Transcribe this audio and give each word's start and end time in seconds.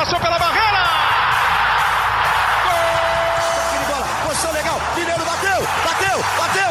passou 0.00 0.18
pela 0.18 0.38
barreira! 0.38 0.82
Gol! 2.64 3.86
bola, 3.86 4.06
posição 4.26 4.50
legal, 4.52 4.80
Mineiro 4.96 5.24
bateu, 5.26 5.60
bateu, 5.84 6.24
bateu! 6.38 6.70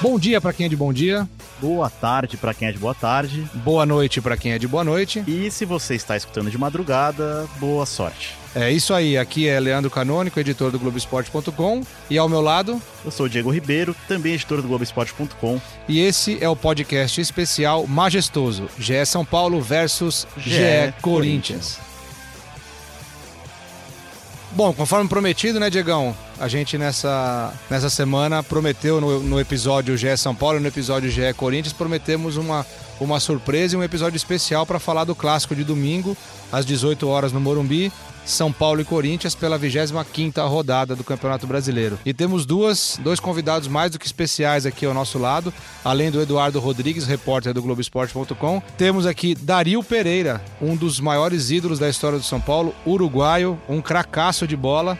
Bom 0.00 0.18
dia 0.18 0.40
para 0.40 0.52
quem 0.52 0.66
é 0.66 0.68
de 0.68 0.74
bom 0.74 0.92
dia. 0.92 1.28
Boa 1.62 1.88
tarde 1.88 2.36
para 2.36 2.52
quem 2.52 2.66
é 2.66 2.72
de 2.72 2.78
boa 2.78 2.92
tarde. 2.92 3.48
Boa 3.54 3.86
noite 3.86 4.20
para 4.20 4.36
quem 4.36 4.50
é 4.50 4.58
de 4.58 4.66
boa 4.66 4.82
noite. 4.82 5.22
E 5.28 5.48
se 5.48 5.64
você 5.64 5.94
está 5.94 6.16
escutando 6.16 6.50
de 6.50 6.58
madrugada, 6.58 7.46
boa 7.60 7.86
sorte. 7.86 8.34
É 8.52 8.68
isso 8.68 8.92
aí, 8.92 9.16
aqui 9.16 9.46
é 9.46 9.60
Leandro 9.60 9.88
Canônico, 9.88 10.40
editor 10.40 10.72
do 10.72 10.78
Globoesporte.com, 10.78 11.82
e 12.10 12.18
ao 12.18 12.28
meu 12.28 12.40
lado. 12.40 12.82
Eu 13.04 13.12
sou 13.12 13.26
o 13.26 13.28
Diego 13.28 13.48
Ribeiro, 13.48 13.94
também 14.08 14.34
editor 14.34 14.60
do 14.60 14.66
Globoesporte.com. 14.66 15.60
E 15.88 16.00
esse 16.00 16.36
é 16.42 16.48
o 16.48 16.56
podcast 16.56 17.20
especial 17.20 17.86
majestoso: 17.86 18.68
GE 18.76 19.06
São 19.06 19.24
Paulo 19.24 19.60
versus 19.60 20.26
GE, 20.36 20.50
GE 20.50 20.94
Corinthians. 21.00 21.76
Corinthians. 21.76 21.91
Bom, 24.54 24.70
conforme 24.74 25.08
prometido, 25.08 25.58
né, 25.58 25.70
Diegão? 25.70 26.14
A 26.38 26.46
gente 26.46 26.76
nessa, 26.76 27.54
nessa 27.70 27.88
semana 27.88 28.42
prometeu 28.42 29.00
no, 29.00 29.20
no 29.20 29.40
episódio 29.40 29.96
GE 29.96 30.14
São 30.18 30.34
Paulo 30.34 30.60
no 30.60 30.68
episódio 30.68 31.10
GE 31.10 31.32
Corinthians, 31.34 31.72
prometemos 31.72 32.36
uma, 32.36 32.66
uma 33.00 33.18
surpresa 33.18 33.74
e 33.74 33.78
um 33.78 33.82
episódio 33.82 34.16
especial 34.16 34.66
para 34.66 34.78
falar 34.78 35.04
do 35.04 35.14
clássico 35.14 35.56
de 35.56 35.64
domingo, 35.64 36.14
às 36.52 36.66
18 36.66 37.08
horas 37.08 37.32
no 37.32 37.40
Morumbi. 37.40 37.90
São 38.24 38.52
Paulo 38.52 38.80
e 38.80 38.84
Corinthians 38.84 39.34
pela 39.34 39.58
25ª 39.58 40.48
rodada 40.48 40.94
do 40.94 41.04
Campeonato 41.04 41.46
Brasileiro. 41.46 41.98
E 42.04 42.12
temos 42.12 42.46
duas, 42.46 42.98
dois 43.02 43.18
convidados 43.18 43.68
mais 43.68 43.90
do 43.90 43.98
que 43.98 44.06
especiais 44.06 44.64
aqui 44.66 44.86
ao 44.86 44.94
nosso 44.94 45.18
lado, 45.18 45.52
além 45.84 46.10
do 46.10 46.20
Eduardo 46.20 46.60
Rodrigues, 46.60 47.06
repórter 47.06 47.52
do 47.52 47.62
Globoesporte.com. 47.62 48.62
Temos 48.76 49.06
aqui 49.06 49.34
Dario 49.34 49.82
Pereira, 49.82 50.40
um 50.60 50.76
dos 50.76 51.00
maiores 51.00 51.50
ídolos 51.50 51.78
da 51.78 51.88
história 51.88 52.18
do 52.18 52.24
São 52.24 52.40
Paulo, 52.40 52.74
uruguaio, 52.86 53.60
um 53.68 53.80
cracaço 53.80 54.46
de 54.46 54.56
bola. 54.56 54.98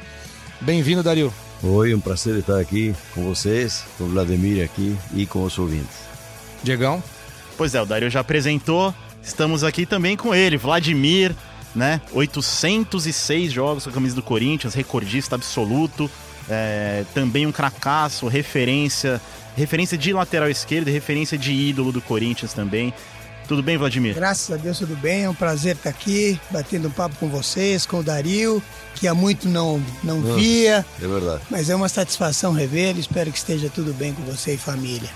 Bem-vindo, 0.60 1.02
Dario. 1.02 1.32
Oi, 1.62 1.94
um 1.94 2.00
prazer 2.00 2.36
estar 2.38 2.58
aqui 2.58 2.92
com 3.14 3.22
vocês, 3.24 3.84
com 3.96 4.04
o 4.04 4.08
Vladimir 4.08 4.64
aqui 4.64 4.96
e 5.14 5.26
com 5.26 5.44
os 5.44 5.56
ouvintes. 5.58 5.96
Diegão? 6.62 7.02
Pois 7.56 7.74
é, 7.74 7.80
o 7.80 7.86
Dario 7.86 8.10
já 8.10 8.20
apresentou. 8.20 8.92
Estamos 9.22 9.62
aqui 9.62 9.86
também 9.86 10.16
com 10.16 10.34
ele, 10.34 10.56
Vladimir, 10.56 11.32
né? 11.74 12.00
806 12.12 13.52
jogos 13.52 13.84
com 13.84 13.90
a 13.90 13.92
camisa 13.92 14.14
do 14.14 14.22
Corinthians, 14.22 14.74
recordista 14.74 15.34
absoluto. 15.34 16.10
É, 16.48 17.04
também 17.14 17.46
um 17.46 17.52
cracaço, 17.52 18.26
referência, 18.26 19.20
referência 19.56 19.96
de 19.96 20.12
lateral 20.12 20.50
esquerdo 20.50 20.88
e 20.88 20.90
referência 20.90 21.38
de 21.38 21.52
ídolo 21.52 21.92
do 21.92 22.00
Corinthians 22.00 22.52
também. 22.52 22.92
Tudo 23.46 23.62
bem, 23.62 23.76
Vladimir? 23.76 24.14
Graças 24.14 24.50
a 24.54 24.56
Deus, 24.56 24.78
tudo 24.78 24.96
bem. 24.96 25.24
É 25.24 25.30
um 25.30 25.34
prazer 25.34 25.76
estar 25.76 25.90
aqui, 25.90 26.40
batendo 26.50 26.88
um 26.88 26.90
papo 26.90 27.16
com 27.16 27.28
vocês, 27.28 27.84
com 27.84 27.98
o 27.98 28.02
Dario, 28.02 28.62
que 28.94 29.06
há 29.06 29.14
muito 29.14 29.48
não, 29.48 29.82
não 30.02 30.20
Nossa, 30.20 30.40
via. 30.40 30.86
É 31.00 31.06
verdade. 31.06 31.42
Mas 31.50 31.68
é 31.68 31.74
uma 31.74 31.88
satisfação 31.88 32.52
revê-lo. 32.52 32.98
Espero 32.98 33.30
que 33.30 33.38
esteja 33.38 33.68
tudo 33.68 33.92
bem 33.92 34.12
com 34.12 34.22
você 34.22 34.54
e 34.54 34.58
família. 34.58 35.10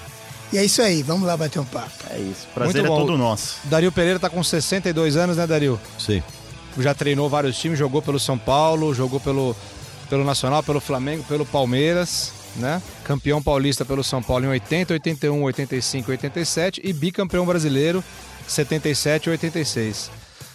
E 0.53 0.59
é 0.59 0.65
isso 0.65 0.81
aí, 0.81 1.03
vamos 1.03 1.27
lá 1.27 1.37
bater 1.37 1.59
um 1.59 1.65
papo. 1.65 1.91
É 2.11 2.19
isso, 2.19 2.47
prazer 2.55 2.83
muito 2.83 2.95
é 2.95 2.97
todo 2.97 3.19
nosso. 3.19 3.57
Dario 3.65 3.91
Pereira 3.91 4.17
está 4.17 4.31
com 4.31 4.43
62 4.45 5.17
anos, 5.17 5.37
né, 5.37 5.47
Dario? 5.47 5.81
Sim 5.99 6.23
já 6.79 6.95
treinou 6.95 7.29
vários 7.29 7.59
times, 7.59 7.79
jogou 7.79 8.03
pelo 8.03 8.19
São 8.19 8.39
Paulo, 8.39 8.95
jogou 8.95 9.21
pelo, 9.21 9.57
pelo 10.09 10.25
Nacional, 10.25 10.63
pelo 10.63 10.81
Flamengo, 10.81 11.25
pelo 11.25 11.47
Palmeiras, 11.47 12.33
né? 12.57 12.83
Campeão 13.05 13.43
paulista 13.43 13.85
pelo 13.85 14.03
São 14.05 14.23
Paulo 14.23 14.45
em 14.45 14.49
80, 14.49 14.95
81, 14.95 15.43
85, 15.43 16.11
87 16.11 16.81
e 16.85 16.93
bicampeão 16.93 17.47
brasileiro 17.47 18.03
77 18.47 19.27
e 19.27 19.31
86. 19.31 20.11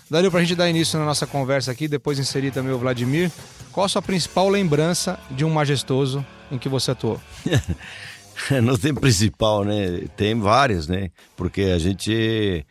Daria 0.09 0.29
pra 0.29 0.41
gente 0.41 0.55
dar 0.55 0.69
início 0.69 0.99
na 0.99 1.05
nossa 1.05 1.25
conversa 1.25 1.71
aqui, 1.71 1.87
depois 1.87 2.19
inserir 2.19 2.51
também 2.51 2.73
o 2.73 2.77
Vladimir. 2.77 3.31
Qual 3.71 3.85
a 3.85 3.89
sua 3.89 4.01
principal 4.01 4.49
lembrança 4.49 5.17
de 5.29 5.45
um 5.45 5.49
majestoso 5.49 6.25
em 6.51 6.57
que 6.57 6.67
você 6.67 6.91
atuou? 6.91 7.19
Não 8.61 8.77
tem 8.77 8.93
principal, 8.93 9.63
né? 9.63 10.03
Tem 10.17 10.37
várias, 10.37 10.87
né? 10.87 11.11
Porque 11.37 11.61
a 11.61 11.79
gente 11.79 12.65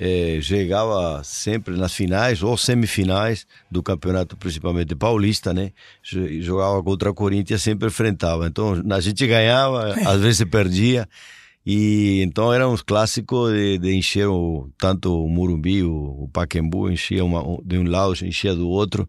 é, 0.00 0.38
chegava 0.40 1.22
sempre 1.22 1.76
nas 1.76 1.92
finais 1.92 2.42
ou 2.42 2.56
semifinais 2.56 3.46
do 3.70 3.82
campeonato, 3.82 4.34
principalmente 4.34 4.94
paulista, 4.94 5.52
né? 5.52 5.72
Jogava 6.40 6.82
contra 6.82 7.10
o 7.10 7.14
Corinthians, 7.14 7.60
sempre 7.60 7.88
enfrentava. 7.88 8.46
Então 8.46 8.82
a 8.90 9.00
gente 9.00 9.26
ganhava, 9.26 9.92
às 10.08 10.22
vezes 10.22 10.42
perdia. 10.48 11.06
E 11.66 12.22
então 12.22 12.50
era 12.50 12.66
um 12.66 12.74
clássico 12.78 13.50
de, 13.50 13.76
de 13.76 13.94
encher 13.94 14.26
o, 14.26 14.70
tanto 14.78 15.22
o 15.22 15.28
Murumbi, 15.28 15.82
o, 15.82 16.22
o 16.24 16.28
Paquembu, 16.32 16.90
enchia 16.90 17.22
uma, 17.22 17.42
de 17.62 17.76
um 17.76 17.84
lado, 17.86 18.14
enchia 18.24 18.54
do 18.54 18.66
outro. 18.70 19.06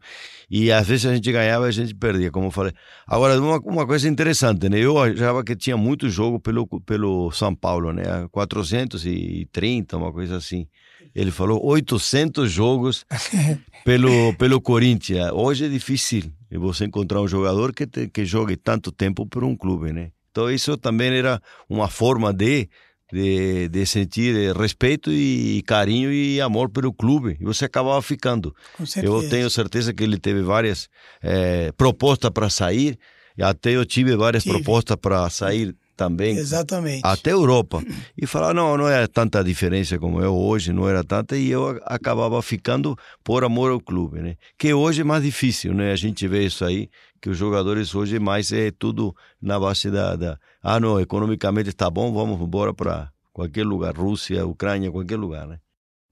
E 0.50 0.70
às 0.70 0.86
vezes 0.86 1.06
a 1.06 1.16
gente 1.16 1.32
ganhava 1.32 1.68
e 1.68 1.70
a 1.70 1.72
gente 1.72 1.96
perdia, 1.96 2.30
como 2.30 2.48
eu 2.48 2.52
falei. 2.52 2.74
Agora, 3.08 3.40
uma, 3.40 3.58
uma 3.60 3.88
coisa 3.88 4.10
interessante, 4.10 4.68
né? 4.68 4.80
Eu 4.80 5.00
achava 5.02 5.42
que 5.46 5.56
tinha 5.56 5.78
muito 5.78 6.10
jogo 6.10 6.42
pelo, 6.42 6.68
pelo 6.82 7.32
São 7.32 7.56
Paulo, 7.56 7.94
né? 7.94 8.04
430, 8.30 9.96
uma 9.96 10.12
coisa 10.12 10.36
assim. 10.36 10.68
Ele 11.14 11.32
falou 11.32 11.64
800 11.66 12.52
jogos 12.52 13.06
pelo, 13.84 14.34
pelo 14.36 14.62
Corinthians. 14.62 15.32
Hoje 15.34 15.66
é 15.66 15.70
difícil 15.70 16.32
você 16.52 16.86
encontrar 16.86 17.22
um 17.22 17.28
jogador 17.28 17.74
que, 17.74 17.86
te, 17.86 18.08
que 18.08 18.26
jogue 18.26 18.56
tanto 18.56 18.92
tempo 18.92 19.26
por 19.26 19.44
um 19.44 19.56
clube, 19.56 19.92
né? 19.92 20.12
Então 20.32 20.50
isso 20.50 20.78
também 20.78 21.10
era 21.10 21.42
uma 21.70 21.90
forma 21.90 22.34
de 22.34 22.70
de, 23.12 23.68
de 23.68 23.86
sentir 23.86 24.56
respeito 24.56 25.12
e 25.12 25.62
carinho 25.64 26.12
e 26.12 26.40
amor 26.40 26.70
pelo 26.70 26.94
clube. 26.94 27.38
E 27.40 27.44
você 27.44 27.66
acabava 27.66 28.02
ficando. 28.02 28.56
Eu 29.04 29.30
tenho 29.30 29.50
certeza 29.50 29.94
que 29.94 30.04
ele 30.04 30.18
teve 30.18 30.42
várias 30.42 30.88
é, 31.22 31.72
propostas 31.74 32.32
para 32.32 32.50
sair. 32.50 32.98
Até 33.40 33.72
eu 33.72 33.86
tive 33.86 34.16
várias 34.16 34.44
tive. 34.44 34.56
propostas 34.56 34.96
para 34.96 35.30
sair 35.30 35.76
também. 36.02 36.36
Exatamente. 36.36 37.02
Até 37.04 37.32
Europa. 37.32 37.84
E 38.18 38.26
falar, 38.26 38.56
não, 38.56 38.76
não 38.76 38.88
é 38.88 39.06
tanta 39.06 39.44
diferença 39.44 40.00
como 40.00 40.20
é 40.20 40.28
hoje, 40.28 40.74
não 40.74 40.90
era 40.90 41.04
tanta, 41.04 41.38
e 41.38 41.52
eu 41.52 41.80
acabava 41.86 42.42
ficando 42.42 42.98
por 43.24 43.44
amor 43.44 43.72
ao 43.72 43.80
clube, 43.80 44.20
né? 44.20 44.36
Que 44.58 44.74
hoje 44.74 45.02
é 45.02 45.04
mais 45.04 45.24
difícil, 45.24 45.76
né? 45.76 45.92
A 45.92 45.96
gente 45.96 46.28
vê 46.28 46.44
isso 46.44 46.66
aí, 46.66 46.90
que 47.22 47.30
os 47.30 47.38
jogadores 47.38 47.94
hoje 47.94 48.18
mais 48.18 48.52
é 48.52 48.72
tudo 48.72 49.16
na 49.40 49.60
base 49.60 49.92
da, 49.92 50.16
da 50.16 50.40
ah, 50.64 50.80
não, 50.80 51.00
economicamente 51.00 51.70
está 51.70 51.88
bom, 51.88 52.12
vamos 52.12 52.42
embora 52.42 52.74
para 52.74 53.12
qualquer 53.32 53.64
lugar, 53.64 53.96
Rússia, 53.96 54.44
Ucrânia, 54.46 54.92
qualquer 54.92 55.18
lugar, 55.18 55.46
né? 55.46 55.60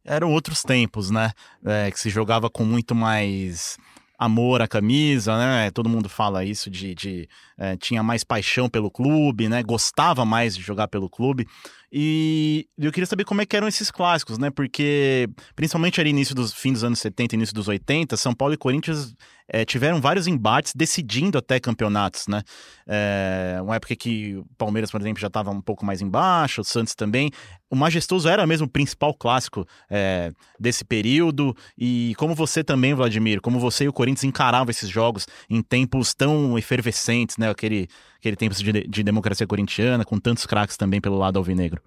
Eram 0.05 0.31
outros 0.31 0.61
tempos, 0.61 1.09
né? 1.09 1.31
É, 1.65 1.89
que 1.89 1.99
se 1.99 2.09
jogava 2.11 2.47
com 2.49 2.63
muito 2.63 2.93
mais 2.93 3.77
amor 4.19 4.61
à 4.61 4.67
camisa, 4.67 5.37
né? 5.37 5.71
Todo 5.71 5.87
mundo 5.87 6.09
fala 6.09 6.43
isso 6.43 6.69
de, 6.69 6.93
de 6.93 7.29
é, 7.57 7.77
tinha 7.77 8.03
mais 8.03 8.21
paixão 8.21 8.67
pelo 8.67 8.91
clube, 8.91 9.47
né? 9.47 9.63
Gostava 9.63 10.25
mais 10.25 10.57
de 10.57 10.61
jogar 10.61 10.89
pelo 10.89 11.09
clube. 11.09 11.47
E 11.91 12.67
eu 12.77 12.91
queria 12.91 13.07
saber 13.07 13.25
como 13.25 13.41
é 13.41 13.45
que 13.45 13.55
eram 13.55 13.67
esses 13.67 13.89
clássicos, 13.89 14.37
né? 14.37 14.49
Porque, 14.51 15.27
principalmente 15.55 15.99
ali 15.99 16.11
início 16.11 16.35
dos 16.35 16.53
fim 16.53 16.71
dos 16.71 16.83
anos 16.83 16.99
70 16.99 17.35
início 17.35 17.55
dos 17.55 17.67
80, 17.67 18.15
São 18.15 18.33
Paulo 18.33 18.53
e 18.53 18.57
Corinthians 18.57 19.15
é, 19.51 19.65
tiveram 19.65 19.99
vários 19.99 20.27
embates 20.27 20.73
decidindo 20.75 21.37
até 21.37 21.59
campeonatos, 21.59 22.27
né? 22.27 22.43
É, 22.87 23.57
uma 23.61 23.75
época 23.75 23.95
que 23.95 24.35
o 24.35 24.45
Palmeiras, 24.57 24.91
por 24.91 25.01
exemplo, 25.01 25.19
já 25.19 25.27
estava 25.27 25.49
um 25.49 25.61
pouco 25.61 25.83
mais 25.83 26.01
embaixo, 26.01 26.61
o 26.61 26.63
Santos 26.63 26.93
também. 26.93 27.31
O 27.69 27.75
Majestoso 27.75 28.29
era 28.29 28.45
mesmo 28.45 28.67
o 28.67 28.69
principal 28.69 29.13
clássico 29.13 29.65
é, 29.89 30.31
desse 30.59 30.85
período. 30.85 31.55
E 31.77 32.13
como 32.17 32.35
você 32.35 32.63
também, 32.63 32.93
Vladimir, 32.93 33.41
como 33.41 33.59
você 33.59 33.85
e 33.85 33.89
o 33.89 33.93
Corinthians 33.93 34.23
encaravam 34.23 34.69
esses 34.69 34.89
jogos 34.89 35.25
em 35.49 35.61
tempos 35.61 36.13
tão 36.13 36.57
efervescentes, 36.57 37.37
né? 37.37 37.49
Aquele, 37.49 37.87
aquele 38.19 38.35
tempo 38.35 38.53
de, 38.55 38.87
de 38.87 39.03
democracia 39.03 39.47
corintiana, 39.47 40.05
com 40.05 40.19
tantos 40.19 40.45
craques 40.45 40.77
também 40.77 41.01
pelo 41.01 41.17
lado 41.17 41.37
alvinegro. 41.37 41.81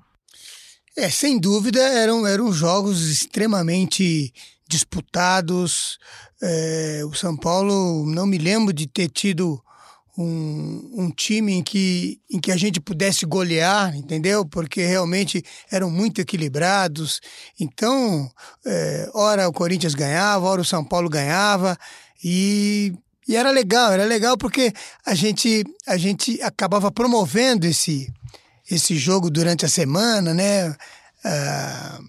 É, 0.96 1.08
sem 1.08 1.38
dúvida, 1.38 1.80
eram, 1.80 2.26
eram 2.26 2.52
jogos 2.52 3.08
extremamente 3.08 4.32
disputados. 4.68 5.98
É, 6.42 7.02
o 7.06 7.14
São 7.14 7.36
Paulo, 7.36 8.04
não 8.06 8.26
me 8.26 8.38
lembro 8.38 8.72
de 8.72 8.86
ter 8.86 9.08
tido 9.08 9.62
um, 10.16 10.90
um 10.94 11.10
time 11.10 11.52
em 11.52 11.62
que, 11.62 12.20
em 12.30 12.38
que 12.38 12.52
a 12.52 12.56
gente 12.56 12.80
pudesse 12.80 13.24
golear, 13.24 13.96
entendeu? 13.96 14.44
Porque 14.44 14.84
realmente 14.84 15.42
eram 15.70 15.90
muito 15.90 16.20
equilibrados. 16.20 17.20
Então, 17.58 18.30
é, 18.66 19.10
ora 19.14 19.48
o 19.48 19.52
Corinthians 19.52 19.94
ganhava, 19.94 20.44
ora 20.44 20.60
o 20.60 20.64
São 20.64 20.84
Paulo 20.84 21.08
ganhava. 21.08 21.78
E, 22.22 22.92
e 23.26 23.36
era 23.36 23.50
legal, 23.50 23.92
era 23.92 24.04
legal 24.04 24.36
porque 24.36 24.72
a 25.06 25.14
gente, 25.14 25.64
a 25.86 25.96
gente 25.96 26.40
acabava 26.42 26.90
promovendo 26.90 27.66
esse, 27.66 28.12
esse 28.70 28.96
jogo 28.96 29.30
durante 29.30 29.64
a 29.64 29.68
semana, 29.68 30.34
né? 30.34 30.74
Ah, 31.24 32.00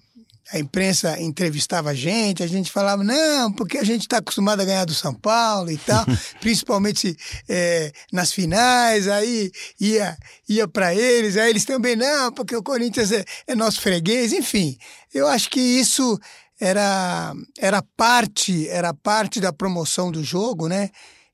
a 0.53 0.59
imprensa 0.59 1.19
entrevistava 1.19 1.89
a 1.89 1.93
gente, 1.95 2.43
a 2.43 2.47
gente 2.47 2.71
falava, 2.71 3.03
não, 3.03 3.51
porque 3.51 3.79
a 3.79 3.83
gente 3.83 4.01
está 4.01 4.17
acostumado 4.17 4.61
a 4.61 4.65
ganhar 4.65 4.85
do 4.85 4.93
São 4.93 5.11
Paulo 5.11 5.71
e 5.71 5.77
tal, 5.79 6.05
principalmente 6.39 7.17
é, 7.49 7.91
nas 8.11 8.31
finais, 8.31 9.07
aí 9.07 9.51
ia, 9.79 10.15
ia 10.47 10.67
para 10.67 10.93
eles, 10.93 11.37
aí 11.37 11.49
eles 11.49 11.65
também, 11.65 11.95
não, 11.95 12.31
porque 12.31 12.55
o 12.55 12.61
Corinthians 12.61 13.11
é, 13.11 13.25
é 13.47 13.55
nosso 13.55 13.81
freguês, 13.81 14.31
enfim. 14.31 14.77
Eu 15.11 15.27
acho 15.27 15.49
que 15.49 15.59
isso 15.59 16.19
era, 16.59 17.33
era 17.59 17.83
parte 17.97 18.67
era 18.69 18.93
parte 18.93 19.39
da 19.39 19.51
promoção 19.51 20.11
do 20.11 20.23
jogo, 20.23 20.67
né? 20.67 20.89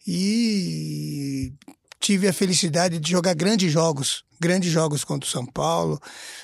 E 0.07 1.54
tive 2.00 2.27
a 2.27 2.33
felicidade 2.33 3.00
de 3.00 3.12
jogar 3.12 3.36
grandes 3.36 3.71
jogos, 3.71 4.24
grandes 4.39 4.71
jogos 4.71 5.04
contra 5.04 5.27
o 5.27 5.31
São 5.31 5.45
Paulo. 5.45 6.00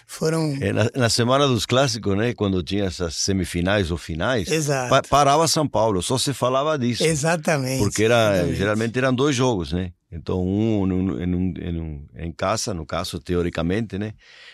Foram. 0.05 0.55
É, 0.61 0.73
na, 0.73 0.91
na, 0.95 1.09
semana 1.09 1.47
dos 1.47 1.65
clássicos, 1.65 2.15
né? 2.17 2.33
Quando 2.33 2.61
tinha 2.61 2.83
essas 2.83 3.15
semifinais 3.15 3.89
ou 3.89 3.97
finais. 3.97 4.49
Pa 4.89 5.01
parava 5.09 5.47
São 5.47 5.67
Paulo, 5.67 6.01
só 6.01 6.17
se 6.17 6.33
falava 6.33 6.77
disso. 6.77 7.03
Exatamente. 7.03 7.79
Porque 7.79 8.03
era, 8.03 8.33
exatamente. 8.33 8.57
geralmente 8.57 8.97
eram 8.97 9.15
dois 9.15 9.35
jogos, 9.35 9.71
né? 9.71 9.91
Então, 10.11 10.45
um 10.45 10.87
em, 10.87 11.35
um, 11.35 11.53
em, 11.57 11.81
um, 11.81 12.07
em 12.15 12.31
casa, 12.31 12.73
no 12.73 12.85
caso, 12.85 13.19
teoricamente, 13.19 13.97
né? 13.97 14.13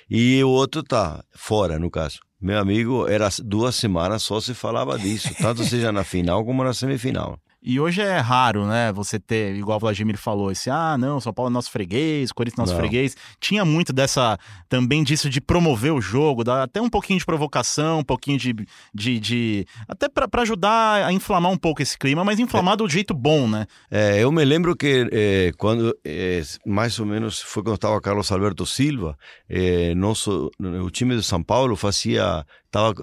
E 0.10 0.44
o 0.44 0.50
outro 0.50 0.82
tá 0.84 1.24
fora, 1.36 1.78
no 1.78 1.90
caso. 1.90 2.20
Meu 2.42 2.60
amigo, 2.60 3.08
era 3.08 3.30
duas 3.44 3.76
semanas 3.76 4.24
só 4.24 4.42
se 4.42 4.56
falava 4.56 4.98
disso, 4.98 5.30
tanto 5.40 5.64
seja 5.64 5.92
na 5.92 6.04
final 6.04 6.44
como 6.44 6.64
na 6.64 6.74
semifinal. 6.74 7.40
E 7.64 7.80
hoje 7.80 8.02
é 8.02 8.18
raro, 8.18 8.66
né? 8.66 8.92
Você 8.92 9.20
ter, 9.20 9.56
igual 9.56 9.78
o 9.78 9.80
Vladimir 9.80 10.18
falou, 10.18 10.52
esse, 10.52 10.70
ah, 10.70 10.98
não, 10.98 11.20
São 11.20 11.32
Paulo 11.32 11.52
é 11.52 11.54
nosso 11.54 11.70
freguês, 11.70 12.32
Corinthians 12.32 12.58
é 12.58 12.62
nosso 12.62 12.74
não. 12.74 12.80
freguês. 12.80 13.16
Tinha 13.40 13.64
muito 13.64 13.94
dessa, 13.94 14.40
também 14.68 15.04
disso 15.04 15.30
de 15.30 15.40
promover 15.40 15.94
o 15.94 16.02
jogo, 16.02 16.44
dá 16.44 16.64
até 16.64 16.82
um 16.82 16.90
pouquinho 16.90 17.20
de 17.20 17.26
provocação, 17.26 18.00
um 18.00 18.04
pouquinho 18.04 18.40
de. 18.40 18.56
de, 18.92 19.20
de 19.20 19.66
até 19.88 20.10
para 20.10 20.42
ajudar 20.42 21.06
a 21.06 21.14
inflamar 21.14 21.52
um 21.52 21.58
pouco 21.58 21.84
esse 21.84 21.96
clima, 21.98 22.24
mas 22.24 22.40
inflamar 22.40 22.74
é. 22.74 22.78
do 22.78 22.90
jeito 22.90 23.14
bom, 23.14 23.48
né? 23.48 23.68
É, 23.92 24.24
eu 24.24 24.32
me 24.32 24.44
lembro 24.44 24.76
que 24.76 25.08
é, 25.12 25.52
quando, 25.56 25.96
é, 26.04 26.42
mais 26.66 27.00
ou 27.00 27.06
menos, 27.06 27.42
foi 27.42 27.62
quando 27.62 27.76
estava 27.76 28.02
Carlos 28.02 28.32
Alberto 28.32 28.66
Silva, 28.66 29.16
é, 29.48 29.94
nosso, 29.94 30.50
o 30.60 30.90
time 30.90 31.16
de 31.16 31.22
São 31.22 31.44
Paulo 31.44 31.76
fazia 31.76 32.44
estava 32.72 32.94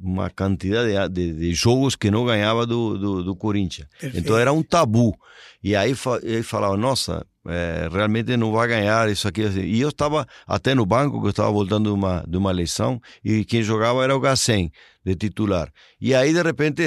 uma 0.00 0.28
quantidade 0.28 0.92
de, 1.10 1.32
de, 1.32 1.54
jogos 1.54 1.96
que 1.96 2.10
não 2.10 2.26
ganhava 2.26 2.66
do, 2.66 2.98
do, 2.98 3.24
do 3.24 3.34
Corinthians. 3.34 3.88
Perfeito. 3.98 4.18
Então 4.18 4.38
era 4.38 4.52
um 4.52 4.62
tabu. 4.62 5.16
E 5.62 5.74
aí 5.74 5.94
ele 6.22 6.42
falava, 6.42 6.76
nossa, 6.76 7.26
é, 7.48 7.88
realmente 7.90 8.36
não 8.36 8.52
vai 8.52 8.68
ganhar 8.68 9.10
isso 9.10 9.26
aqui. 9.26 9.42
E 9.42 9.80
eu 9.80 9.88
estava 9.88 10.26
até 10.46 10.74
no 10.74 10.84
banco, 10.84 11.20
que 11.20 11.26
eu 11.26 11.30
estava 11.30 11.50
voltando 11.50 11.88
de 11.88 11.94
uma, 11.94 12.22
de 12.28 12.36
uma 12.36 12.50
eleição, 12.50 13.00
e 13.24 13.46
quem 13.46 13.62
jogava 13.62 14.04
era 14.04 14.14
o 14.14 14.20
Gassen, 14.20 14.70
de 15.02 15.14
titular. 15.14 15.72
E 15.98 16.14
aí, 16.14 16.34
de 16.34 16.42
repente, 16.42 16.82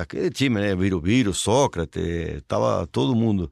aquele 0.00 0.30
time, 0.30 0.60
né, 0.60 0.76
Viro, 0.76 1.34
Sócrates, 1.34 2.36
estava 2.36 2.86
todo 2.86 3.16
mundo 3.16 3.50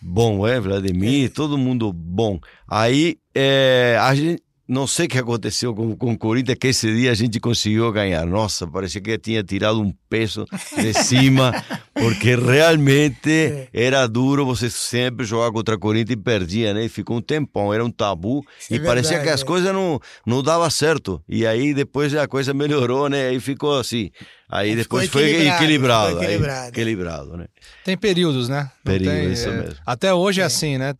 bom, 0.00 0.46
é, 0.46 0.60
Vladimir, 0.60 1.30
todo 1.30 1.58
mundo 1.58 1.92
bom. 1.92 2.38
Aí 2.68 3.18
é, 3.34 3.98
a 4.00 4.14
gente 4.14 4.43
não 4.66 4.86
sei 4.86 5.04
o 5.04 5.08
que 5.08 5.18
aconteceu 5.18 5.74
com, 5.74 5.94
com 5.94 6.12
o 6.12 6.18
Corinthians, 6.18 6.56
que 6.58 6.68
esse 6.68 6.92
dia 6.94 7.10
a 7.10 7.14
gente 7.14 7.38
conseguiu 7.38 7.92
ganhar. 7.92 8.24
Nossa, 8.24 8.66
parecia 8.66 9.00
que 9.00 9.18
tinha 9.18 9.42
tirado 9.42 9.80
um 9.80 9.92
peso 10.08 10.46
de 10.76 10.94
cima, 11.04 11.52
porque 11.92 12.34
realmente 12.34 13.30
é. 13.30 13.68
era 13.74 14.06
duro 14.06 14.46
você 14.46 14.70
sempre 14.70 15.26
jogar 15.26 15.52
contra 15.52 15.74
o 15.74 15.78
Corinthians 15.78 16.18
e 16.18 16.22
perdia, 16.22 16.72
né? 16.72 16.88
Ficou 16.88 17.18
um 17.18 17.20
tempão, 17.20 17.74
era 17.74 17.84
um 17.84 17.90
tabu 17.90 18.42
Isso 18.58 18.72
e 18.72 18.76
é 18.76 18.80
parecia 18.80 19.18
verdade, 19.18 19.28
que 19.28 19.34
as 19.34 19.42
é. 19.42 19.44
coisas 19.44 19.72
não, 19.72 20.00
não 20.26 20.42
davam 20.42 20.70
certo. 20.70 21.22
E 21.28 21.46
aí 21.46 21.74
depois 21.74 22.14
a 22.14 22.26
coisa 22.26 22.54
melhorou, 22.54 23.10
né? 23.10 23.28
Aí 23.28 23.40
ficou 23.40 23.78
assim. 23.78 24.10
Aí 24.48 24.74
depois 24.74 25.10
foi 25.10 25.24
equilibrado. 25.24 25.56
equilibrado, 25.56 26.16
foi 26.16 26.24
equilibrado. 26.24 26.68
equilibrado, 26.68 27.36
né? 27.36 27.46
Tem 27.84 27.98
períodos, 27.98 28.48
né? 28.48 28.70
Períodos, 28.82 29.20
tem, 29.20 29.32
isso 29.32 29.48
é, 29.48 29.52
mesmo. 29.52 29.76
Até 29.84 30.14
hoje 30.14 30.40
é 30.40 30.44
assim, 30.44 30.78
né? 30.78 30.94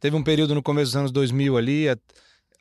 Teve 0.00 0.16
um 0.16 0.22
período 0.22 0.54
no 0.54 0.62
começo 0.62 0.92
dos 0.92 0.96
anos 0.96 1.12
2000 1.12 1.56
ali, 1.56 1.88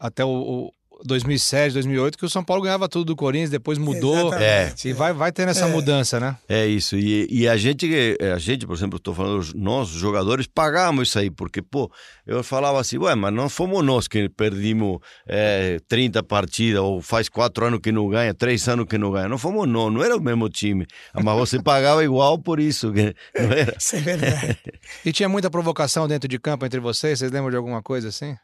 até 0.01 0.25
o, 0.25 0.71
2007, 1.03 1.73
2008, 1.73 2.17
que 2.17 2.25
o 2.25 2.29
São 2.29 2.43
Paulo 2.43 2.63
ganhava 2.63 2.87
tudo 2.87 3.05
do 3.05 3.15
Corinthians, 3.15 3.49
depois 3.49 3.77
mudou. 3.77 4.33
É. 4.33 4.73
E 4.85 4.93
vai, 4.93 5.13
vai 5.13 5.31
tendo 5.31 5.49
essa 5.49 5.65
é. 5.65 5.71
mudança, 5.71 6.19
né? 6.19 6.37
É 6.47 6.65
isso. 6.65 6.95
E, 6.95 7.27
e, 7.29 7.47
a 7.47 7.57
gente, 7.57 7.87
a 8.33 8.37
gente, 8.37 8.65
por 8.65 8.75
exemplo, 8.75 8.97
estou 8.97 9.13
falando, 9.13 9.45
nós, 9.55 9.89
jogadores, 9.89 10.47
pagamos 10.47 11.09
isso 11.09 11.19
aí, 11.19 11.29
porque, 11.29 11.61
pô, 11.61 11.91
eu 12.25 12.43
falava 12.43 12.79
assim, 12.79 12.97
ué, 12.97 13.15
mas 13.15 13.33
não 13.33 13.49
fomos 13.49 13.83
nós 13.83 14.07
que 14.07 14.29
perdimos 14.29 14.99
é, 15.27 15.79
30 15.87 16.23
partidas, 16.23 16.81
ou 16.81 17.01
faz 17.01 17.27
quatro 17.29 17.65
anos 17.65 17.79
que 17.81 17.91
não 17.91 18.07
ganha, 18.07 18.33
três 18.33 18.67
anos 18.67 18.85
que 18.85 18.97
não 18.97 19.11
ganha. 19.11 19.27
Não 19.27 19.37
fomos 19.37 19.67
nós, 19.67 19.91
não 19.91 20.03
era 20.03 20.15
o 20.15 20.21
mesmo 20.21 20.49
time. 20.49 20.85
Mas 21.13 21.37
você 21.37 21.61
pagava 21.63 22.03
igual 22.03 22.37
por 22.37 22.59
isso, 22.59 22.91
que 22.91 23.15
não 23.35 23.51
era. 23.51 23.75
Isso 23.77 23.95
é 23.95 23.99
verdade. 23.99 24.57
e 25.05 25.11
tinha 25.11 25.29
muita 25.29 25.49
provocação 25.49 26.07
dentro 26.07 26.27
de 26.27 26.39
campo 26.39 26.65
entre 26.65 26.79
vocês? 26.79 27.19
Vocês 27.19 27.31
lembram 27.31 27.49
de 27.49 27.57
alguma 27.57 27.81
coisa 27.81 28.09
assim? 28.09 28.35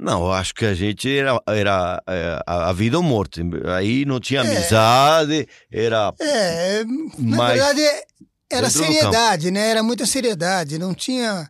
Não, 0.00 0.30
acho 0.30 0.54
que 0.54 0.64
a 0.64 0.74
gente 0.74 1.10
era, 1.10 1.42
era 1.48 2.00
é, 2.06 2.40
a 2.46 2.72
vida 2.72 2.96
ou 2.96 3.02
morte. 3.02 3.42
Aí 3.76 4.04
não 4.04 4.20
tinha 4.20 4.42
é. 4.42 4.56
amizade, 4.56 5.48
era. 5.72 6.14
É, 6.20 6.84
na 7.18 7.48
verdade 7.48 7.82
era 8.48 8.70
seriedade, 8.70 9.50
né? 9.50 9.70
Era 9.70 9.82
muita 9.82 10.06
seriedade. 10.06 10.78
Não 10.78 10.94
tinha. 10.94 11.48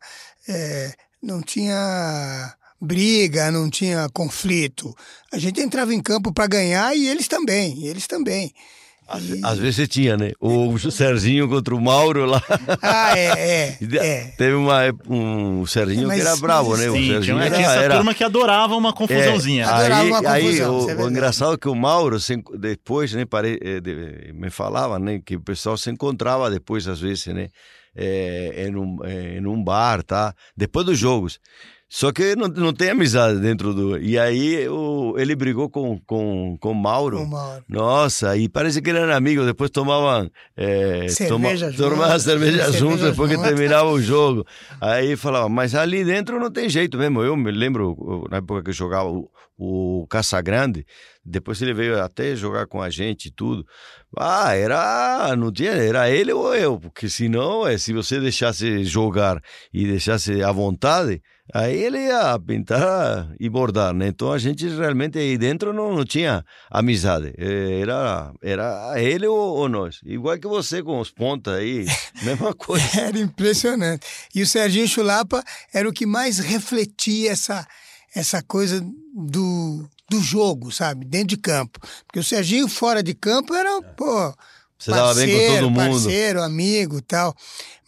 É, 0.48 0.94
não 1.22 1.42
tinha 1.42 2.54
briga, 2.80 3.50
não 3.50 3.68
tinha 3.68 4.08
conflito. 4.14 4.96
A 5.30 5.38
gente 5.38 5.60
entrava 5.60 5.92
em 5.92 6.00
campo 6.00 6.32
para 6.32 6.46
ganhar 6.46 6.96
e 6.96 7.06
eles 7.06 7.28
também, 7.28 7.84
eles 7.84 8.06
também. 8.06 8.54
Às, 9.08 9.22
às, 9.42 9.58
vezes 9.58 9.88
tinha, 9.88 10.18
né? 10.18 10.32
O 10.38 10.78
Serginho 10.78 11.48
contra 11.48 11.74
o 11.74 11.80
Mauro 11.80 12.26
lá. 12.26 12.42
Ah, 12.82 13.18
é, 13.18 13.24
é. 13.24 13.78
é. 13.96 14.24
Teve 14.36 14.52
uma, 14.52 14.80
um 15.08 15.64
Serginho 15.64 16.10
que 16.10 16.20
era 16.20 16.36
bravo, 16.36 16.76
né? 16.76 16.84
Sim, 16.84 16.88
o 16.88 17.06
Serginho 17.06 17.38
era, 17.38 17.56
essa 17.56 17.72
era... 17.80 17.94
turma 17.96 18.12
que 18.12 18.22
adorava 18.22 18.76
uma 18.76 18.92
confusãozinha. 18.92 19.64
É, 19.64 19.66
adorava 19.66 20.02
aí, 20.02 20.10
uma 20.10 20.22
confusão, 20.22 20.34
aí 20.34 20.60
o, 20.60 20.90
é 20.90 21.04
o, 21.04 21.08
engraçado 21.08 21.54
é 21.54 21.56
que 21.56 21.68
o 21.68 21.74
Mauro, 21.74 22.18
depois, 22.58 23.14
né, 23.14 23.24
pare, 23.24 23.58
eh, 23.62 24.32
me 24.34 24.50
falava, 24.50 24.98
né? 24.98 25.22
Que 25.24 25.36
o 25.36 25.40
pessoal 25.40 25.78
se 25.78 25.90
encontrava 25.90 26.50
depois, 26.50 26.86
às 26.86 27.00
vezes, 27.00 27.28
né? 27.28 27.48
É, 27.96 28.66
em, 28.68 28.76
um, 28.76 28.98
em 29.06 29.46
um 29.46 29.64
bar, 29.64 30.02
tá? 30.02 30.34
Depois 30.54 30.84
dos 30.84 30.98
jogos. 30.98 31.40
Só 31.90 32.12
que 32.12 32.36
não, 32.36 32.48
não 32.48 32.72
tem 32.72 32.90
amizade 32.90 33.40
dentro 33.40 33.72
do. 33.72 33.98
E 33.98 34.18
aí 34.18 34.68
o, 34.68 35.14
ele 35.16 35.34
brigou 35.34 35.70
com, 35.70 35.98
com, 36.00 36.58
com 36.60 36.74
Mauro. 36.74 37.16
Com 37.16 37.24
Mauro. 37.24 37.64
Nossa, 37.66 38.36
e 38.36 38.46
parece 38.46 38.82
que 38.82 38.90
eram 38.90 39.10
amigos. 39.10 39.46
Depois 39.46 39.70
tomavam. 39.70 40.30
É, 40.54 41.08
cerveja 41.08 41.72
toma, 41.72 41.90
tomavam 41.90 42.18
cerveja, 42.20 42.64
cerveja 42.64 42.78
juntos 42.78 43.00
depois 43.00 43.30
que 43.30 43.42
terminava 43.42 43.88
o 43.88 44.02
jogo. 44.02 44.46
Aí 44.78 45.16
falava, 45.16 45.48
mas 45.48 45.74
ali 45.74 46.04
dentro 46.04 46.38
não 46.38 46.50
tem 46.50 46.68
jeito 46.68 46.98
mesmo. 46.98 47.22
Eu 47.22 47.34
me 47.34 47.50
lembro, 47.50 48.26
na 48.30 48.36
época 48.36 48.64
que 48.64 48.68
eu 48.68 48.74
jogava 48.74 49.08
o, 49.08 49.30
o 49.56 50.06
Casagrande, 50.10 50.84
depois 51.24 51.60
ele 51.62 51.72
veio 51.72 52.02
até 52.02 52.36
jogar 52.36 52.66
com 52.66 52.82
a 52.82 52.90
gente 52.90 53.28
e 53.28 53.30
tudo. 53.30 53.64
Ah, 54.14 54.54
era. 54.54 55.34
Não 55.36 55.50
tinha. 55.50 55.72
Era 55.72 56.10
ele 56.10 56.34
ou 56.34 56.54
eu. 56.54 56.78
Porque 56.78 57.08
senão, 57.08 57.66
é, 57.66 57.78
se 57.78 57.94
você 57.94 58.20
deixasse 58.20 58.84
jogar 58.84 59.42
e 59.72 59.86
deixasse 59.86 60.42
à 60.42 60.52
vontade 60.52 61.22
Aí 61.54 61.82
ele 61.82 61.98
ia 61.98 62.38
pintar 62.38 63.32
e 63.40 63.48
bordar, 63.48 63.94
né? 63.94 64.08
Então 64.08 64.30
a 64.30 64.38
gente 64.38 64.68
realmente 64.68 65.18
aí 65.18 65.38
dentro 65.38 65.72
não, 65.72 65.96
não 65.96 66.04
tinha 66.04 66.44
amizade. 66.70 67.32
É, 67.38 67.80
era, 67.80 68.32
era 68.42 69.00
ele 69.00 69.26
ou, 69.26 69.56
ou, 69.56 69.68
nós. 69.68 70.00
Igual 70.04 70.38
que 70.38 70.46
você 70.46 70.82
com 70.82 71.00
os 71.00 71.10
pontas 71.10 71.54
aí, 71.54 71.86
mesma 72.22 72.54
coisa. 72.54 73.00
era 73.00 73.18
impressionante. 73.18 74.06
E 74.34 74.42
o 74.42 74.46
Serginho 74.46 74.86
Chulapa 74.86 75.42
era 75.72 75.88
o 75.88 75.92
que 75.92 76.04
mais 76.04 76.38
refletia 76.38 77.32
essa, 77.32 77.66
essa 78.14 78.42
coisa 78.42 78.86
do, 79.14 79.88
do 80.10 80.20
jogo, 80.20 80.70
sabe? 80.70 81.06
Dentro 81.06 81.28
de 81.28 81.38
campo. 81.38 81.80
Porque 82.06 82.20
o 82.20 82.24
Serginho 82.24 82.68
fora 82.68 83.02
de 83.02 83.14
campo 83.14 83.54
era, 83.54 83.80
pô. 83.96 84.34
Você 84.78 84.90
parceiro, 84.90 84.92
dava 84.92 85.14
bem 85.14 85.48
com 85.48 85.54
todo 85.54 85.70
mundo. 85.70 86.02
Parceiro, 86.02 86.42
amigo 86.42 87.00
tal. 87.00 87.34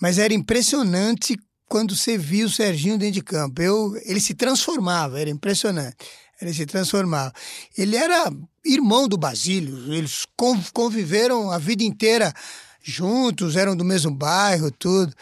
Mas 0.01 0.19
era 0.19 0.33
impressionante 0.33 1.37
quando 1.71 1.97
você 1.97 2.19
via 2.19 2.45
o 2.45 2.51
Serginho 2.51 2.99
dentro 2.99 3.15
de 3.15 3.23
campo. 3.23 3.63
Eu, 3.63 3.97
ele 4.05 4.21
se 4.21 4.35
transformava, 4.35 5.21
era 5.21 5.31
impressionante. 5.31 5.97
Ele 6.43 6.53
se 6.53 6.67
transformava. 6.67 7.33
Ele 7.79 7.97
era 7.97 8.29
irmão 8.65 9.07
do 9.07 9.17
Basílio, 9.17 9.95
eles 9.95 10.27
conviveram 10.75 11.51
a 11.51 11.59
vida 11.59 11.85
inteira 11.85 12.35
juntos, 12.83 13.55
eram 13.55 13.77
do 13.77 13.85
mesmo 13.85 14.11
bairro, 14.11 14.71
tudo. 14.73 15.15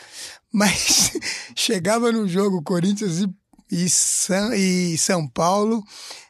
Mas 0.51 1.13
chegava 1.55 2.11
no 2.11 2.27
jogo 2.27 2.63
Corinthians 2.63 3.21
e, 3.21 3.29
e, 3.71 3.91
São, 3.91 4.55
e 4.55 4.97
São 4.97 5.29
Paulo, 5.29 5.85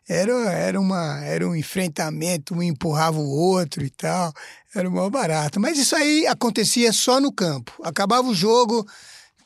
era, 0.08 0.32
era, 0.50 0.80
uma, 0.80 1.22
era 1.22 1.48
um 1.48 1.54
enfrentamento, 1.54 2.54
um 2.54 2.62
empurrava 2.62 3.20
o 3.20 3.28
outro 3.28 3.84
e 3.84 3.90
tal. 3.90 4.32
Era 4.74 4.88
o 4.88 4.92
maior 4.92 5.10
barato. 5.10 5.60
Mas 5.60 5.78
isso 5.78 5.94
aí 5.94 6.26
acontecia 6.26 6.92
só 6.92 7.20
no 7.20 7.30
campo. 7.30 7.72
Acabava 7.84 8.26
o 8.26 8.34
jogo, 8.34 8.84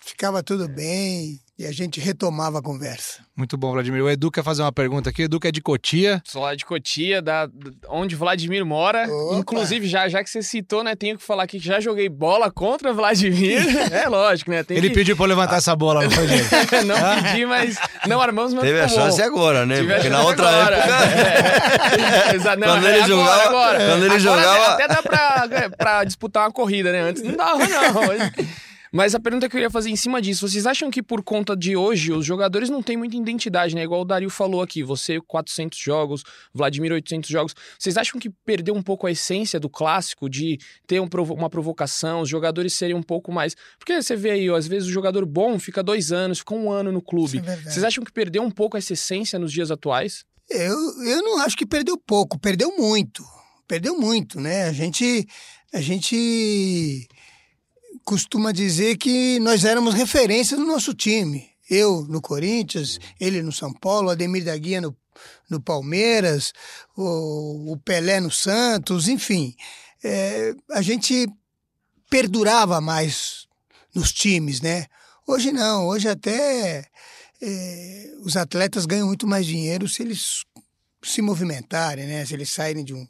ficava 0.04 0.42
tudo 0.42 0.68
bem 0.68 1.38
e 1.58 1.66
a 1.66 1.70
gente 1.72 2.00
retomava 2.00 2.58
a 2.58 2.62
conversa. 2.62 3.20
Muito 3.36 3.56
bom, 3.56 3.70
Vladimir. 3.72 4.02
O 4.02 4.10
Edu 4.10 4.30
quer 4.32 4.42
fazer 4.42 4.62
uma 4.62 4.72
pergunta 4.72 5.10
aqui. 5.10 5.22
O 5.22 5.24
Edu 5.26 5.38
é 5.44 5.52
de 5.52 5.60
Cotia. 5.60 6.20
Sou 6.24 6.42
lá 6.42 6.54
de 6.56 6.64
Cotia, 6.64 7.22
da, 7.22 7.48
onde 7.88 8.16
Vladimir 8.16 8.64
mora. 8.64 9.06
Opa. 9.08 9.36
Inclusive, 9.38 9.86
já, 9.86 10.08
já 10.08 10.24
que 10.24 10.30
você 10.30 10.42
citou, 10.42 10.82
né, 10.82 10.96
tenho 10.96 11.16
que 11.16 11.22
falar 11.24 11.44
aqui 11.44 11.60
que 11.60 11.66
já 11.66 11.78
joguei 11.78 12.08
bola 12.08 12.50
contra 12.50 12.92
Vladimir. 12.92 13.60
é 13.92 14.08
lógico, 14.08 14.50
né? 14.50 14.64
Tem 14.64 14.76
Ele 14.76 14.88
que... 14.88 14.94
pediu 14.94 15.14
pra 15.14 15.24
eu 15.24 15.28
levantar 15.28 15.56
essa 15.56 15.76
bola, 15.76 16.02
não 16.02 16.10
foi, 16.10 16.26
gente? 16.26 16.48
não 16.84 17.22
pedi, 17.22 17.46
mas 17.46 17.76
não 18.08 18.20
armamos, 18.20 18.54
mas 18.54 18.64
Teve 18.64 18.80
a 18.80 18.88
ficou 18.88 18.98
bom. 19.04 19.10
chance 19.10 19.22
agora, 19.22 19.64
né? 19.66 19.76
Tive 19.76 19.92
a 19.92 19.94
Porque 19.96 20.08
na 20.10 20.16
chance 20.16 20.28
outra 20.28 20.48
agora. 20.48 20.76
época. 20.76 20.92
É. 22.32 22.34
Exa- 22.36 22.56
não, 22.56 22.66
Quando 22.68 22.86
é 22.86 22.90
ele 22.90 23.02
agora, 23.02 23.08
jogava- 23.08 23.42
agora. 23.48 23.78
quando 23.78 24.04
ele 24.04 24.14
Agora 24.14 24.20
jogava- 24.20 24.66
Até 24.72 24.88
dá 24.88 25.02
pra, 25.02 25.70
pra 25.76 26.04
disputar 26.04 26.44
uma 26.44 26.52
corrida, 26.52 26.90
né? 26.90 27.00
Antes 27.02 27.22
não 27.22 27.36
dava, 27.36 27.58
não. 27.58 27.92
Mas 28.94 29.14
a 29.14 29.20
pergunta 29.20 29.48
que 29.48 29.56
eu 29.56 29.60
ia 29.62 29.70
fazer 29.70 29.88
em 29.88 29.96
cima 29.96 30.20
disso, 30.20 30.46
vocês 30.46 30.66
acham 30.66 30.90
que 30.90 31.02
por 31.02 31.22
conta 31.22 31.56
de 31.56 31.74
hoje 31.74 32.12
os 32.12 32.26
jogadores 32.26 32.68
não 32.68 32.82
têm 32.82 32.94
muita 32.96 33.16
identidade, 33.16 33.74
né? 33.74 33.82
Igual 33.82 34.02
o 34.02 34.04
Dario 34.04 34.28
falou 34.28 34.60
aqui, 34.60 34.82
você 34.82 35.18
400 35.18 35.78
jogos, 35.78 36.22
Vladimir 36.52 36.92
800 36.92 37.30
jogos. 37.30 37.54
Vocês 37.78 37.96
acham 37.96 38.20
que 38.20 38.28
perdeu 38.28 38.74
um 38.74 38.82
pouco 38.82 39.06
a 39.06 39.10
essência 39.10 39.58
do 39.58 39.70
clássico 39.70 40.28
de 40.28 40.58
ter 40.86 41.00
um 41.00 41.08
provo- 41.08 41.32
uma 41.32 41.48
provocação, 41.48 42.20
os 42.20 42.28
jogadores 42.28 42.74
serem 42.74 42.94
um 42.94 43.02
pouco 43.02 43.32
mais... 43.32 43.56
Porque 43.78 44.00
você 44.02 44.14
vê 44.14 44.32
aí, 44.32 44.50
ó, 44.50 44.56
às 44.56 44.66
vezes 44.68 44.86
o 44.86 44.92
jogador 44.92 45.24
bom 45.24 45.58
fica 45.58 45.82
dois 45.82 46.12
anos, 46.12 46.40
fica 46.40 46.54
um 46.54 46.70
ano 46.70 46.92
no 46.92 47.00
clube. 47.00 47.42
É. 47.46 47.56
Vocês 47.70 47.84
acham 47.84 48.04
que 48.04 48.12
perdeu 48.12 48.42
um 48.42 48.50
pouco 48.50 48.76
essa 48.76 48.92
essência 48.92 49.38
nos 49.38 49.50
dias 49.50 49.70
atuais? 49.70 50.24
Eu, 50.50 50.76
eu 51.04 51.22
não 51.22 51.40
acho 51.40 51.56
que 51.56 51.64
perdeu 51.64 51.96
pouco, 51.96 52.38
perdeu 52.38 52.76
muito. 52.76 53.24
Perdeu 53.66 53.98
muito, 53.98 54.38
né? 54.38 54.64
A 54.64 54.72
gente, 54.72 55.26
a 55.72 55.80
gente 55.80 57.08
costuma 58.04 58.52
dizer 58.52 58.96
que 58.96 59.38
nós 59.40 59.64
éramos 59.64 59.94
referência 59.94 60.56
do 60.56 60.64
nosso 60.64 60.94
time. 60.94 61.50
Eu 61.68 62.06
no 62.08 62.20
Corinthians, 62.20 62.98
ele 63.20 63.42
no 63.42 63.52
São 63.52 63.72
Paulo, 63.72 64.10
Ademir 64.10 64.44
da 64.44 64.56
Guia 64.56 64.80
no, 64.80 64.96
no 65.48 65.60
Palmeiras, 65.60 66.52
o, 66.96 67.72
o 67.72 67.76
Pelé 67.78 68.20
no 68.20 68.30
Santos, 68.30 69.08
enfim. 69.08 69.54
É, 70.04 70.54
a 70.70 70.82
gente 70.82 71.26
perdurava 72.10 72.80
mais 72.80 73.46
nos 73.94 74.12
times, 74.12 74.60
né? 74.60 74.86
Hoje 75.26 75.52
não, 75.52 75.86
hoje 75.86 76.08
até 76.08 76.84
é, 77.40 78.12
os 78.20 78.36
atletas 78.36 78.84
ganham 78.84 79.06
muito 79.06 79.26
mais 79.26 79.46
dinheiro 79.46 79.88
se 79.88 80.02
eles 80.02 80.44
se 81.02 81.22
movimentarem, 81.22 82.06
né? 82.06 82.24
Se 82.26 82.34
eles 82.34 82.50
saírem 82.50 82.84
de 82.84 82.94
um, 82.94 83.06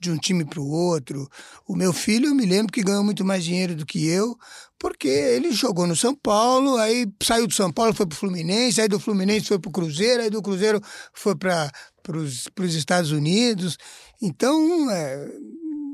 de 0.00 0.10
um 0.10 0.16
time 0.16 0.44
para 0.44 0.60
o 0.60 0.68
outro. 0.68 1.28
O 1.68 1.76
meu 1.76 1.92
filho, 1.92 2.28
eu 2.28 2.34
me 2.34 2.46
lembro 2.46 2.72
que 2.72 2.82
ganhou 2.82 3.04
muito 3.04 3.24
mais 3.24 3.44
dinheiro 3.44 3.76
do 3.76 3.84
que 3.84 4.08
eu, 4.08 4.36
porque 4.78 5.08
ele 5.08 5.52
jogou 5.52 5.86
no 5.86 5.94
São 5.94 6.14
Paulo, 6.14 6.76
aí 6.76 7.06
saiu 7.22 7.46
do 7.46 7.54
São 7.54 7.70
Paulo, 7.70 7.94
foi 7.94 8.06
para 8.06 8.16
o 8.16 8.18
Fluminense, 8.18 8.80
aí 8.80 8.88
do 8.88 8.98
Fluminense 8.98 9.46
foi 9.46 9.58
para 9.58 9.68
o 9.68 9.72
Cruzeiro, 9.72 10.22
aí 10.22 10.30
do 10.30 10.42
Cruzeiro 10.42 10.80
foi 11.12 11.36
para 11.36 11.70
os 12.16 12.74
Estados 12.74 13.12
Unidos. 13.12 13.76
Então, 14.22 14.90
é, 14.90 15.28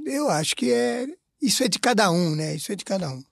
eu 0.06 0.30
acho 0.30 0.54
que 0.54 0.70
é 0.70 1.06
isso 1.42 1.62
é 1.62 1.68
de 1.68 1.78
cada 1.78 2.10
um, 2.10 2.34
né? 2.34 2.54
Isso 2.54 2.72
é 2.72 2.76
de 2.76 2.84
cada 2.84 3.10
um. 3.10 3.22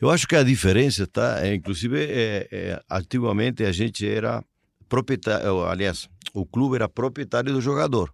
Eu 0.00 0.10
acho 0.10 0.26
que 0.28 0.36
a 0.36 0.42
diferença, 0.42 1.06
tá? 1.06 1.44
É, 1.44 1.54
inclusive, 1.54 1.98
é, 2.00 2.48
é, 2.50 2.80
antigamente 2.90 3.64
a 3.64 3.72
gente 3.72 4.08
era 4.08 4.44
proprietário, 4.88 5.64
aliás, 5.64 6.08
o 6.32 6.46
clube 6.46 6.76
era 6.76 6.88
proprietário 6.88 7.52
do 7.52 7.60
jogador, 7.60 8.12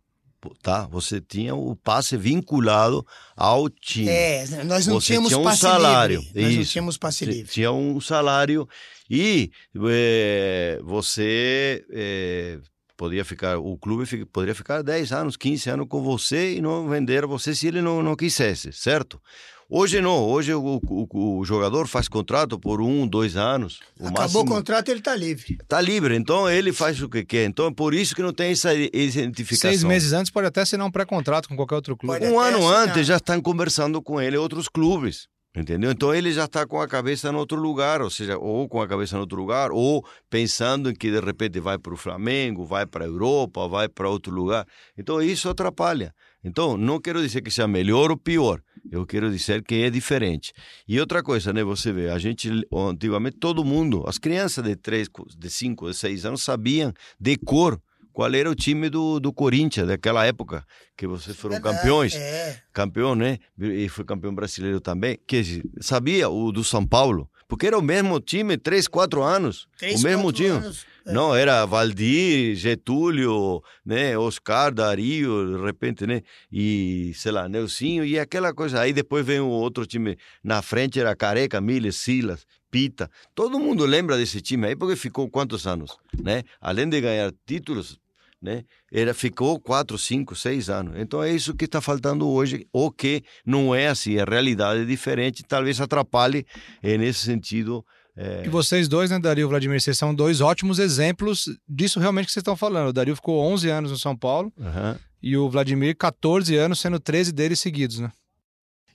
tá? 0.62 0.86
Você 0.88 1.20
tinha 1.20 1.54
o 1.54 1.74
passe 1.76 2.16
vinculado 2.16 3.06
ao 3.36 3.68
time. 3.68 4.08
É, 4.08 4.44
nós 4.64 4.86
não 4.86 5.00
Você 5.00 5.08
tínhamos 5.08 5.28
tinha 5.28 5.38
um 5.38 5.44
passe 5.44 5.60
salário, 5.60 6.20
livre. 6.20 6.42
Nós 6.42 6.54
não 6.54 6.62
isso. 6.62 6.72
tínhamos 6.72 6.96
passe 6.96 7.24
Ti- 7.24 7.30
livre. 7.30 7.52
Tinha 7.52 7.72
um 7.72 8.00
salário 8.00 8.68
e 9.10 9.50
eh, 9.88 10.78
você 10.82 11.84
eh, 11.90 12.58
podia 12.96 13.24
ficar, 13.24 13.58
o 13.58 13.76
clube 13.78 14.06
fi- 14.06 14.24
poderia 14.24 14.54
ficar 14.54 14.82
10 14.82 15.12
anos, 15.12 15.36
15 15.36 15.68
anos 15.70 15.86
com 15.88 16.02
você 16.02 16.54
e 16.56 16.60
não 16.62 16.88
vender 16.88 17.26
você 17.26 17.54
se 17.54 17.66
ele 17.66 17.80
não, 17.82 18.02
não 18.02 18.16
quisesse, 18.16 18.72
certo? 18.72 19.20
Hoje 19.68 20.00
não, 20.00 20.24
hoje 20.24 20.54
o, 20.54 20.80
o- 20.88 21.38
o 21.38 21.44
jogador 21.44 21.88
faz 21.88 22.06
contrato 22.08 22.58
por 22.58 22.80
um, 22.80 23.06
dois 23.06 23.36
anos. 23.36 23.80
O 23.98 24.04
Acabou 24.04 24.20
máximo, 24.22 24.40
o 24.42 24.44
contrato, 24.46 24.88
ele 24.90 25.00
está 25.00 25.16
livre. 25.16 25.58
Tá 25.66 25.80
livre, 25.80 26.14
então 26.16 26.48
ele 26.48 26.72
faz 26.72 27.02
o 27.02 27.08
que 27.08 27.24
quer. 27.24 27.46
Então 27.46 27.66
é 27.66 27.72
por 27.74 27.92
isso 27.92 28.14
que 28.14 28.22
não 28.22 28.32
tem 28.32 28.52
essa 28.52 28.72
identificação. 28.72 29.70
Seis 29.70 29.82
meses 29.82 30.12
antes 30.12 30.30
pode 30.30 30.46
até 30.46 30.60
assinar 30.60 30.86
um 30.86 30.90
pré-contrato 30.90 31.48
com 31.48 31.56
qualquer 31.56 31.74
outro 31.76 31.96
clube. 31.96 32.18
Pode 32.18 32.30
Um 32.32 32.38
ano 32.38 32.58
assinar. 32.68 32.88
antes 32.90 33.06
já 33.06 33.16
estão 33.16 33.40
conversando 33.40 34.00
com 34.00 34.20
ele 34.20 34.36
outros 34.36 34.68
clubes. 34.68 35.26
Entendeu? 35.58 35.90
Então 35.90 36.14
ele 36.14 36.32
já 36.34 36.44
está 36.44 36.66
com 36.66 36.78
a 36.82 36.86
cabeça 36.86 37.30
em 37.30 37.34
outro 37.34 37.56
lugar, 37.58 38.02
ou 38.02 38.10
seja, 38.10 38.36
ou 38.36 38.68
com 38.68 38.78
a 38.82 38.86
cabeça 38.86 39.16
em 39.16 39.20
outro 39.20 39.38
lugar, 39.40 39.70
ou 39.72 40.04
pensando 40.28 40.90
em 40.90 40.94
que 40.94 41.10
de 41.10 41.18
repente 41.18 41.58
vai 41.60 41.78
para 41.78 41.94
o 41.94 41.96
Flamengo, 41.96 42.62
vai 42.66 42.84
para 42.84 43.06
a 43.06 43.08
Europa, 43.08 43.66
vai 43.66 43.88
para 43.88 44.06
outro 44.06 44.30
lugar. 44.34 44.66
Então 44.98 45.22
isso 45.22 45.48
atrapalha. 45.48 46.12
Então 46.44 46.76
não 46.76 47.00
quero 47.00 47.22
dizer 47.22 47.40
que 47.40 47.50
seja 47.50 47.66
melhor 47.66 48.10
ou 48.10 48.18
pior, 48.18 48.60
eu 48.90 49.04
quero 49.06 49.30
dizer 49.30 49.62
que 49.62 49.74
é 49.82 49.90
diferente. 49.90 50.52
E 50.86 50.98
outra 51.00 51.22
coisa, 51.22 51.52
né? 51.52 51.62
Você 51.64 51.92
vê, 51.92 52.10
a 52.10 52.18
gente 52.18 52.50
antigamente 52.72 53.36
todo 53.38 53.64
mundo, 53.64 54.04
as 54.06 54.18
crianças 54.18 54.64
de 54.64 54.76
3, 54.76 55.08
de 55.36 55.50
5, 55.50 55.90
de 55.90 55.96
6 55.96 56.24
anos 56.26 56.42
sabiam 56.42 56.92
de 57.20 57.36
cor 57.36 57.80
qual 58.12 58.32
era 58.34 58.50
o 58.50 58.54
time 58.54 58.88
do, 58.88 59.20
do 59.20 59.30
Corinthians 59.32 59.86
daquela 59.86 60.24
época 60.24 60.64
que 60.96 61.06
vocês 61.06 61.36
foram 61.36 61.60
campeões 61.60 62.14
É. 62.14 62.58
campeão, 62.72 63.14
né? 63.14 63.38
E 63.60 63.88
foi 63.90 64.04
campeão 64.06 64.34
brasileiro 64.34 64.80
também. 64.80 65.18
Que 65.26 65.62
sabia 65.80 66.28
o 66.30 66.50
do 66.50 66.64
São 66.64 66.86
Paulo, 66.86 67.28
porque 67.46 67.66
era 67.66 67.78
o 67.78 67.82
mesmo 67.82 68.18
time, 68.18 68.56
três, 68.56 68.88
quatro 68.88 69.22
anos, 69.22 69.68
Três, 69.76 70.00
o 70.00 70.04
mesmo 70.04 70.32
time. 70.32 70.48
anos. 70.48 70.86
É. 71.06 71.12
Não, 71.12 71.34
era 71.34 71.64
Valdir, 71.64 72.56
Getúlio, 72.56 73.62
né? 73.84 74.18
Oscar, 74.18 74.74
Dario, 74.74 75.56
de 75.56 75.64
repente, 75.64 76.04
né? 76.04 76.22
E, 76.50 77.12
sei 77.14 77.30
lá, 77.30 77.48
Neucinho 77.48 78.04
e 78.04 78.18
aquela 78.18 78.52
coisa. 78.52 78.80
Aí 78.80 78.92
depois 78.92 79.24
vem 79.24 79.38
o 79.38 79.46
outro 79.46 79.86
time 79.86 80.18
na 80.42 80.60
frente, 80.62 80.98
era 80.98 81.14
Careca, 81.14 81.60
Miles, 81.60 81.96
Silas, 81.96 82.44
Pita. 82.70 83.08
Todo 83.36 83.58
mundo 83.58 83.86
lembra 83.86 84.16
desse 84.16 84.40
time 84.40 84.66
aí 84.66 84.74
porque 84.74 84.96
ficou 84.96 85.30
quantos 85.30 85.64
anos, 85.66 85.96
né? 86.20 86.42
Além 86.60 86.88
de 86.88 87.00
ganhar 87.00 87.32
títulos, 87.46 88.00
né? 88.42 88.64
Era, 88.92 89.14
ficou 89.14 89.60
quatro, 89.60 89.96
cinco, 89.96 90.34
seis 90.34 90.68
anos. 90.68 90.94
Então 90.98 91.22
é 91.22 91.30
isso 91.30 91.54
que 91.54 91.66
está 91.66 91.80
faltando 91.80 92.28
hoje, 92.28 92.66
ou 92.72 92.90
que 92.90 93.22
não 93.44 93.72
é 93.72 93.86
assim, 93.88 94.18
a 94.18 94.24
realidade 94.24 94.82
é 94.82 94.84
diferente, 94.84 95.44
talvez 95.46 95.80
atrapalhe 95.80 96.44
eh, 96.82 96.98
nesse 96.98 97.20
sentido. 97.20 97.84
Eh, 98.16 98.42
E 98.46 98.48
vocês 98.48 98.88
dois, 98.88 99.10
né, 99.10 99.18
Dario 99.18 99.46
e 99.46 99.48
Vladimir, 99.48 99.80
vocês 99.80 99.98
são 99.98 100.14
dois 100.14 100.40
ótimos 100.40 100.78
exemplos 100.78 101.48
disso 101.68 102.00
realmente 102.00 102.26
que 102.26 102.32
vocês 102.32 102.42
estão 102.42 102.56
falando. 102.56 102.88
O 102.88 102.92
Dario 102.92 103.14
ficou 103.14 103.40
11 103.52 103.68
anos 103.68 103.90
no 103.90 103.98
São 103.98 104.16
Paulo 104.16 104.52
aham. 104.60 104.98
e 105.22 105.36
o 105.36 105.48
Vladimir 105.50 105.96
14 105.96 106.54
anos, 106.56 106.80
sendo 106.80 106.98
13 106.98 107.32
deles 107.32 107.60
seguidos, 107.60 107.98
né? 108.00 108.10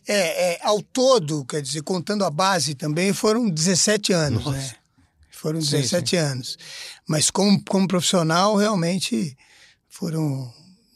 É, 0.08 0.54
é, 0.54 0.60
ao 0.64 0.82
todo, 0.82 1.46
quer 1.46 1.62
dizer, 1.62 1.84
contando 1.84 2.26
a 2.26 2.32
base 2.32 2.74
também, 2.74 3.14
foram 3.14 3.48
17 3.50 4.12
anos, 4.14 4.46
né? 4.48 4.72
Foram 5.30 5.62
Sim, 5.62 5.78
17 5.78 6.16
anos. 6.18 6.58
Mas 7.08 7.30
como, 7.32 7.64
como 7.66 7.88
profissional, 7.88 8.56
realmente 8.56 9.36
foram 9.90 10.52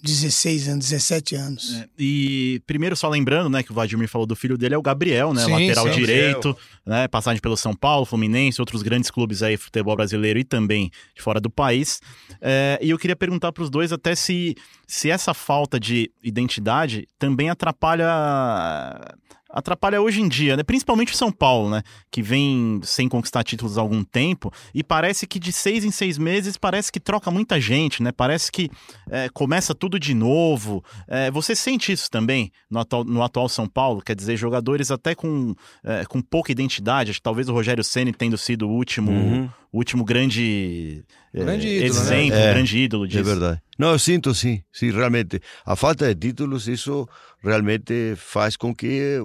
16 0.06 0.70
anos, 0.70 0.90
17 0.90 1.36
anos. 1.36 1.74
É, 1.74 1.88
E 1.98 2.62
primeiro, 2.68 2.96
só 2.96 3.10
lembrando, 3.10 3.50
né, 3.50 3.64
que 3.64 3.72
o 3.72 3.74
Vladimir 3.74 4.08
falou 4.08 4.28
do 4.28 4.36
filho 4.36 4.58
dele, 4.58 4.76
é 4.76 4.78
o 4.78 4.82
Gabriel, 4.82 5.34
né? 5.34 5.44
Sim, 5.44 5.52
lateral 5.52 5.88
sim. 5.88 6.00
direito, 6.00 6.56
né? 6.86 7.08
Passagem 7.08 7.42
pelo 7.42 7.58
São 7.58 7.74
Paulo, 7.76 8.06
Fluminense, 8.06 8.62
outros 8.62 8.84
grandes 8.84 9.10
clubes 9.10 9.42
aí, 9.42 9.58
futebol 9.58 9.96
brasileiro 9.96 10.38
e 10.38 10.44
também 10.44 10.92
de 11.16 11.22
fora 11.22 11.42
do 11.42 11.50
país. 11.50 12.00
É, 12.40 12.80
e 12.82 12.92
eu 12.92 12.98
queria 12.98 13.16
perguntar 13.16 13.52
para 13.52 13.64
os 13.64 13.70
dois 13.70 13.92
até 13.92 14.16
se, 14.16 14.56
se 14.88 15.10
essa 15.10 15.34
falta 15.34 15.80
de 15.80 16.12
identidade 16.24 17.08
também 17.18 17.50
atrapalha. 17.50 18.06
Atrapalha 19.56 20.02
hoje 20.02 20.22
em 20.22 20.28
dia, 20.28 20.58
né? 20.58 20.64
Principalmente 20.64 21.14
o 21.14 21.16
São 21.16 21.32
Paulo, 21.32 21.70
né? 21.70 21.82
Que 22.12 22.22
vem 22.22 22.82
sem 22.84 23.08
conquistar 23.08 23.44
títulos 23.44 23.78
há 23.78 23.82
algum 23.82 24.04
tempo 24.04 24.52
e 24.74 24.84
parece 24.84 25.26
que 25.26 25.40
de 25.40 25.54
seis 25.54 25.86
em 25.86 25.92
seis 25.92 26.18
meses 26.18 26.58
parece 26.58 26.92
que 26.92 27.00
troca 27.00 27.32
muita 27.32 27.60
gente, 27.60 28.04
né? 28.04 28.12
Parece 28.12 28.52
que 28.52 28.70
é, 29.10 29.30
começa 29.30 29.74
tudo 29.74 29.98
de 29.98 30.14
novo. 30.14 30.84
É, 31.08 31.32
você 31.32 31.56
sente 31.56 31.92
isso 31.92 32.12
também 32.12 32.52
no 32.70 32.80
atual, 32.80 33.04
no 33.06 33.24
atual 33.24 33.48
São 33.48 33.68
Paulo? 33.68 34.02
Quer 34.02 34.16
dizer, 34.16 34.36
jogadores 34.36 34.92
até 34.92 35.16
com, 35.16 35.56
é, 35.84 36.04
com 36.06 36.22
pouca 36.22 36.52
identidade. 36.52 37.18
Talvez 37.22 37.48
o 37.48 37.54
Rogério 37.54 37.84
Ceni 37.84 38.12
tendo 38.12 38.38
sido 38.38 38.68
o 38.68 38.72
último, 38.72 39.12
Uhum. 39.12 39.50
O 39.76 39.78
último 39.78 40.06
grande, 40.06 41.04
é, 41.34 41.44
Grande 41.44 41.68
ídolo, 41.68 42.00
né? 42.00 42.06
exemplo, 42.06 42.38
É, 42.38 42.54
grande 42.54 42.78
ídolo 42.78 43.06
disso. 43.06 43.20
É 43.20 43.24
verdade. 43.24 43.62
Não, 43.78 43.92
eu 43.92 44.00
sinto 44.00 44.34
sim, 44.34 44.64
sim, 44.72 44.90
realmente. 44.90 45.42
A 45.66 45.76
falta 45.76 46.16
de 46.16 46.28
títulos, 46.30 46.70
isso 46.70 47.06
realmente 47.44 48.14
faz 48.16 48.56
com 48.56 48.74
que 48.74 49.20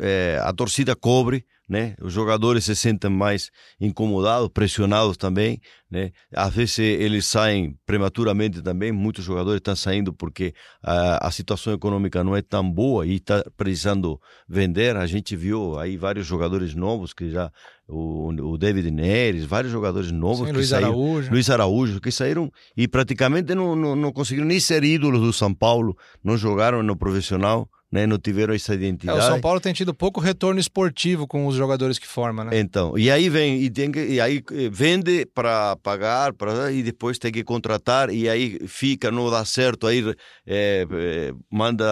eh, 0.00 0.40
a 0.42 0.52
torcida 0.52 0.96
cobre 0.96 1.44
né? 1.68 1.94
Os 2.00 2.12
jogadores 2.12 2.64
se 2.64 2.76
sentem 2.76 3.10
mais 3.10 3.50
incomodados, 3.80 4.48
pressionados 4.48 5.16
também, 5.16 5.60
né? 5.90 6.12
Às 6.32 6.54
vezes 6.54 6.78
eles 6.78 7.26
saem 7.26 7.76
prematuramente 7.84 8.62
também, 8.62 8.92
muitos 8.92 9.24
jogadores 9.24 9.58
estão 9.58 9.74
saindo 9.74 10.12
porque 10.12 10.54
a, 10.82 11.26
a 11.26 11.30
situação 11.30 11.72
econômica 11.72 12.22
não 12.22 12.36
é 12.36 12.42
tão 12.42 12.70
boa 12.70 13.06
e 13.06 13.16
está 13.16 13.44
precisando 13.56 14.20
vender. 14.48 14.96
A 14.96 15.06
gente 15.06 15.34
viu 15.34 15.78
aí 15.78 15.96
vários 15.96 16.26
jogadores 16.26 16.74
novos 16.74 17.12
que 17.12 17.30
já 17.30 17.50
o, 17.88 18.28
o 18.28 18.58
David 18.58 18.90
Neres, 18.90 19.44
vários 19.44 19.72
jogadores 19.72 20.10
novos 20.12 20.40
Sim, 20.40 20.46
que 20.46 20.52
Luiz 20.52 20.68
saíram, 20.68 20.88
Araújo. 20.88 21.30
Luiz 21.30 21.50
Araújo, 21.50 22.00
que 22.00 22.10
saíram 22.10 22.50
e 22.76 22.86
praticamente 22.86 23.54
não, 23.54 23.74
não, 23.74 23.96
não 23.96 24.12
conseguiram 24.12 24.46
nem 24.46 24.60
ser 24.60 24.84
ídolos 24.84 25.20
do 25.20 25.32
São 25.32 25.52
Paulo, 25.54 25.96
não 26.22 26.36
jogaram 26.36 26.82
no 26.82 26.96
profissional, 26.96 27.68
né? 27.90 28.06
não 28.06 28.18
tiveram 28.18 28.54
essa 28.54 28.72
É, 28.72 28.76
identidade. 28.76 29.18
o 29.18 29.22
São 29.22 29.40
Paulo 29.40 29.60
tem 29.60 29.72
tido 29.72 29.94
pouco 29.94 30.20
retorno 30.20 30.58
esportivo 30.60 31.26
com 31.26 31.46
os 31.46 31.54
jogadores 31.54 31.98
que 31.98 32.06
forma, 32.06 32.44
né? 32.44 32.58
Então, 32.58 32.96
e 32.98 33.10
aí 33.10 33.28
vem 33.28 33.62
e 33.62 33.70
tem 33.70 33.90
que 33.92 34.00
e 34.04 34.20
aí 34.20 34.42
eh, 34.52 34.68
vende 34.70 35.26
para 35.34 35.76
pagar, 35.76 36.32
para 36.32 36.70
e 36.72 36.82
depois 36.82 37.18
tem 37.18 37.32
que 37.32 37.44
contratar 37.44 38.10
e 38.10 38.28
aí 38.28 38.58
fica 38.66 39.10
não 39.10 39.30
dá 39.30 39.44
certo 39.44 39.86
aí 39.86 40.04
eh, 40.46 40.86
eh, 40.90 41.32
manda 41.50 41.86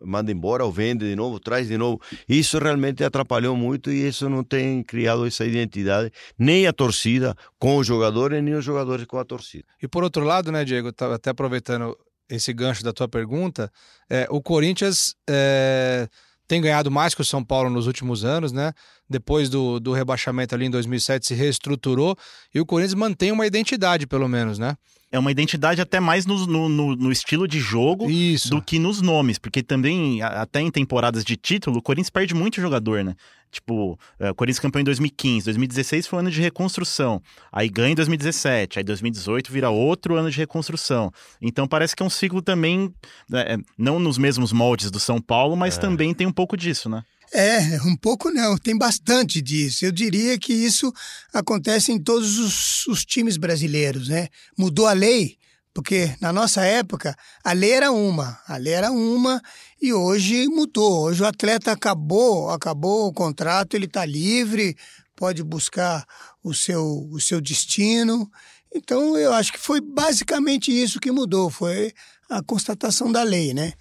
manda 0.00 0.30
embora 0.32 0.64
ou 0.64 0.72
vende 0.72 1.08
de 1.08 1.16
novo, 1.16 1.38
traz 1.38 1.68
de 1.68 1.78
novo. 1.78 2.00
Isso 2.28 2.58
realmente 2.58 3.04
atrapalhou 3.04 3.56
muito 3.56 3.90
e 3.90 4.06
isso 4.08 4.28
não 4.28 4.42
tem 4.42 4.82
criado 4.82 5.26
essa 5.26 5.44
identidade 5.44 6.10
nem 6.38 6.66
a 6.66 6.72
torcida 6.72 7.34
com 7.58 7.76
os 7.76 7.86
jogadores 7.86 8.42
nem 8.42 8.54
os 8.54 8.64
jogadores 8.64 9.06
com 9.06 9.18
a 9.18 9.24
torcida. 9.24 9.64
E 9.82 9.88
por 9.88 10.02
outro 10.02 10.24
lado, 10.24 10.50
né, 10.50 10.64
Diego, 10.64 10.90
até 11.12 11.30
aproveitando 11.30 11.96
esse 12.28 12.52
gancho 12.52 12.82
da 12.82 12.92
tua 12.92 13.08
pergunta, 13.08 13.70
é, 14.08 14.26
o 14.30 14.40
Corinthians 14.40 15.14
é, 15.28 16.08
tem 16.46 16.60
ganhado 16.60 16.90
mais 16.90 17.14
que 17.14 17.20
o 17.20 17.24
São 17.24 17.44
Paulo 17.44 17.70
nos 17.70 17.86
últimos 17.86 18.24
anos, 18.24 18.52
né? 18.52 18.72
Depois 19.08 19.48
do, 19.50 19.78
do 19.78 19.92
rebaixamento 19.92 20.54
ali 20.54 20.64
em 20.66 20.70
2007 20.70 21.26
se 21.26 21.34
reestruturou 21.34 22.16
e 22.54 22.60
o 22.60 22.66
Corinthians 22.66 22.94
mantém 22.94 23.30
uma 23.32 23.46
identidade, 23.46 24.06
pelo 24.06 24.28
menos, 24.28 24.58
né? 24.58 24.76
É 25.12 25.18
uma 25.18 25.30
identidade 25.30 25.80
até 25.80 26.00
mais 26.00 26.26
no, 26.26 26.44
no, 26.46 26.68
no- 26.68 26.96
no 26.96 27.12
estilo 27.12 27.46
de 27.46 27.60
jogo 27.60 28.10
Isso. 28.10 28.50
do 28.50 28.60
que 28.60 28.78
nos 28.80 29.00
nomes, 29.00 29.38
porque 29.38 29.62
também, 29.62 30.20
até 30.22 30.60
em 30.60 30.70
temporadas 30.70 31.24
de 31.24 31.36
título, 31.36 31.78
o 31.78 31.82
Corinthians 31.82 32.10
perde 32.10 32.34
muito 32.34 32.60
jogador, 32.60 33.04
né? 33.04 33.14
Tipo, 33.52 33.96
é, 34.18 34.30
o 34.32 34.34
Corinthians 34.34 34.58
campeão 34.58 34.80
em 34.80 34.84
2015, 34.84 35.44
2016 35.44 36.08
foi 36.08 36.16
um 36.16 36.20
ano 36.20 36.30
de 36.32 36.40
reconstrução, 36.40 37.22
aí 37.52 37.68
ganha 37.68 37.92
em 37.92 37.94
2017, 37.94 38.80
aí 38.80 38.84
2018 38.84 39.52
vira 39.52 39.70
outro 39.70 40.16
ano 40.16 40.28
de 40.28 40.36
reconstrução. 40.38 41.12
Então 41.40 41.68
parece 41.68 41.94
que 41.94 42.02
é 42.02 42.06
um 42.06 42.10
ciclo 42.10 42.42
também, 42.42 42.92
é, 43.32 43.56
não 43.78 44.00
nos 44.00 44.18
mesmos 44.18 44.50
moldes 44.52 44.90
do 44.90 44.98
São 44.98 45.20
Paulo, 45.20 45.54
mas 45.54 45.78
também 45.78 46.12
tem 46.12 46.26
um 46.26 46.32
pouco 46.32 46.56
disso, 46.56 46.88
né? 46.88 47.04
É, 47.36 47.82
um 47.82 47.96
pouco 47.96 48.30
não, 48.30 48.56
tem 48.56 48.78
bastante 48.78 49.42
disso. 49.42 49.84
Eu 49.84 49.90
diria 49.90 50.38
que 50.38 50.52
isso 50.52 50.92
acontece 51.32 51.90
em 51.90 51.98
todos 51.98 52.38
os, 52.38 52.86
os 52.86 53.04
times 53.04 53.36
brasileiros, 53.36 54.06
né? 54.06 54.28
Mudou 54.56 54.86
a 54.86 54.92
lei, 54.92 55.36
porque 55.74 56.14
na 56.20 56.32
nossa 56.32 56.64
época 56.64 57.16
a 57.42 57.52
lei 57.52 57.72
era 57.72 57.90
uma, 57.90 58.40
a 58.46 58.56
lei 58.56 58.74
era 58.74 58.92
uma 58.92 59.42
e 59.82 59.92
hoje 59.92 60.46
mudou. 60.46 61.06
Hoje 61.06 61.24
o 61.24 61.26
atleta 61.26 61.72
acabou, 61.72 62.50
acabou 62.50 63.08
o 63.08 63.12
contrato, 63.12 63.74
ele 63.74 63.86
está 63.86 64.04
livre, 64.04 64.76
pode 65.16 65.42
buscar 65.42 66.06
o 66.40 66.54
seu, 66.54 67.08
o 67.10 67.18
seu 67.18 67.40
destino. 67.40 68.30
Então 68.72 69.18
eu 69.18 69.32
acho 69.32 69.52
que 69.52 69.58
foi 69.58 69.80
basicamente 69.80 70.70
isso 70.70 71.00
que 71.00 71.10
mudou, 71.10 71.50
foi 71.50 71.92
a 72.30 72.40
constatação 72.44 73.10
da 73.10 73.24
lei, 73.24 73.52
né? 73.52 73.72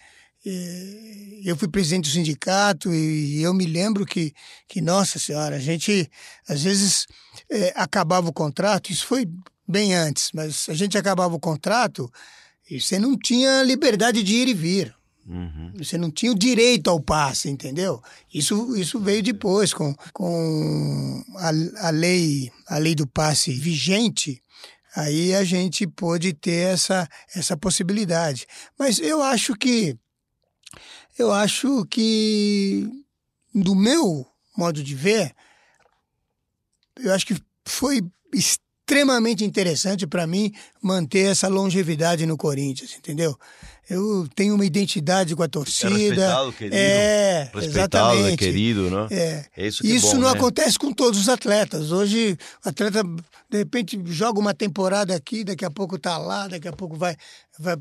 E 0.46 1.42
eu 1.46 1.56
fui 1.56 1.68
presidente 1.68 2.10
do 2.10 2.14
sindicato 2.14 2.94
e 2.94 3.42
eu 3.42 3.54
me 3.54 3.66
lembro 3.66 4.06
que, 4.06 4.34
que 4.68 4.82
nossa 4.82 5.18
senhora, 5.18 5.56
a 5.56 5.60
gente 5.60 6.10
às 6.48 6.64
vezes 6.64 7.06
eh, 7.50 7.72
acabava 7.76 8.28
o 8.28 8.34
contrato, 8.34 8.92
isso 8.92 9.06
foi 9.06 9.26
bem 9.68 9.94
antes, 9.94 10.32
mas 10.34 10.68
a 10.68 10.74
gente 10.74 10.98
acabava 10.98 11.34
o 11.34 11.40
contrato 11.40 12.12
e 12.70 12.80
você 12.80 13.00
não 13.00 13.18
tinha 13.18 13.64
liberdade 13.64 14.22
de 14.22 14.36
ir 14.36 14.48
e 14.50 14.54
vir. 14.54 14.96
Você 15.78 15.98
não 15.98 16.12
tinha 16.12 16.32
o 16.32 16.38
direito 16.38 16.90
ao 16.90 17.00
passe, 17.00 17.50
entendeu? 17.50 18.02
Isso, 18.34 18.76
isso 18.76 19.00
veio 19.00 19.24
depois, 19.24 19.74
com, 19.74 19.96
com 20.12 21.24
a, 21.38 21.88
a, 21.88 21.90
lei, 21.92 22.52
a 22.68 22.78
lei 22.78 22.94
do 22.94 23.08
passe 23.08 23.52
vigente, 23.54 24.42
aí 24.96 25.34
a 25.34 25.44
gente 25.46 25.88
pôde 25.88 26.34
ter 26.34 26.74
essa, 26.74 27.08
essa 27.34 27.56
possibilidade. 27.56 28.46
Mas 28.78 29.00
eu 29.00 29.24
acho 29.24 29.56
que 29.56 29.98
eu 31.18 31.32
acho 31.32 31.86
que, 31.86 32.90
do 33.54 33.76
meu 33.76 34.26
modo 34.58 34.84
de 34.84 34.96
ver, 34.96 35.34
eu 37.00 37.14
acho 37.14 37.26
que 37.26 37.36
foi 37.66 38.02
extremamente 38.34 39.44
interessante 39.44 40.06
para 40.06 40.28
mim 40.28 40.54
manter 40.82 41.32
essa 41.32 41.48
longevidade 41.48 42.26
no 42.26 42.38
Corinthians, 42.38 42.96
entendeu? 42.98 43.38
Eu 43.90 44.28
tenho 44.34 44.56
uma 44.56 44.66
identidade 44.66 45.36
com 45.36 45.44
a 45.44 45.48
torcida. 45.48 45.90
É 45.92 45.98
respeitado, 45.98 46.54
querido. 46.54 46.76
É, 46.76 47.52
Respeitado, 47.54 48.14
exatamente. 48.14 48.34
é 48.34 48.38
querido, 48.38 48.90
né? 48.90 49.08
É. 49.12 49.46
É 49.58 49.68
isso 49.68 49.82
que 49.82 49.92
é 49.92 49.96
Isso 49.96 50.08
bom, 50.08 50.22
não 50.22 50.32
né? 50.32 50.38
acontece 50.38 50.80
com 50.80 50.94
todos 50.94 51.20
os 51.20 51.28
atletas. 51.28 51.92
Hoje, 51.92 52.38
o 52.66 52.70
atleta, 52.70 53.04
de 53.50 53.58
repente, 53.58 54.02
joga 54.06 54.40
uma 54.40 54.54
temporada 54.54 55.14
aqui, 55.14 55.44
daqui 55.44 55.66
a 55.66 55.72
pouco 55.72 56.00
tá 56.00 56.18
lá, 56.18 56.48
daqui 56.48 56.68
a 56.68 56.72
pouco 56.74 56.96
vai, 56.96 57.18
vai 57.60 57.76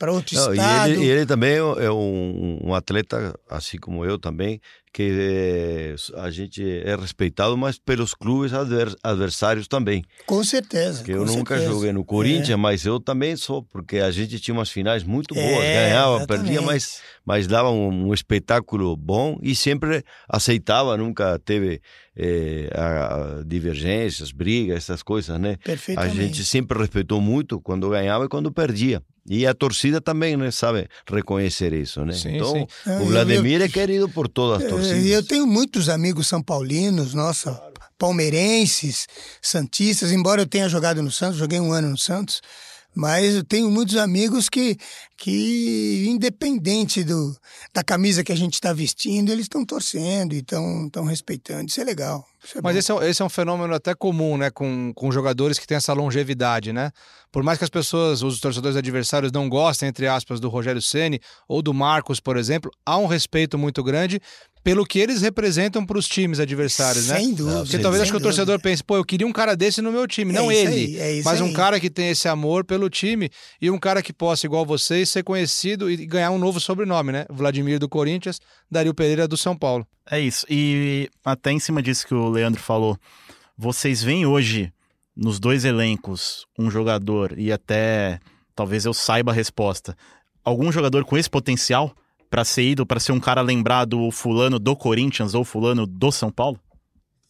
para 0.00 0.10
outro 0.10 0.34
Não, 0.34 0.54
e 0.54 0.56
estado. 0.56 0.88
ele, 0.90 1.04
e 1.04 1.08
ele 1.10 1.26
também 1.26 1.56
é 1.58 1.90
um, 1.92 2.58
um 2.64 2.74
atleta, 2.74 3.38
assim 3.50 3.76
como 3.76 4.02
eu 4.02 4.18
também, 4.18 4.58
que 4.92 5.08
é, 5.12 5.94
a 6.16 6.30
gente 6.30 6.64
é 6.64 6.96
respeitado, 6.96 7.54
mas 7.56 7.78
pelos 7.78 8.14
clubes 8.14 8.54
adver- 8.54 8.96
adversários 9.04 9.68
também. 9.68 10.02
Com 10.26 10.42
certeza. 10.42 11.04
Que 11.04 11.12
eu 11.12 11.24
nunca 11.26 11.54
certeza. 11.56 11.72
joguei 11.74 11.92
no 11.92 12.02
Corinthians, 12.02 12.58
mas 12.58 12.86
eu 12.86 12.98
também 12.98 13.36
sou, 13.36 13.62
porque 13.62 13.98
a 13.98 14.10
gente 14.10 14.40
tinha 14.40 14.54
umas 14.54 14.70
finais 14.70 15.04
muito 15.04 15.34
boas, 15.34 15.64
É, 15.66 15.72
ganhava, 15.74 16.26
perdia, 16.26 16.52
exatamente. 16.52 16.66
mas, 16.66 17.02
mas 17.24 17.46
dava 17.46 17.70
um, 17.70 18.08
um 18.08 18.14
espetáculo 18.14 18.96
bom 18.96 19.38
e 19.42 19.54
sempre 19.54 20.02
aceitava, 20.26 20.96
nunca 20.96 21.38
teve 21.38 21.80
eh, 22.22 22.68
a- 22.74 23.38
a 23.40 23.42
divergências, 23.44 24.30
brigas, 24.30 24.76
essas 24.76 25.02
coisas, 25.02 25.40
né? 25.40 25.56
A 25.96 26.06
gente 26.08 26.44
sempre 26.44 26.78
respeitou 26.78 27.20
muito 27.20 27.58
quando 27.60 27.88
ganhava 27.88 28.26
e 28.26 28.28
quando 28.28 28.52
perdia. 28.52 29.02
E 29.26 29.46
a 29.46 29.54
torcida 29.54 30.00
também, 30.00 30.36
né, 30.36 30.50
sabe 30.50 30.88
reconhecer 31.10 31.72
isso, 31.72 32.04
né? 32.04 32.12
Sim, 32.12 32.34
então, 32.36 32.52
sim. 32.52 32.66
Ah, 32.86 32.98
o 32.98 33.02
eu- 33.02 33.06
Vladimir 33.06 33.62
é 33.62 33.68
querido 33.68 34.08
por 34.08 34.28
todas 34.28 34.58
as 34.58 34.64
É, 34.64 34.68
torcidas. 34.68 35.04
E 35.04 35.10
eu 35.10 35.22
tenho 35.22 35.46
muitos 35.46 35.88
amigos 35.88 36.26
são 36.26 36.42
paulinos, 36.42 37.14
nossa, 37.14 37.60
palmeirenses, 37.98 39.06
santistas, 39.40 40.12
embora 40.12 40.42
eu 40.42 40.46
tenha 40.46 40.68
jogado 40.68 41.02
no 41.02 41.10
Santos, 41.10 41.38
joguei 41.38 41.60
um 41.60 41.72
ano 41.72 41.90
no 41.90 41.98
Santos, 41.98 42.40
mas 42.94 43.34
eu 43.34 43.44
tenho 43.44 43.70
muitos 43.70 43.96
amigos 43.96 44.48
que, 44.48 44.76
que 45.16 46.06
independente 46.08 47.04
do, 47.04 47.36
da 47.72 47.82
camisa 47.84 48.24
que 48.24 48.32
a 48.32 48.36
gente 48.36 48.54
está 48.54 48.72
vestindo, 48.72 49.30
eles 49.30 49.44
estão 49.44 49.64
torcendo 49.64 50.34
e 50.34 50.38
estão 50.38 51.04
respeitando. 51.04 51.68
Isso 51.68 51.80
é 51.80 51.84
legal. 51.84 52.24
Isso 52.42 52.58
é 52.58 52.60
Mas 52.62 52.76
esse 52.76 52.90
é, 52.90 52.94
um- 52.94 53.02
esse 53.02 53.22
é 53.22 53.24
um 53.24 53.28
fenômeno 53.28 53.74
até 53.74 53.94
comum, 53.94 54.36
né, 54.36 54.50
com, 54.50 54.92
com 54.94 55.12
jogadores 55.12 55.58
que 55.58 55.66
têm 55.66 55.76
essa 55.76 55.92
longevidade, 55.92 56.72
né? 56.72 56.90
Por 57.30 57.42
mais 57.42 57.58
que 57.58 57.64
as 57.64 57.70
pessoas, 57.70 58.22
os 58.22 58.40
torcedores 58.40 58.76
adversários 58.76 59.30
não 59.30 59.48
gostem, 59.48 59.88
entre 59.88 60.08
aspas, 60.08 60.40
do 60.40 60.48
Rogério 60.48 60.82
Ceni 60.82 61.20
ou 61.46 61.62
do 61.62 61.72
Marcos, 61.72 62.18
por 62.18 62.36
exemplo, 62.36 62.70
há 62.84 62.96
um 62.96 63.06
respeito 63.06 63.56
muito 63.58 63.82
grande 63.84 64.20
pelo 64.62 64.84
que 64.84 64.98
eles 64.98 65.22
representam 65.22 65.84
para 65.86 65.98
os 65.98 66.06
times 66.06 66.38
adversários, 66.38 67.06
né? 67.08 67.18
Sem 67.18 67.32
dúvida. 67.34 67.62
Porque 67.62 67.78
talvez 67.78 68.00
sem 68.00 68.02
acho 68.02 68.12
que 68.12 68.16
o 68.16 68.20
dúvida. 68.20 68.36
torcedor 68.36 68.60
pense, 68.60 68.84
pô, 68.84 68.96
eu 68.96 69.04
queria 69.04 69.26
um 69.26 69.32
cara 69.32 69.56
desse 69.56 69.80
no 69.80 69.90
meu 69.90 70.06
time, 70.06 70.32
É 70.32 70.36
não 70.36 70.52
isso 70.52 70.60
ele, 70.60 70.74
aí, 70.74 70.98
é 70.98 71.12
isso 71.14 71.24
mas 71.24 71.40
um 71.40 71.46
aí. 71.46 71.52
cara 71.52 71.80
que 71.80 71.88
tem 71.88 72.10
esse 72.10 72.28
amor 72.28 72.64
pelo 72.64 72.90
time 72.90 73.30
e 73.60 73.70
um 73.70 73.78
cara 73.78 74.02
que 74.02 74.12
possa, 74.12 74.46
igual 74.46 74.66
vocês, 74.66 75.08
ser 75.08 75.22
conhecido 75.22 75.90
e 75.90 76.04
ganhar 76.04 76.30
um 76.30 76.38
novo 76.38 76.60
sobrenome, 76.60 77.12
né? 77.12 77.24
Vladimir 77.30 77.78
do 77.78 77.88
Corinthians, 77.88 78.40
Dario 78.70 78.94
Pereira 78.94 79.26
do 79.26 79.36
São 79.36 79.56
Paulo. 79.56 79.86
É 80.10 80.20
isso. 80.20 80.44
E 80.50 81.08
até 81.24 81.52
em 81.52 81.58
cima 81.60 81.82
disso 81.82 82.06
que 82.06 82.14
o 82.14 82.28
Leandro 82.28 82.60
falou, 82.60 82.98
vocês 83.56 84.02
veem 84.02 84.26
hoje 84.26 84.72
nos 85.16 85.38
dois 85.40 85.64
elencos 85.64 86.46
um 86.58 86.70
jogador 86.70 87.38
e 87.38 87.50
até 87.52 88.20
talvez 88.54 88.84
eu 88.84 88.92
saiba 88.92 89.32
a 89.32 89.34
resposta. 89.34 89.96
Algum 90.44 90.70
jogador 90.72 91.04
com 91.04 91.16
esse 91.16 91.30
potencial 91.30 91.94
para 92.30 92.44
ser 92.44 92.62
ido, 92.62 92.86
para 92.86 93.00
ser 93.00 93.12
um 93.12 93.20
cara 93.20 93.42
lembrado 93.42 94.00
o 94.00 94.12
fulano 94.12 94.58
do 94.58 94.76
Corinthians 94.76 95.34
ou 95.34 95.44
fulano 95.44 95.86
do 95.86 96.12
São 96.12 96.30
Paulo? 96.30 96.58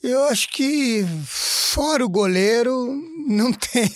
Eu 0.02 0.24
acho 0.24 0.48
que 0.50 1.04
fora 1.26 2.04
o 2.04 2.08
goleiro 2.08 2.94
não 3.26 3.52
tem, 3.52 3.90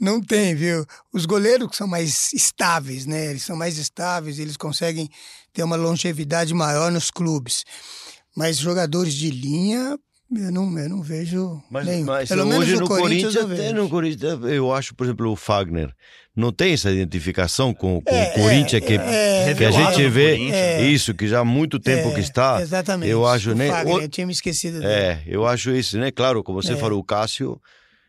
não 0.00 0.20
tem, 0.20 0.54
viu? 0.54 0.86
Os 1.12 1.26
goleiros 1.26 1.76
são 1.76 1.86
mais 1.86 2.32
estáveis, 2.32 3.06
né? 3.06 3.30
Eles 3.30 3.42
são 3.42 3.56
mais 3.56 3.78
estáveis, 3.78 4.38
eles 4.38 4.56
conseguem 4.56 5.08
ter 5.52 5.62
uma 5.62 5.76
longevidade 5.76 6.54
maior 6.54 6.90
nos 6.90 7.10
clubes. 7.10 7.64
Mas 8.36 8.58
jogadores 8.58 9.14
de 9.14 9.30
linha, 9.30 9.96
Eu 10.32 10.50
não, 10.50 10.78
eu 10.78 10.88
não 10.88 11.02
vejo 11.02 11.62
Mas, 11.70 11.86
nenhum. 11.86 12.06
mas 12.06 12.28
Pelo 12.28 12.46
menos 12.46 12.64
hoje 12.64 12.74
no 12.74 12.80
no 12.80 12.88
Corinthians, 12.88 13.34
eu 13.34 13.42
Corinthians, 13.42 13.68
vejo. 13.70 13.82
no 13.82 13.88
Corinthians, 13.88 14.38
eu 14.44 14.72
acho, 14.72 14.94
por 14.94 15.04
exemplo, 15.04 15.30
o 15.30 15.36
Fagner 15.36 15.92
não 16.34 16.50
tem 16.50 16.72
essa 16.72 16.90
identificação 16.90 17.72
com, 17.72 18.00
com 18.00 18.12
É, 18.14 18.30
o 18.30 18.42
Corinthians 18.42 18.82
é, 18.82 18.86
que, 18.86 18.94
é, 18.94 19.54
que 19.54 19.64
a 19.64 19.70
gente 19.70 20.08
vê. 20.08 20.50
É. 20.50 20.82
isso, 20.82 21.14
que 21.14 21.28
já 21.28 21.40
há 21.40 21.44
muito 21.44 21.78
tempo 21.78 22.08
É, 22.08 22.14
que 22.14 22.20
está. 22.20 22.60
Exatamente. 22.60 23.10
Eu 23.10 23.24
acho, 23.26 23.52
O 23.52 23.54
né? 23.54 23.68
Fagner, 23.68 23.94
o- 23.96 24.00
eu 24.00 24.08
tinha 24.08 24.26
me 24.26 24.32
esquecido 24.32 24.80
dele. 24.80 24.92
É, 24.92 25.22
eu 25.26 25.46
acho 25.46 25.70
isso, 25.70 25.96
né? 25.98 26.10
Claro, 26.10 26.42
como 26.42 26.60
você 26.60 26.72
É. 26.72 26.76
falou, 26.76 26.98
o 26.98 27.04
Cássio 27.04 27.60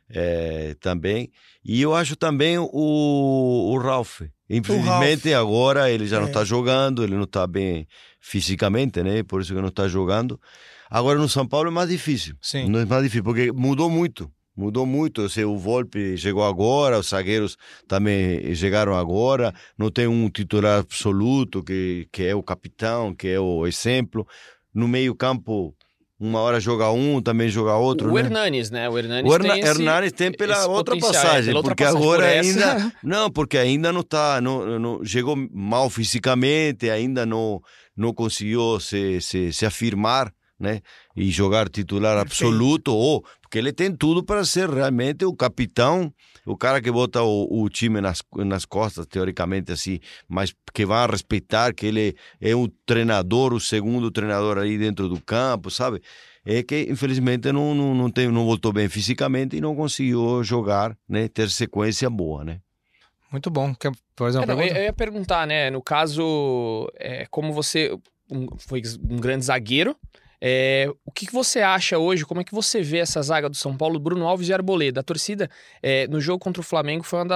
é, 0.09 0.75
também. 0.79 1.29
E 1.63 1.81
eu 1.81 1.93
acho 1.93 2.15
também 2.15 2.57
o, 2.57 2.67
o 2.71 3.77
Ralf. 3.77 4.21
Infelizmente, 4.49 5.33
agora 5.33 5.91
ele 5.91 6.07
já 6.07 6.17
não 6.19 6.27
É. 6.27 6.29
está 6.29 6.43
jogando, 6.43 7.03
ele 7.03 7.15
não 7.15 7.23
está 7.23 7.45
bem 7.45 7.87
fisicamente, 8.19 9.03
né? 9.03 9.21
Por 9.23 9.41
isso 9.41 9.53
que 9.53 9.59
não 9.61 9.69
está 9.69 9.87
jogando. 9.87 10.39
Agora 10.95 11.19
no 11.19 11.27
São 11.27 11.45
Paulo 11.45 11.67
é 11.67 11.71
mais 11.71 11.89
difícil. 11.89 12.35
Sim. 12.41 12.69
Não 12.69 12.79
é 12.79 12.85
mais 12.85 13.03
difícil, 13.03 13.21
porque 13.25 13.51
mudou 13.51 13.89
muito. 13.89 14.31
Mudou 14.55 14.85
muito. 14.85 15.23
Ou 15.23 15.27
seja, 15.29 15.45
o 15.45 15.57
Volpe 15.57 16.17
chegou 16.17 16.41
agora, 16.45 16.97
os 16.97 17.09
zagueiros 17.09 17.57
também 17.85 18.55
chegaram 18.55 18.95
agora. 18.95 19.53
Não 19.77 19.91
tem 19.91 20.07
um 20.07 20.29
titular 20.29 20.79
absoluto 20.79 21.61
que, 21.61 22.07
que 22.13 22.23
é 22.23 22.33
o 22.33 22.41
capitão, 22.41 23.13
que 23.13 23.27
é 23.27 23.37
o 23.37 23.67
exemplo. 23.67 24.25
No 24.73 24.87
meio-campo, 24.87 25.75
uma 26.17 26.39
hora 26.39 26.61
joga 26.61 26.89
um, 26.91 27.21
também 27.21 27.49
joga 27.49 27.75
outro. 27.75 28.09
o 28.09 28.13
né? 28.13 28.21
Hernanes, 28.21 28.71
né? 28.71 28.89
O 28.89 28.97
Hernanes 28.97 29.29
O 29.29 29.35
Herna- 29.35 29.53
tem 29.53 29.59
esse, 29.63 29.69
Hernanes 29.71 30.11
tem 30.13 30.31
pela 30.31 30.53
esse 30.59 30.67
outra 30.69 30.95
é, 30.95 30.99
passagem, 31.01 31.45
pela 31.47 31.57
outra 31.59 31.71
porque 31.71 31.83
passagem. 31.83 32.03
agora 32.07 32.23
Por 32.23 32.31
ainda. 32.39 32.93
Não, 33.03 33.29
porque 33.29 33.57
ainda 33.57 33.91
não 33.91 34.01
tá. 34.01 34.39
Não, 34.39 34.79
não, 34.79 35.03
chegou 35.03 35.35
mal 35.51 35.89
fisicamente, 35.89 36.89
ainda 36.89 37.25
não, 37.25 37.59
não 37.97 38.13
conseguiu 38.13 38.79
se, 38.79 39.19
se, 39.19 39.51
se 39.51 39.65
afirmar, 39.65 40.31
né? 40.65 40.81
E 41.15 41.29
jogar 41.31 41.69
titular 41.69 42.17
Perfeito. 42.17 42.47
absoluto, 42.49 42.93
ou 42.93 43.23
porque 43.41 43.57
ele 43.57 43.71
tem 43.71 43.95
tudo 43.95 44.23
para 44.23 44.43
ser 44.43 44.69
realmente 44.69 45.23
o 45.23 45.33
capitão, 45.33 46.11
o 46.45 46.57
cara 46.57 46.81
que 46.81 46.91
bota 46.91 47.21
o, 47.23 47.61
o 47.63 47.69
time 47.69 48.01
nas, 48.01 48.21
nas 48.35 48.65
costas, 48.65 49.05
teoricamente 49.05 49.71
assim, 49.71 49.99
mas 50.27 50.53
que 50.73 50.85
vai 50.85 51.07
respeitar, 51.07 51.73
que 51.73 51.85
ele 51.85 52.15
é 52.41 52.53
o 52.55 52.67
treinador, 52.85 53.53
o 53.53 53.59
segundo 53.59 54.11
treinador 54.11 54.57
aí 54.57 54.77
dentro 54.77 55.07
do 55.07 55.21
campo, 55.21 55.69
sabe? 55.71 56.01
é 56.47 56.61
que 56.61 56.87
infelizmente 56.91 57.51
não, 57.51 57.73
não, 57.73 57.95
não, 57.95 58.09
tem, 58.11 58.27
não 58.29 58.45
voltou 58.45 58.71
bem 58.71 58.87
fisicamente 58.87 59.55
e 59.55 59.61
não 59.61 59.75
conseguiu 59.75 60.43
jogar, 60.43 60.95
né, 61.09 61.27
ter 61.27 61.49
sequência 61.49 62.07
boa, 62.09 62.43
né? 62.43 62.59
Muito 63.31 63.49
bom. 63.49 63.73
Quer 63.73 63.91
fazer 64.15 64.37
uma 64.37 64.43
É, 64.43 64.47
não, 64.47 64.53
eu, 64.53 64.59
pergunta? 64.59 64.79
eu 64.79 64.83
ia 64.83 64.93
perguntar, 64.93 65.47
né? 65.47 65.69
No 65.71 65.81
caso, 65.81 66.87
é, 66.95 67.25
como 67.31 67.51
você 67.51 67.97
um- 68.31 68.47
foi 68.57 68.81
um 69.09 69.17
grande 69.17 69.45
zagueiro, 69.45 69.95
é, 70.41 70.87
o 71.05 71.11
que, 71.11 71.25
que 71.25 71.33
você 71.33 71.61
acha 71.61 71.97
hoje? 71.97 72.25
Como 72.25 72.41
é 72.41 72.43
que 72.43 72.53
você 72.53 72.81
vê 72.81 72.97
essa 72.99 73.21
zaga 73.21 73.49
do 73.49 73.55
São 73.55 73.75
Paulo, 73.75 73.99
Bruno 73.99 74.27
Alves 74.27 74.49
e 74.49 74.53
Arboleda? 74.53 74.99
A 74.99 75.03
torcida 75.03 75.49
é, 75.81 76.07
no 76.07 76.19
jogo 76.21 76.39
contra 76.39 76.61
o 76.61 76.63
Flamengo 76.63 77.03
foi 77.03 77.19
um 77.23 77.27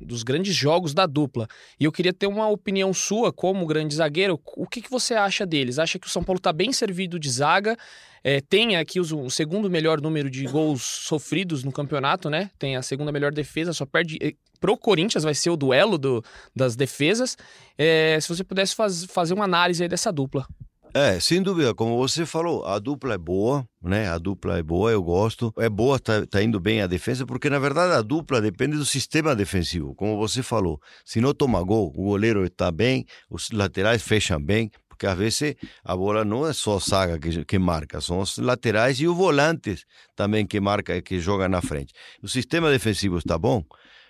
dos 0.00 0.22
grandes 0.22 0.54
jogos 0.54 0.92
da 0.92 1.06
dupla. 1.06 1.46
E 1.78 1.84
eu 1.84 1.92
queria 1.92 2.12
ter 2.12 2.26
uma 2.26 2.48
opinião 2.48 2.92
sua, 2.92 3.32
como 3.32 3.66
grande 3.66 3.94
zagueiro, 3.94 4.40
o 4.56 4.66
que, 4.66 4.82
que 4.82 4.90
você 4.90 5.14
acha 5.14 5.46
deles? 5.46 5.78
Acha 5.78 5.98
que 5.98 6.06
o 6.06 6.10
São 6.10 6.22
Paulo 6.22 6.38
está 6.38 6.52
bem 6.52 6.72
servido 6.72 7.18
de 7.18 7.30
zaga? 7.30 7.76
É, 8.24 8.40
tem 8.40 8.76
aqui 8.76 8.98
os- 8.98 9.12
o 9.12 9.30
segundo 9.30 9.70
melhor 9.70 10.00
número 10.00 10.28
de 10.28 10.44
gols 10.46 10.82
sofridos 10.82 11.62
no 11.62 11.70
campeonato, 11.70 12.28
né? 12.28 12.50
Tem 12.58 12.74
a 12.76 12.82
segunda 12.82 13.12
melhor 13.12 13.32
defesa, 13.32 13.72
só 13.72 13.86
perde. 13.86 14.18
Pro 14.58 14.76
Corinthians 14.76 15.22
vai 15.22 15.34
ser 15.34 15.50
o 15.50 15.56
duelo 15.56 15.96
do, 15.96 16.24
das 16.54 16.74
defesas. 16.74 17.36
É, 17.78 18.18
se 18.20 18.28
você 18.28 18.42
pudesse 18.42 18.74
faz- 18.74 19.04
fazer 19.04 19.32
uma 19.34 19.44
análise 19.44 19.82
aí 19.82 19.88
dessa 19.88 20.10
dupla. 20.10 20.44
É, 20.94 21.20
sem 21.20 21.42
dúvida, 21.42 21.74
como 21.74 21.98
você 21.98 22.24
falou, 22.24 22.64
a 22.64 22.78
dupla 22.78 23.14
é 23.14 23.18
boa, 23.18 23.68
né? 23.82 24.08
A 24.08 24.16
dupla 24.16 24.58
é 24.58 24.62
boa, 24.62 24.90
eu 24.90 25.02
gosto. 25.02 25.52
É 25.58 25.68
boa, 25.68 25.98
tá, 26.00 26.24
tá 26.26 26.42
indo 26.42 26.58
bem 26.58 26.80
a 26.80 26.86
defesa, 26.86 27.26
porque 27.26 27.50
na 27.50 27.58
verdade 27.58 27.92
a 27.92 28.00
dupla 28.00 28.40
depende 28.40 28.78
do 28.78 28.84
sistema 28.86 29.36
defensivo. 29.36 29.94
Como 29.94 30.16
você 30.16 30.42
falou, 30.42 30.80
se 31.04 31.20
não 31.20 31.34
toma 31.34 31.62
gol, 31.62 31.88
o 31.88 32.02
goleiro 32.02 32.46
está 32.46 32.70
bem, 32.72 33.04
os 33.28 33.50
laterais 33.50 34.02
fecham 34.02 34.40
bem, 34.40 34.70
porque 34.88 35.06
às 35.06 35.18
vezes 35.18 35.54
a 35.84 35.94
bola 35.94 36.24
não 36.24 36.46
é 36.46 36.54
só 36.54 36.78
a 36.78 36.80
saga 36.80 37.18
que, 37.18 37.44
que 37.44 37.58
marca, 37.58 38.00
são 38.00 38.20
os 38.20 38.38
laterais 38.38 38.98
e 38.98 39.06
os 39.06 39.14
volantes 39.14 39.84
também 40.14 40.46
que 40.46 40.58
marca, 40.60 41.02
que 41.02 41.20
joga 41.20 41.46
na 41.46 41.60
frente. 41.60 41.92
O 42.22 42.28
sistema 42.28 42.70
defensivo 42.70 43.18
está 43.18 43.36
bom, 43.36 43.62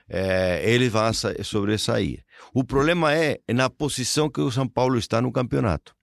é, 0.09 0.63
vão 0.89 1.13
sa- 1.13 1.35
sobressair. 1.43 2.23
O 2.55 2.63
problema 2.63 3.13
é 3.13 3.41
na 3.53 3.69
posição 3.69 4.31
que 4.31 4.41
o 4.41 4.53
São 4.53 4.69
Paulo 4.69 4.97
está 4.99 5.21
no 5.21 5.33
campeonato 5.33 5.96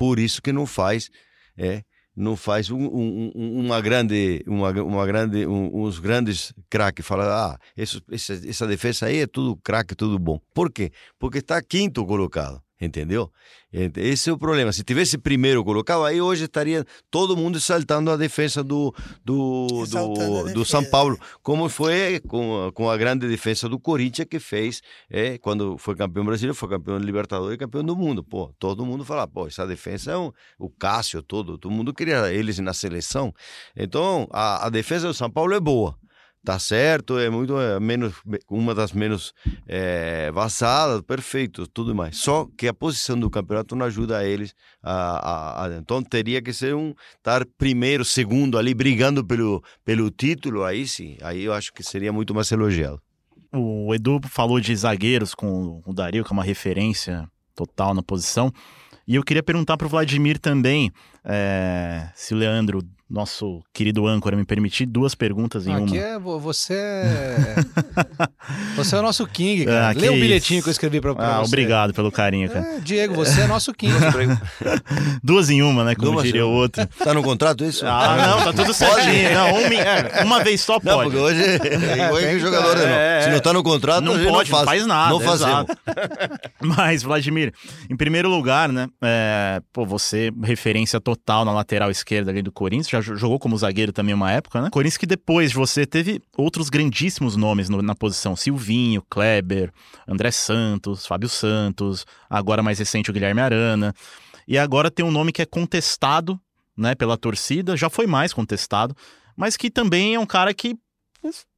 por 0.00 0.18
isso 0.18 0.40
que 0.40 0.50
não 0.52 0.64
faz 0.64 1.10
é 1.58 1.82
não 2.16 2.34
faz 2.36 2.70
um, 2.70 2.78
um- 2.78 3.30
um- 3.34 3.60
uma 3.66 3.80
grande 3.82 4.42
uma, 4.46 4.70
uma 4.82 5.06
grande 5.06 5.46
um- 5.46 5.70
uns 5.82 5.98
grandes 5.98 6.52
craques 6.70 7.06
fala 7.06 7.24
ah 7.46 7.58
essa 7.76 8.66
defesa 8.66 9.06
aí 9.06 9.18
é 9.18 9.26
tudo 9.26 9.56
craque 9.62 9.94
tudo 9.94 10.18
bom. 10.18 10.38
Por 10.54 10.72
quê? 10.72 10.90
Porque 11.18 11.38
está 11.38 11.60
quinto 11.62 12.04
colocado 12.06 12.62
entendeu 12.80 13.30
Ent- 13.72 13.96
esse 13.98 14.30
é 14.30 14.32
o 14.32 14.38
problema 14.38 14.72
se 14.72 14.82
tivesse 14.82 15.16
primeiro 15.18 15.62
colocado 15.64 16.04
aí 16.04 16.20
hoje 16.20 16.44
estaria 16.44 16.84
todo 17.10 17.36
mundo 17.36 17.56
exaltando 17.58 18.10
a 18.10 18.16
defesa 18.16 18.64
do 18.64 18.92
do, 19.24 19.66
Exaltando 19.82 20.38
a 20.38 20.42
do, 20.44 20.54
do 20.54 20.64
São 20.64 20.80
defesa. 20.80 20.90
Paulo 20.90 21.18
como 21.42 21.68
foi 21.68 22.20
com 22.26 22.66
a, 22.66 22.72
com 22.72 22.90
a 22.90 22.96
grande 22.96 23.28
defesa 23.28 23.68
do 23.68 23.78
Corinthians 23.78 24.26
que 24.28 24.40
fez 24.40 24.82
é, 25.08 25.38
quando 25.38 25.76
foi 25.78 25.94
campeão 25.94 26.24
brasileiro, 26.24 26.54
foi 26.54 26.68
campeão 26.68 26.98
de 26.98 27.04
Libertadores 27.06 27.54
e 27.54 27.58
campeão 27.58 27.84
do 27.84 27.94
mundo. 27.94 28.24
Pô, 28.24 28.52
todo 28.58 28.84
mundo 28.84 29.04
fala, 29.04 29.26
pô, 29.28 29.46
essa 29.46 29.66
defesa 29.66 30.12
é 30.12 30.16
um, 30.16 30.32
o 30.58 30.68
Cássio 30.70 31.22
todo, 31.22 31.58
todo 31.58 31.70
mundo 31.70 31.92
queria 31.94 32.32
eles 32.32 32.58
na 32.58 32.72
seleção. 32.72 33.32
Então, 33.76 34.26
a, 34.32 34.66
a 34.66 34.70
defesa 34.70 35.06
do 35.08 35.14
São 35.14 35.30
Paulo 35.30 35.54
é 35.54 35.60
boa. 35.60 35.96
Tá 36.42 36.58
certo, 36.58 37.18
é 37.18 37.28
muito 37.28 37.60
é, 37.60 37.78
menos 37.78 38.14
uma 38.48 38.74
das 38.74 38.92
menos 38.92 39.34
é, 39.68 40.30
vazadas, 40.32 41.02
perfeito, 41.02 41.66
tudo 41.66 41.94
mais. 41.94 42.16
Só 42.16 42.46
que 42.56 42.66
a 42.66 42.72
posição 42.72 43.20
do 43.20 43.28
campeonato 43.28 43.76
não 43.76 43.84
ajuda 43.84 44.24
eles 44.24 44.54
a, 44.82 44.92
a- 44.92 45.66
a- 45.66 45.76
então 45.76 46.02
teria 46.02 46.40
que 46.40 46.50
ser 46.54 46.74
um 46.74 46.94
estar 47.18 47.44
primeiro, 47.58 48.06
segundo 48.06 48.56
ali 48.56 48.72
brigando 48.72 49.22
pelo 49.22 49.62
pelo 49.84 50.10
título, 50.10 50.64
aí 50.64 50.88
sim, 50.88 51.18
aí 51.20 51.44
eu 51.44 51.52
acho 51.52 51.74
que 51.74 51.82
seria 51.82 52.10
muito 52.10 52.34
mais 52.34 52.50
elogiado. 52.50 53.02
O 53.52 53.94
Edu 53.94 54.18
falou 54.26 54.58
de 54.60 54.74
zagueiros 54.74 55.34
com 55.34 55.82
o 55.84 55.92
Dario, 55.92 56.24
que 56.24 56.32
é 56.32 56.34
uma 56.34 56.44
referência 56.44 57.28
total 57.54 57.92
na 57.92 58.02
posição. 58.02 58.50
E 59.06 59.16
eu 59.16 59.22
queria 59.22 59.42
perguntar 59.42 59.76
para 59.76 59.86
o 59.86 59.90
Vladimir 59.90 60.38
também, 60.38 60.90
é, 61.22 62.08
se 62.14 62.32
o 62.32 62.36
Leandro, 62.36 62.80
nosso 63.10 63.60
querido 63.74 64.06
âncora, 64.06 64.36
me 64.36 64.44
permitir, 64.44 64.86
duas 64.86 65.14
perguntas 65.14 65.66
em 65.66 65.74
Aqui 65.74 65.96
uma. 65.98 66.00
é 66.00 66.18
vo- 66.18 66.38
você. 66.38 66.74
é- 66.78 67.56
você 68.76 68.94
é 68.96 68.98
o 68.98 69.02
nosso 69.02 69.26
King, 69.26 69.64
cara. 69.64 69.88
Ah, 69.88 69.92
Lê 69.92 70.08
o 70.08 70.12
isso. 70.12 70.20
bilhetinho 70.20 70.62
que 70.62 70.68
eu 70.68 70.72
escrevi 70.72 71.00
pra, 71.00 71.14
pra 71.14 71.26
Ah, 71.26 71.38
você. 71.40 71.46
obrigado 71.48 71.92
pelo 71.92 72.10
carinho, 72.12 72.48
cara. 72.48 72.66
É, 72.76 72.78
Diego, 72.80 73.14
você 73.14 73.42
é 73.42 73.46
nosso 73.46 73.72
King. 73.74 73.92
Duas 75.22 75.50
em 75.50 75.62
uma, 75.62 75.84
né? 75.84 75.94
Como 75.94 76.12
Duas 76.12 76.24
diria 76.24 76.46
o 76.46 76.50
uma. 76.50 76.58
outro. 76.60 76.86
Tá 77.00 77.14
no 77.14 77.22
contrato 77.22 77.64
isso? 77.64 77.84
Ah, 77.86 78.16
não, 78.16 78.44
tá 78.44 78.52
tudo 78.52 78.72
certinho. 78.74 79.32
Não, 79.34 79.54
um, 79.54 79.58
é, 79.72 80.22
uma 80.24 80.42
vez 80.44 80.60
só 80.60 80.74
Não, 80.74 80.80
pode. 80.80 81.10
porque 81.10 81.16
hoje 81.18 81.42
é 81.42 81.94
igual 82.06 82.16
que 82.20 82.38
jogador, 82.38 82.76
É, 82.76 82.86
não. 82.86 82.94
é. 82.94 83.22
Se 83.22 83.30
não 83.30 83.40
tá 83.40 83.52
no 83.52 83.62
contrato, 83.62 84.00
Não 84.04 84.12
pode, 84.12 84.50
não 84.50 84.58
faz, 84.58 84.64
faz 84.64 84.86
nada. 84.86 85.10
Não 85.10 85.20
fazemos. 85.20 85.66
Mas, 86.60 87.02
Vladimir, 87.02 87.52
em 87.88 87.96
primeiro 87.96 88.28
lugar, 88.28 88.68
né? 88.70 88.88
é, 89.02 89.60
pô, 89.72 89.84
você, 89.84 90.30
referência 90.42 91.00
total 91.00 91.44
na 91.44 91.52
lateral 91.52 91.90
esquerda 91.90 92.30
ali 92.30 92.42
do 92.42 92.52
Corinthians, 92.52 92.88
já 92.90 92.99
jo- 93.00 93.16
jogou 93.16 93.38
como 93.38 93.56
zagueiro 93.56 93.92
também 93.92 94.14
uma 94.14 94.30
época, 94.30 94.60
né? 94.60 94.68
Corinthians 94.70 94.96
que 94.98 95.06
depois 95.06 95.50
de 95.50 95.56
você 95.56 95.84
teve 95.86 96.20
outros 96.36 96.68
grandíssimos 96.68 97.36
nomes 97.36 97.68
no- 97.68 97.82
na 97.82 97.94
posição: 97.94 98.34
Silvinho, 98.36 99.02
Kleber, 99.08 99.72
André 100.06 100.30
Santos, 100.30 101.06
Fábio 101.06 101.28
Santos, 101.28 102.06
agora 102.28 102.62
mais 102.62 102.78
recente 102.78 103.10
o 103.10 103.12
Guilherme 103.12 103.40
Arana. 103.40 103.94
E 104.46 104.58
agora 104.58 104.90
tem 104.90 105.04
um 105.04 105.10
nome 105.10 105.32
que 105.32 105.42
é 105.42 105.46
contestado, 105.46 106.40
né, 106.76 106.94
pela 106.94 107.16
torcida, 107.16 107.76
já 107.76 107.88
foi 107.90 108.06
mais 108.06 108.32
contestado, 108.32 108.96
mas 109.36 109.56
que 109.56 109.70
também 109.70 110.14
é 110.14 110.18
um 110.20 110.26
cara 110.26 110.52
que 110.54 110.76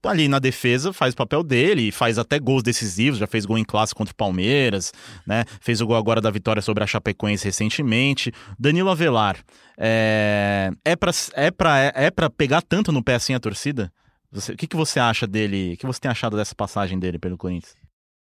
ali 0.05 0.29
na 0.29 0.39
defesa 0.39 0.93
faz 0.93 1.15
o 1.15 1.17
papel 1.17 1.43
dele 1.43 1.93
faz 1.93 2.19
até 2.19 2.39
gols 2.39 2.63
decisivos, 2.63 3.19
já 3.19 3.27
fez 3.27 3.45
gol 3.47 3.57
em 3.59 3.65
clássico 3.65 3.99
contra 3.99 4.13
o 4.13 4.17
Palmeiras, 4.17 4.93
né? 5.27 5.45
Fez 5.61 5.81
o 5.81 5.87
gol 5.87 5.97
agora 5.97 6.21
da 6.21 6.31
vitória 6.31 6.61
sobre 6.63 6.83
a 6.83 6.87
Chapecoense 6.87 7.45
recentemente. 7.45 8.33
Danilo 8.59 8.91
Avelar, 8.91 9.37
é, 9.79 10.71
é 10.85 10.97
para 10.97 11.13
é 11.35 11.51
pra, 11.51 11.79
é 11.95 12.11
pra 12.11 12.29
pegar 12.31 12.63
tanto 12.63 12.91
no 12.93 13.03
pé 13.03 13.15
assim 13.15 13.35
a 13.35 13.41
torcida? 13.41 13.93
Você- 14.31 14.53
o 14.53 14.57
que, 14.57 14.67
que 14.67 14.77
você 14.77 14.99
acha 14.99 15.27
dele? 15.27 15.75
O 15.75 15.77
que 15.77 15.87
você 15.87 16.01
tem 16.01 16.11
achado 16.11 16.37
dessa 16.37 16.55
passagem 16.55 16.99
dele 16.99 17.19
pelo 17.19 17.37
Corinthians? 17.37 17.75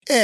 É, 0.09 0.15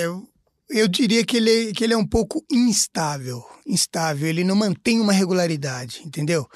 é, 0.00 0.04
eu, 0.06 0.26
eu 0.70 0.88
diria 0.88 1.24
que 1.24 1.36
ele, 1.36 1.72
que 1.74 1.84
ele 1.84 1.92
é 1.92 1.96
um 1.96 2.06
pouco 2.06 2.42
instável. 2.50 3.42
Instável, 3.66 4.26
ele 4.28 4.42
não 4.44 4.56
mantém 4.56 4.98
uma 4.98 5.12
regularidade, 5.12 6.00
entendeu? 6.04 6.46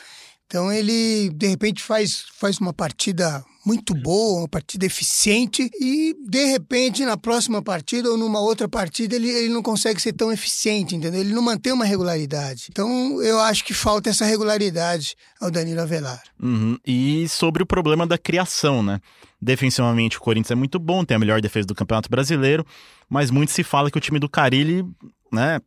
Então 0.47 0.73
ele, 0.73 1.31
de 1.31 1.47
repente, 1.47 1.83
faz, 1.83 2.25
faz 2.39 2.59
uma 2.59 2.73
partida 2.73 3.45
muito 3.65 3.95
boa, 3.95 4.41
uma 4.41 4.49
partida 4.49 4.85
eficiente, 4.85 5.71
e 5.81 6.15
de 6.29 6.45
repente, 6.45 7.05
na 7.05 7.17
próxima 7.17 7.63
partida 7.63 8.11
ou 8.11 8.19
numa 8.19 8.39
outra 8.39 8.69
partida, 8.69 9.17
ele, 9.17 9.31
ele 9.31 9.49
não 9.49 9.63
consegue 9.63 10.01
ser 10.01 10.13
tão 10.13 10.31
eficiente, 10.31 10.95
entendeu? 10.95 11.21
Ele 11.21 11.33
não 11.33 11.43
mantém 11.43 11.73
uma 11.73 11.85
regularidade. 11.85 12.67
Então 12.69 13.23
eu 13.23 13.41
acho 13.41 13.65
que 13.65 13.73
falta 13.73 14.11
essa 14.11 14.25
regularidade 14.25 15.17
ao 15.41 15.51
Danilo 15.51 15.81
Avelar. 15.81 16.23
Uhum. 16.41 16.79
E 16.87 17.27
sobre 17.29 17.63
o 17.63 17.67
problema 17.67 18.07
da 18.07 18.19
criação, 18.19 18.83
né? 18.83 19.01
Defensivamente, 19.41 20.19
o 20.19 20.21
Corinthians 20.21 20.51
é 20.51 20.55
muito 20.55 20.79
bom, 20.79 21.05
tem 21.05 21.17
a 21.17 21.21
melhor 21.21 21.41
defesa 21.41 21.67
do 21.67 21.75
Campeonato 21.75 22.11
Brasileiro, 22.11 22.67
mas 23.09 23.31
muito 23.31 23.53
se 23.53 23.63
fala 23.63 23.91
que 23.91 23.99
o 23.99 24.01
time 24.01 24.19
do 24.19 24.29
Carilli, 24.29 24.85
né, 25.33 25.61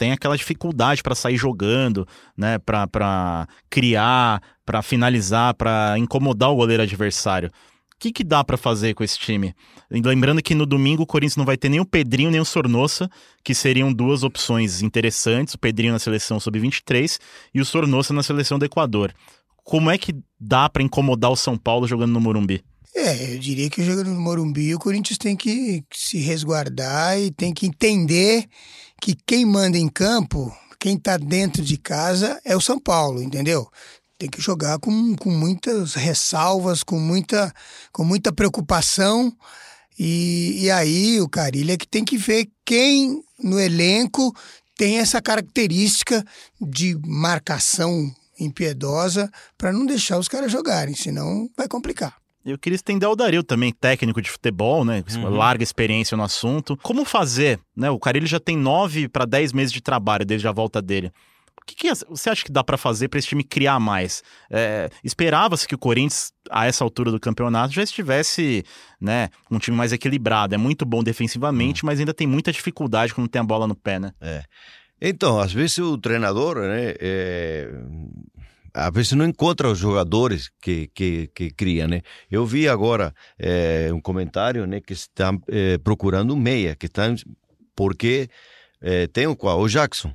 tem 0.00 0.12
aquela 0.12 0.34
dificuldade 0.34 1.02
para 1.02 1.14
sair 1.14 1.36
jogando, 1.36 2.08
né, 2.34 2.56
para 2.58 3.46
criar, 3.68 4.42
para 4.64 4.80
finalizar, 4.80 5.52
para 5.52 5.98
incomodar 5.98 6.50
o 6.50 6.56
goleiro 6.56 6.82
adversário. 6.82 7.50
O 7.50 7.98
que, 7.98 8.10
que 8.10 8.24
dá 8.24 8.42
para 8.42 8.56
fazer 8.56 8.94
com 8.94 9.04
esse 9.04 9.18
time? 9.18 9.54
Lembrando 9.90 10.42
que 10.42 10.54
no 10.54 10.64
domingo 10.64 11.02
o 11.02 11.06
Corinthians 11.06 11.36
não 11.36 11.44
vai 11.44 11.58
ter 11.58 11.68
nem 11.68 11.80
o 11.80 11.84
Pedrinho 11.84 12.30
nem 12.30 12.40
o 12.40 12.46
Sornossa, 12.46 13.10
que 13.44 13.54
seriam 13.54 13.92
duas 13.92 14.22
opções 14.22 14.80
interessantes, 14.80 15.52
o 15.52 15.58
Pedrinho 15.58 15.92
na 15.92 15.98
seleção 15.98 16.40
sub-23 16.40 17.18
e 17.54 17.60
o 17.60 17.64
Sornossa 17.66 18.14
na 18.14 18.22
seleção 18.22 18.58
do 18.58 18.64
Equador. 18.64 19.12
Como 19.62 19.90
é 19.90 19.98
que 19.98 20.14
dá 20.40 20.66
para 20.70 20.82
incomodar 20.82 21.30
o 21.30 21.36
São 21.36 21.58
Paulo 21.58 21.86
jogando 21.86 22.12
no 22.12 22.20
Morumbi? 22.22 22.64
É, 22.94 23.34
eu 23.34 23.38
diria 23.38 23.70
que 23.70 23.84
jogando 23.84 24.10
no 24.10 24.20
Morumbi 24.20 24.74
o 24.74 24.78
Corinthians 24.78 25.16
tem 25.16 25.36
que 25.36 25.84
se 25.92 26.18
resguardar 26.18 27.18
e 27.18 27.30
tem 27.30 27.54
que 27.54 27.66
entender 27.66 28.46
que 29.00 29.16
quem 29.26 29.46
manda 29.46 29.78
em 29.78 29.88
campo, 29.88 30.54
quem 30.78 30.96
está 30.96 31.16
dentro 31.16 31.62
de 31.62 31.76
casa 31.76 32.40
é 32.44 32.56
o 32.56 32.60
São 32.60 32.80
Paulo, 32.80 33.22
entendeu? 33.22 33.70
Tem 34.18 34.28
que 34.28 34.40
jogar 34.40 34.78
com, 34.80 35.14
com 35.16 35.30
muitas 35.30 35.94
ressalvas, 35.94 36.82
com 36.82 36.98
muita, 36.98 37.52
com 37.92 38.04
muita 38.04 38.32
preocupação. 38.32 39.34
E, 39.98 40.64
e 40.64 40.70
aí 40.70 41.20
o 41.20 41.28
Carilha 41.28 41.76
que 41.76 41.86
tem 41.86 42.04
que 42.04 42.18
ver 42.18 42.50
quem 42.64 43.22
no 43.38 43.58
elenco 43.58 44.34
tem 44.76 44.98
essa 44.98 45.22
característica 45.22 46.24
de 46.60 46.98
marcação 47.06 48.12
impiedosa 48.38 49.30
para 49.56 49.72
não 49.72 49.86
deixar 49.86 50.18
os 50.18 50.28
caras 50.28 50.50
jogarem, 50.50 50.94
senão 50.94 51.48
vai 51.56 51.68
complicar. 51.68 52.19
Eu 52.44 52.58
queria 52.58 52.76
estender 52.76 53.06
ao 53.06 53.14
Dario 53.14 53.42
também, 53.42 53.72
técnico 53.72 54.22
de 54.22 54.30
futebol, 54.30 54.84
né? 54.84 55.04
Uhum. 55.14 55.28
larga 55.28 55.62
experiência 55.62 56.16
no 56.16 56.22
assunto. 56.22 56.76
Como 56.78 57.04
fazer, 57.04 57.60
né? 57.76 57.90
O 57.90 57.98
Carilli 57.98 58.26
já 58.26 58.40
tem 58.40 58.56
nove 58.56 59.08
para 59.08 59.26
dez 59.26 59.52
meses 59.52 59.72
de 59.72 59.80
trabalho 59.80 60.24
desde 60.24 60.48
a 60.48 60.52
volta 60.52 60.80
dele. 60.80 61.12
O 61.60 61.66
que, 61.66 61.74
que 61.74 61.94
você 62.08 62.30
acha 62.30 62.42
que 62.44 62.50
dá 62.50 62.64
para 62.64 62.78
fazer 62.78 63.08
para 63.08 63.18
esse 63.18 63.28
time 63.28 63.44
criar 63.44 63.78
mais? 63.78 64.22
É, 64.50 64.88
Esperava-se 65.04 65.68
que 65.68 65.74
o 65.74 65.78
Corinthians, 65.78 66.32
a 66.50 66.66
essa 66.66 66.82
altura 66.82 67.10
do 67.10 67.20
campeonato, 67.20 67.74
já 67.74 67.82
estivesse 67.82 68.64
né, 69.00 69.28
um 69.50 69.58
time 69.58 69.76
mais 69.76 69.92
equilibrado. 69.92 70.54
É 70.54 70.58
muito 70.58 70.86
bom 70.86 71.02
defensivamente, 71.02 71.84
mas 71.84 72.00
ainda 72.00 72.14
tem 72.14 72.26
muita 72.26 72.50
dificuldade 72.50 73.14
quando 73.14 73.28
tem 73.28 73.40
a 73.40 73.44
bola 73.44 73.68
no 73.68 73.76
pé, 73.76 74.00
né? 74.00 74.12
Então, 75.00 75.38
às 75.38 75.52
vezes 75.52 75.78
o 75.78 75.96
treinador, 75.96 76.56
né, 76.56 76.94
é, 76.98 77.70
às 78.74 78.92
vezes 78.92 79.12
não 79.12 79.24
encontra 79.24 79.68
os 79.70 79.78
jogadores 79.78 80.50
que, 80.60 80.88
que, 80.94 81.28
que 81.34 81.50
cria, 81.50 81.86
né? 81.88 82.02
Eu 82.30 82.44
vi 82.46 82.68
agora 82.68 83.14
é, 83.38 83.90
um 83.92 84.00
comentário, 84.00 84.66
né, 84.66 84.80
que 84.80 84.92
estão 84.92 85.40
é, 85.48 85.78
procurando 85.78 86.34
um 86.34 86.38
meia, 86.38 86.74
que 86.76 86.86
estão 86.86 87.14
porque 87.74 88.28
é, 88.80 89.06
tem 89.06 89.26
o 89.26 89.36
qual? 89.36 89.60
O 89.60 89.68
Jackson. 89.68 90.12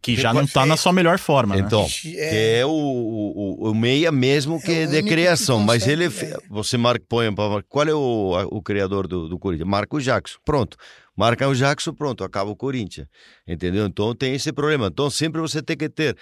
Que 0.00 0.14
Que 0.14 0.20
já 0.22 0.32
não 0.32 0.46
tá 0.46 0.62
é- 0.62 0.66
na 0.66 0.76
sua 0.76 0.92
melhor 0.92 1.18
forma, 1.18 1.56
né? 1.56 1.62
Então, 1.66 1.82
É. 1.82 1.88
que 1.88 2.18
é 2.20 2.64
o, 2.64 2.70
o, 2.70 3.70
o 3.70 3.74
meia 3.74 4.10
mesmo 4.12 4.60
que 4.60 4.70
É 4.70 4.82
é, 4.82 4.86
o 4.86 4.90
de 4.90 5.02
que 5.02 5.08
criação, 5.08 5.60
mas 5.60 5.86
ele 5.86 6.06
é. 6.06 6.10
você 6.48 6.78
marca 6.78 7.04
põe 7.06 7.26
qual 7.68 7.86
é 7.86 7.94
o, 7.94 8.34
a- 8.36 8.46
o 8.46 8.62
criador 8.62 9.06
do, 9.06 9.28
do 9.28 9.38
Corinthians? 9.38 9.68
Marca 9.68 9.96
o 9.96 10.00
Jackson. 10.00 10.38
Pronto. 10.44 10.76
Marca 11.16 11.48
o 11.48 11.54
Jackson, 11.54 11.92
pronto, 11.92 12.22
acaba 12.24 12.50
o 12.50 12.56
Corinthians. 12.56 13.08
Entendeu? 13.46 13.86
Então 13.86 14.14
tem 14.14 14.34
esse 14.34 14.52
problema. 14.52 14.86
Então 14.86 15.10
sempre 15.10 15.40
você 15.40 15.60
tem 15.62 15.76
que 15.76 15.88
ter 15.88 16.16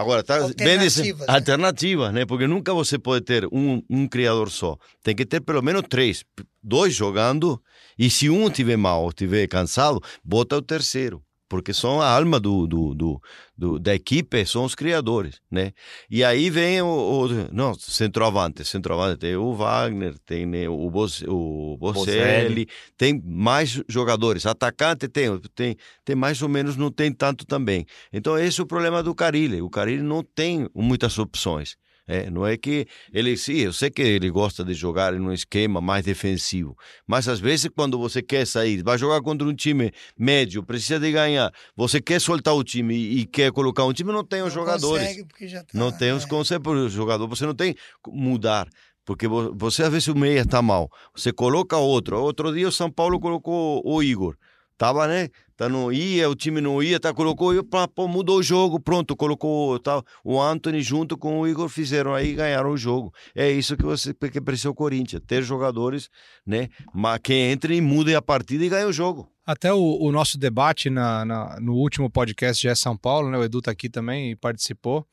Agora, 0.00 0.22
tá 0.24 0.36
Alternativas, 0.38 1.26
né? 1.26 1.34
alternativa, 1.34 2.12
né? 2.12 2.24
Porque 2.24 2.46
nunca 2.46 2.72
você 2.72 2.98
pode 2.98 3.22
ter 3.22 3.46
um, 3.52 3.82
um 3.90 4.08
criador 4.08 4.50
só. 4.50 4.78
Tem 5.02 5.14
que 5.14 5.26
ter 5.26 5.40
pelo 5.42 5.60
menos 5.62 5.82
três. 5.90 6.24
Dois 6.62 6.94
jogando, 6.94 7.60
e 7.98 8.08
se 8.08 8.30
um 8.30 8.48
tiver 8.48 8.78
mal 8.78 9.02
ou 9.02 9.12
tiver 9.12 9.46
cansado, 9.46 10.00
bota 10.24 10.56
o 10.56 10.62
terceiro. 10.62 11.22
Porque 11.50 11.74
são 11.74 12.00
a 12.00 12.08
alma 12.08 12.38
do, 12.38 12.64
do, 12.66 12.94
do, 12.94 13.20
do- 13.58 13.78
da 13.80 13.92
equipe, 13.92 14.46
são 14.46 14.64
os 14.64 14.76
criadores, 14.76 15.40
né? 15.50 15.72
E 16.08 16.22
aí 16.22 16.48
vem 16.48 16.80
o, 16.80 16.86
o 16.86 17.28
não, 17.52 17.74
centroavante, 17.74 18.64
centroavante 18.64 19.18
tem 19.18 19.34
o 19.34 19.52
Wagner, 19.52 20.16
tem 20.24 20.46
né, 20.46 20.68
o, 20.68 20.88
Bos, 20.88 21.22
o 21.26 21.76
Bocelli, 21.76 22.68
tem 22.96 23.20
mais 23.24 23.82
jogadores. 23.88 24.46
Atacante 24.46 25.08
tem, 25.08 25.36
tem, 25.54 25.76
tem 26.04 26.14
mais 26.14 26.40
ou 26.40 26.48
menos, 26.48 26.76
não 26.76 26.90
tem 26.90 27.12
tanto 27.12 27.44
também. 27.44 27.84
Então 28.12 28.38
esse 28.38 28.60
é 28.60 28.62
o 28.62 28.66
problema 28.66 29.02
do 29.02 29.12
Carilli. 29.12 29.60
O 29.60 29.68
Carilli 29.68 30.02
não 30.04 30.22
tem 30.22 30.68
muitas 30.72 31.18
opções. 31.18 31.76
É, 32.12 32.28
não 32.28 32.44
é 32.44 32.56
que 32.56 32.86
ele, 33.12 33.36
sim, 33.36 33.58
eu 33.58 33.72
sei 33.72 33.88
que 33.88 34.02
ele 34.02 34.28
gosta 34.30 34.64
de 34.64 34.74
jogar 34.74 35.14
em 35.14 35.20
um 35.20 35.32
esquema 35.32 35.80
mais 35.80 36.04
defensivo, 36.04 36.76
mas 37.06 37.28
às 37.28 37.38
vezes 37.38 37.70
quando 37.74 37.96
você 37.98 38.20
quer 38.20 38.44
sair, 38.46 38.82
vai 38.82 38.98
jogar 38.98 39.20
contra 39.22 39.46
um 39.46 39.54
time 39.54 39.92
médio, 40.18 40.62
precisa 40.64 40.98
de 40.98 41.12
ganhar, 41.12 41.52
você 41.76 42.00
quer 42.00 42.20
soltar 42.20 42.54
o 42.54 42.64
time 42.64 42.94
e, 42.96 43.20
e 43.20 43.26
quer 43.26 43.52
colocar 43.52 43.84
um 43.84 43.92
time, 43.92 44.10
não 44.12 44.24
tem 44.24 44.40
os 44.42 44.46
Não 44.48 44.62
jogadores. 44.62 45.02
consegue 45.06 45.24
porque 45.24 45.46
já 45.46 45.60
tá, 45.62 45.68
Não 45.72 45.92
tem 45.92 46.10
os 46.12 46.24
é. 46.24 46.26
conceitos 46.26 46.62
para 46.64 46.72
o 46.80 46.88
jogador, 46.88 47.28
você 47.28 47.46
não 47.46 47.54
tem 47.54 47.76
mudar. 48.08 48.68
Porque 49.04 49.26
vo- 49.28 49.54
você, 49.56 49.82
às 49.84 49.90
vezes, 49.90 50.08
o 50.08 50.14
meia 50.14 50.40
está 50.42 50.60
mal. 50.60 50.88
Você 51.16 51.32
coloca 51.32 51.76
outro. 51.76 52.20
Outro 52.20 52.52
dia 52.52 52.68
o 52.68 52.72
São 52.72 52.90
Paulo 52.90 53.18
colocou 53.18 53.82
o 53.84 54.02
Igor. 54.02 54.36
Tava, 54.76 55.06
né? 55.08 55.28
Tá, 55.60 55.68
não 55.68 55.92
ia, 55.92 56.26
o 56.26 56.34
time 56.34 56.58
não 56.58 56.82
ia, 56.82 56.98
tá, 56.98 57.12
colocou, 57.12 57.54
e, 57.54 57.62
pô, 57.94 58.08
mudou 58.08 58.38
o 58.38 58.42
jogo, 58.42 58.80
pronto, 58.80 59.14
colocou 59.14 59.78
tá, 59.78 60.02
o 60.24 60.40
Anthony 60.40 60.80
junto 60.80 61.18
com 61.18 61.38
o 61.38 61.46
Igor, 61.46 61.68
fizeram 61.68 62.14
aí 62.14 62.32
ganharam 62.32 62.70
o 62.70 62.78
jogo. 62.78 63.12
É 63.34 63.50
isso 63.50 63.76
que 63.76 63.82
você 63.82 64.14
que 64.14 64.40
precisa 64.40 64.70
o 64.70 64.74
Corinthians, 64.74 65.20
ter 65.26 65.42
jogadores, 65.42 66.08
né? 66.46 66.70
Mas 66.94 67.20
que 67.22 67.34
entrem 67.52 67.76
e 67.76 67.80
mudem 67.82 68.14
a 68.14 68.22
partida 68.22 68.64
e 68.64 68.70
ganhem 68.70 68.86
o 68.86 68.92
jogo. 68.92 69.28
Até 69.44 69.70
o, 69.70 69.98
o 70.00 70.10
nosso 70.10 70.38
debate 70.38 70.88
na, 70.88 71.26
na- 71.26 71.58
no 71.60 71.74
último 71.74 72.08
podcast 72.08 72.66
de 72.66 72.74
São 72.74 72.96
Paulo, 72.96 73.28
né? 73.28 73.36
O 73.36 73.44
Edu 73.44 73.60
tá 73.60 73.70
aqui 73.70 73.90
também 73.90 74.30
e 74.30 74.36
participou. 74.36 75.06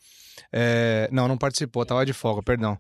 É, 0.50 1.10
não, 1.12 1.28
não 1.28 1.38
participou, 1.38 1.86
tava 1.86 2.06
de 2.06 2.14
folga, 2.14 2.42
perdão. 2.42 2.78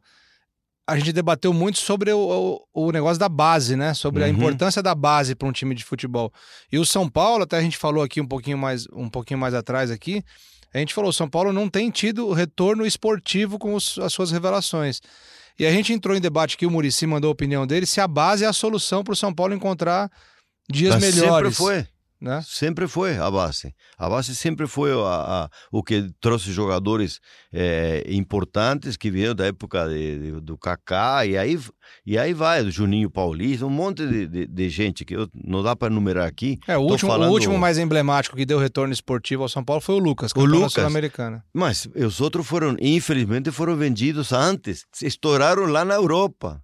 A 0.89 0.97
gente 0.97 1.11
debateu 1.11 1.51
muito 1.53 1.79
sobre 1.79 2.11
o, 2.13 2.61
o, 2.73 2.87
o 2.87 2.91
negócio 2.93 3.19
da 3.19 3.27
base, 3.27 3.75
né? 3.75 3.93
Sobre 3.93 4.23
a 4.23 4.27
Uhum. 4.27 4.33
importância 4.33 4.81
da 4.81 4.95
base 4.95 5.35
para 5.35 5.47
um 5.47 5.51
time 5.51 5.75
de 5.75 5.83
futebol. 5.83 6.31
E 6.71 6.79
o 6.79 6.85
São 6.85 7.09
Paulo, 7.09 7.43
até 7.43 7.57
a 7.57 7.61
gente 7.61 7.77
falou 7.77 8.01
aqui 8.01 8.21
um 8.21 8.25
pouquinho 8.27 8.57
mais, 8.57 8.87
um 8.93 9.09
pouquinho 9.09 9.37
mais 9.39 9.53
atrás 9.53 9.91
aqui, 9.91 10.23
a 10.73 10.77
gente 10.77 10.93
falou, 10.93 11.09
o 11.09 11.13
São 11.13 11.27
Paulo 11.29 11.51
não 11.51 11.67
tem 11.69 11.89
tido 11.91 12.31
retorno 12.31 12.85
esportivo 12.85 13.59
com 13.59 13.73
os- 13.73 13.97
as 13.99 14.13
suas 14.13 14.31
revelações. 14.31 15.01
E 15.59 15.65
a 15.65 15.71
gente 15.71 15.91
entrou 15.91 16.15
em 16.15 16.21
debate 16.21 16.55
aqui, 16.55 16.65
o 16.65 16.71
Murici 16.71 17.05
mandou 17.07 17.29
a 17.29 17.31
opinião 17.31 17.65
dele, 17.67 17.85
se 17.85 17.99
a 17.99 18.07
base 18.07 18.43
é 18.45 18.47
a 18.47 18.53
solução 18.53 19.03
para 19.03 19.11
o 19.13 19.15
São 19.15 19.33
Paulo 19.33 19.53
encontrar 19.53 20.09
dias 20.71 20.93
Mas 20.95 21.15
melhores. 21.15 21.57
Sempre 21.57 21.83
foi. 21.83 21.87
Né? 22.19 22.41
Sempre 22.47 22.87
foi 22.87 23.15
a 23.17 23.29
base. 23.29 23.75
A 23.97 24.09
base 24.09 24.35
sempre 24.35 24.65
foi 24.65 24.91
a- 24.91 24.95
a- 25.45 25.49
o 25.71 25.83
que 25.83 26.09
trouxe 26.19 26.51
jogadores 26.51 27.19
eh, 27.53 28.03
importantes 28.07 28.97
que 28.97 29.11
vieram 29.11 29.35
da 29.35 29.45
época 29.45 29.87
de- 29.87 30.19
de- 30.19 30.41
do 30.41 30.57
Kaká 30.57 31.25
e 31.25 31.37
aí, 31.37 31.59
e 32.05 32.17
aí 32.17 32.33
vai, 32.33 32.63
do 32.63 32.71
Juninho 32.71 33.09
Paulista, 33.09 33.65
um 33.65 33.69
monte 33.69 34.05
de, 34.07 34.27
de- 34.27 34.47
de 34.47 34.69
gente 34.69 35.05
que 35.05 35.15
eu, 35.15 35.29
não 35.33 35.61
dá 35.61 35.75
para 35.75 35.91
enumerar 35.91 36.27
aqui. 36.27 36.57
É, 36.67 36.75
o 36.77 36.81
último, 36.81 37.11
falando- 37.11 37.29
o 37.29 37.33
último 37.33 37.57
mais 37.57 37.77
emblemático 37.77 38.35
que 38.35 38.45
deu 38.45 38.57
retorno 38.59 38.91
esportivo 38.93 39.43
ao 39.43 39.49
São 39.49 39.63
Paulo 39.63 39.81
foi 39.81 39.95
o 39.95 39.99
Lucas, 39.99 40.31
O 40.35 40.43
Lucas. 40.43 40.73
Sul-Americana. 40.73 41.43
Mas 41.53 41.87
os 41.95 42.19
outros 42.19 42.47
foram, 42.47 42.75
infelizmente, 42.81 43.51
foram 43.51 43.75
vendidos 43.75 44.31
antes. 44.33 44.85
Estouraram 45.01 45.65
lá 45.67 45.85
na 45.85 45.93
Europa. 45.95 46.61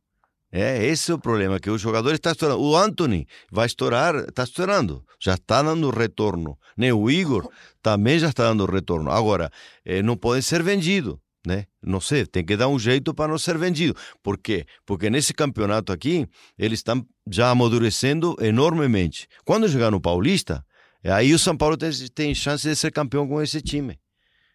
É, 0.55 0.85
esse 0.85 1.09
é 1.09 1.15
o 1.15 1.17
problema, 1.17 1.59
que 1.59 1.71
o 1.71 1.79
jogador 1.79 2.13
está 2.13 2.31
estourando. 2.31 2.61
O 2.61 2.77
Anthony 2.77 3.27
vai 3.51 3.65
estourar, 3.65 4.13
está 4.17 4.43
estourando. 4.43 5.03
Já 5.19 5.33
está 5.33 5.63
dando 5.63 5.89
retorno. 5.89 6.59
Né? 6.77 6.93
O 6.93 7.09
Igor 7.09 7.49
também 7.81 8.19
já 8.19 8.29
está 8.29 8.43
dando 8.43 8.67
retorno. 8.67 9.09
Agora, 9.09 9.49
eh, 9.83 10.03
não 10.03 10.15
pode 10.15 10.43
ser 10.43 10.61
vendido. 10.61 11.19
Né? 11.45 11.65
Não 11.81 11.99
sei, 11.99 12.23
tem 12.27 12.45
que 12.45 12.55
dar 12.55 12.67
um 12.67 12.77
jeito 12.77 13.15
para 13.15 13.31
não 13.31 13.39
ser 13.39 13.57
vendido. 13.57 13.95
Por 14.21 14.37
quê? 14.37 14.67
Porque 14.85 15.09
nesse 15.09 15.33
campeonato 15.33 15.91
aqui, 15.91 16.27
eles 16.55 16.79
estão 16.79 17.03
já 17.27 17.49
amadurecendo 17.49 18.37
enormemente. 18.39 19.27
Quando 19.43 19.67
chegar 19.67 19.89
no 19.89 19.99
Paulista, 19.99 20.63
aí 21.03 21.33
o 21.33 21.39
São 21.39 21.57
Paulo 21.57 21.75
tem, 21.75 21.89
tem 22.13 22.35
chance 22.35 22.69
de 22.69 22.75
ser 22.75 22.91
campeão 22.91 23.27
com 23.27 23.41
esse 23.41 23.59
time. 23.59 23.99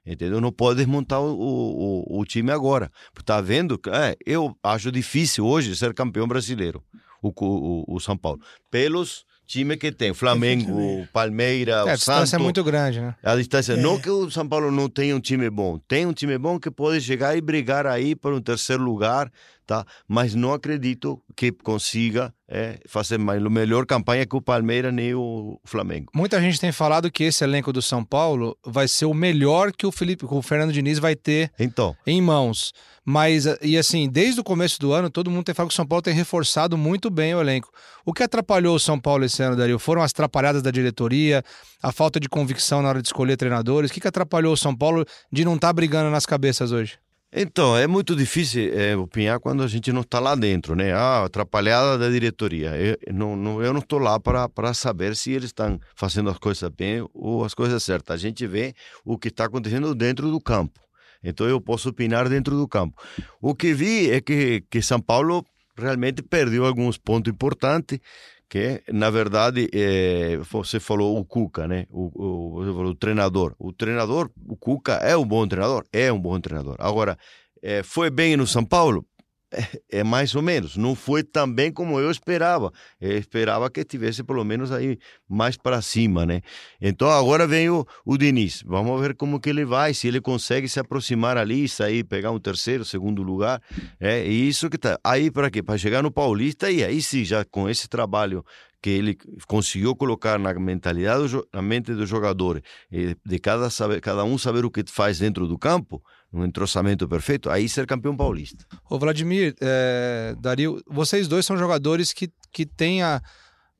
Entendeu? 0.08 0.40
Não 0.40 0.50
pode 0.50 0.78
desmontar 0.78 1.20
o, 1.20 1.34
o, 1.38 2.20
o 2.20 2.24
time 2.24 2.50
agora. 2.50 2.90
Tá 3.26 3.42
vendo? 3.42 3.78
É, 3.88 4.16
eu 4.24 4.56
acho 4.62 4.90
difícil 4.90 5.44
hoje 5.46 5.76
ser 5.76 5.92
campeão 5.92 6.26
brasileiro, 6.26 6.82
o, 7.22 7.28
o, 7.28 7.84
o 7.96 8.00
São 8.00 8.16
Paulo. 8.16 8.40
Pelos 8.70 9.26
time 9.46 9.76
que 9.76 9.92
tem 9.92 10.14
Flamengo, 10.14 11.06
Palmeiras, 11.12 11.86
É, 11.86 11.90
a 11.90 11.94
distância 11.94 12.26
Santos. 12.26 12.32
é 12.34 12.38
muito 12.38 12.64
grande, 12.64 13.00
né? 13.00 13.14
A 13.22 13.36
distância. 13.36 13.74
É. 13.74 13.76
Não 13.76 13.98
que 13.98 14.08
o 14.08 14.30
São 14.30 14.48
Paulo 14.48 14.70
não 14.70 14.88
tenha 14.88 15.14
um 15.14 15.20
time 15.20 15.48
bom. 15.50 15.78
Tem 15.86 16.06
um 16.06 16.12
time 16.12 16.36
bom 16.38 16.58
que 16.58 16.70
pode 16.70 17.00
chegar 17.02 17.36
e 17.36 17.40
brigar 17.40 17.86
aí 17.86 18.14
por 18.14 18.32
um 18.32 18.40
terceiro 18.40 18.82
lugar, 18.82 19.30
tá? 19.68 19.84
Mas 20.08 20.34
não 20.34 20.54
acredito 20.54 21.22
que 21.36 21.52
consiga 21.52 22.32
é, 22.48 22.80
fazer 22.88 23.18
mais, 23.18 23.44
a 23.44 23.50
melhor 23.50 23.84
campanha 23.84 24.24
que 24.24 24.34
o 24.34 24.40
Palmeiras 24.40 24.92
nem 24.94 25.14
o 25.14 25.60
Flamengo. 25.62 26.10
Muita 26.14 26.40
gente 26.40 26.58
tem 26.58 26.72
falado 26.72 27.10
que 27.10 27.22
esse 27.24 27.44
elenco 27.44 27.70
do 27.70 27.82
São 27.82 28.02
Paulo 28.02 28.56
vai 28.64 28.88
ser 28.88 29.04
o 29.04 29.12
melhor 29.12 29.70
que 29.70 29.86
o 29.86 29.92
Felipe, 29.92 30.26
que 30.26 30.34
o 30.34 30.40
Fernando 30.40 30.72
Diniz 30.72 30.98
vai 30.98 31.14
ter 31.14 31.52
Então, 31.58 31.94
em 32.06 32.22
mãos. 32.22 32.72
Mas, 33.04 33.44
e 33.60 33.76
assim, 33.76 34.08
desde 34.08 34.40
o 34.40 34.44
começo 34.44 34.80
do 34.80 34.90
ano, 34.92 35.10
todo 35.10 35.30
mundo 35.30 35.44
tem 35.44 35.54
falado 35.54 35.68
que 35.68 35.74
o 35.74 35.76
São 35.76 35.86
Paulo 35.86 36.02
tem 36.02 36.14
reforçado 36.14 36.78
muito 36.78 37.10
bem 37.10 37.34
o 37.34 37.40
elenco. 37.40 37.70
O 38.06 38.14
que 38.14 38.22
atrapalhou 38.22 38.74
o 38.74 38.80
São 38.80 38.98
Paulo 38.98 39.26
esse 39.26 39.42
ano, 39.42 39.54
Dario? 39.54 39.78
Foram 39.78 40.00
as 40.00 40.12
atrapalhadas 40.12 40.62
da 40.62 40.70
diretoria, 40.70 41.44
a 41.82 41.92
falta 41.92 42.18
de 42.18 42.28
convicção 42.28 42.80
na 42.80 42.88
hora 42.88 43.02
de 43.02 43.08
escolher 43.08 43.36
treinadores. 43.36 43.90
O 43.90 43.94
que, 43.94 44.00
que 44.00 44.08
atrapalhou 44.08 44.54
o 44.54 44.56
São 44.56 44.74
Paulo 44.74 45.04
de 45.30 45.44
não 45.44 45.56
estar 45.56 45.74
brigando 45.74 46.10
nas 46.10 46.24
cabeças 46.24 46.72
hoje? 46.72 46.98
Então 47.32 47.76
é 47.76 47.86
muito 47.86 48.16
difícil 48.16 48.72
é, 48.72 48.96
opinar 48.96 49.38
quando 49.38 49.62
a 49.62 49.66
gente 49.66 49.92
não 49.92 50.00
está 50.00 50.18
lá 50.18 50.34
dentro, 50.34 50.74
né? 50.74 50.92
Ah, 50.92 51.24
atrapalhada 51.24 51.98
da 51.98 52.08
diretoria. 52.08 52.70
Eu 52.76 52.96
não, 53.12 53.36
não, 53.36 53.62
eu 53.62 53.72
não 53.72 53.80
estou 53.80 53.98
lá 53.98 54.18
para 54.18 54.72
saber 54.72 55.14
se 55.14 55.32
eles 55.32 55.46
estão 55.46 55.78
fazendo 55.94 56.30
as 56.30 56.38
coisas 56.38 56.70
bem 56.70 57.06
ou 57.12 57.44
as 57.44 57.52
coisas 57.52 57.82
certas. 57.82 58.14
A 58.14 58.18
gente 58.18 58.46
vê 58.46 58.74
o 59.04 59.18
que 59.18 59.28
está 59.28 59.44
acontecendo 59.44 59.94
dentro 59.94 60.30
do 60.30 60.40
campo. 60.40 60.80
Então 61.22 61.46
eu 61.46 61.60
posso 61.60 61.90
opinar 61.90 62.28
dentro 62.28 62.56
do 62.56 62.66
campo. 62.66 63.00
O 63.40 63.54
que 63.54 63.74
vi 63.74 64.10
é 64.10 64.20
que, 64.20 64.64
que 64.70 64.80
São 64.80 65.00
Paulo 65.00 65.44
realmente 65.76 66.22
perdeu 66.22 66.64
alguns 66.64 66.98
pontos 66.98 67.32
importantes, 67.32 67.98
que 68.48 68.82
na 68.92 69.10
verdade 69.10 69.68
eh, 69.72 70.38
você 70.50 70.80
falou 70.80 71.18
o 71.18 71.24
Cuca, 71.24 71.68
né? 71.68 71.86
O, 71.90 72.60
o, 72.60 72.64
falou 72.64 72.92
o 72.92 72.94
treinador. 72.94 73.54
O 73.58 73.72
treinador, 73.72 74.30
o 74.46 74.56
Cuca 74.56 74.94
é 74.94 75.16
um 75.16 75.26
bom 75.26 75.46
treinador, 75.46 75.84
é 75.92 76.10
um 76.12 76.20
bom 76.20 76.40
treinador. 76.40 76.76
Agora, 76.78 77.18
eh, 77.62 77.82
foi 77.82 78.10
bem 78.10 78.36
no 78.36 78.46
São 78.46 78.64
Paulo? 78.64 79.04
É, 79.90 80.04
mais 80.04 80.34
ou 80.34 80.42
menos. 80.42 80.76
Não 80.76 80.94
foi 80.94 81.22
tão 81.22 81.50
bem 81.50 81.72
como 81.72 81.98
eu 81.98 82.10
esperava. 82.10 82.70
Eu 83.00 83.16
esperava 83.16 83.70
que 83.70 83.82
tivesse 83.84 84.22
pelo 84.22 84.44
menos 84.44 84.70
aí 84.70 84.98
mais 85.28 85.56
para 85.56 85.80
cima, 85.80 86.26
né? 86.26 86.42
Então 86.80 87.08
agora 87.10 87.46
vem 87.46 87.70
o, 87.70 87.86
o 88.04 88.18
Diniz. 88.18 88.62
Vamos 88.66 89.00
ver 89.00 89.14
como 89.14 89.40
que 89.40 89.48
ele 89.48 89.64
vai, 89.64 89.94
se 89.94 90.06
ele 90.06 90.20
consegue 90.20 90.68
se 90.68 90.78
aproximar 90.78 91.38
ali, 91.38 91.68
sair, 91.68 92.04
pegar 92.04 92.30
um 92.30 92.38
terceiro, 92.38 92.84
segundo 92.84 93.22
lugar. 93.22 93.62
É 93.98 94.22
isso 94.24 94.68
que 94.68 94.76
tá. 94.76 94.98
Aí 95.02 95.30
para 95.30 95.50
quê? 95.50 95.62
Para 95.62 95.78
chegar 95.78 96.02
no 96.02 96.10
Paulista 96.10 96.70
e 96.70 96.84
aí 96.84 97.00
sim, 97.00 97.24
já 97.24 97.44
com 97.44 97.68
esse 97.68 97.88
trabalho 97.88 98.44
que 98.80 98.90
ele 98.90 99.18
conseguiu 99.46 99.94
colocar 99.96 100.38
na 100.38 100.54
mentalidade, 100.54 101.28
do 101.28 101.48
na 101.52 101.60
mente 101.60 101.92
dos 101.92 102.08
jogadores, 102.08 102.62
eh, 102.92 103.16
de 103.24 103.38
cada, 103.38 103.70
saber, 103.70 104.00
cada 104.00 104.24
um 104.24 104.38
saber 104.38 104.64
o 104.64 104.70
que 104.70 104.84
faz 104.86 105.18
dentro 105.18 105.46
do 105.46 105.58
campo, 105.58 106.02
um 106.32 106.44
entrosamento 106.44 107.08
perfeito, 107.08 107.50
aí 107.50 107.68
ser 107.68 107.86
campeão 107.86 108.16
paulista. 108.16 108.64
Ô 108.88 108.98
Vladimir, 108.98 109.54
é, 109.60 110.34
Dario, 110.38 110.80
vocês 110.86 111.26
dois 111.26 111.44
são 111.44 111.56
jogadores 111.56 112.12
que, 112.12 112.30
que 112.52 112.64
têm 112.64 113.02
a 113.02 113.20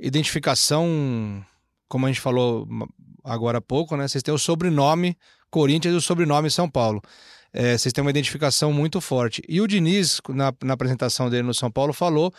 identificação, 0.01 1.45
como 1.89 2.07
a 2.07 2.09
gente 2.09 2.21
falou 2.21 2.67
agora 3.23 3.59
há 3.59 3.61
pouco, 3.61 3.97
né? 3.97 4.09
Vocês 4.09 4.23
têm 4.23 4.35
o 4.35 4.39
sobrenome 4.39 5.17
Corinthians 5.51 5.95
e 5.95 5.97
o 5.97 6.01
sobrenome 6.01 6.51
São 6.51 6.69
Paulo. 6.69 7.01
É, 7.53 7.77
vocês 7.77 7.93
têm 7.93 8.03
uma 8.03 8.11
identificação 8.11 8.73
muito 8.73 9.01
forte. 9.01 9.43
E 9.49 9.61
o 9.61 9.67
Diniz, 9.67 10.21
na, 10.29 10.53
na 10.63 10.75
apresentação 10.75 11.31
dele 11.31 11.45
no 11.45 11.55
São 11.55 11.71
Paulo, 11.71 11.93
falou 11.93 12.33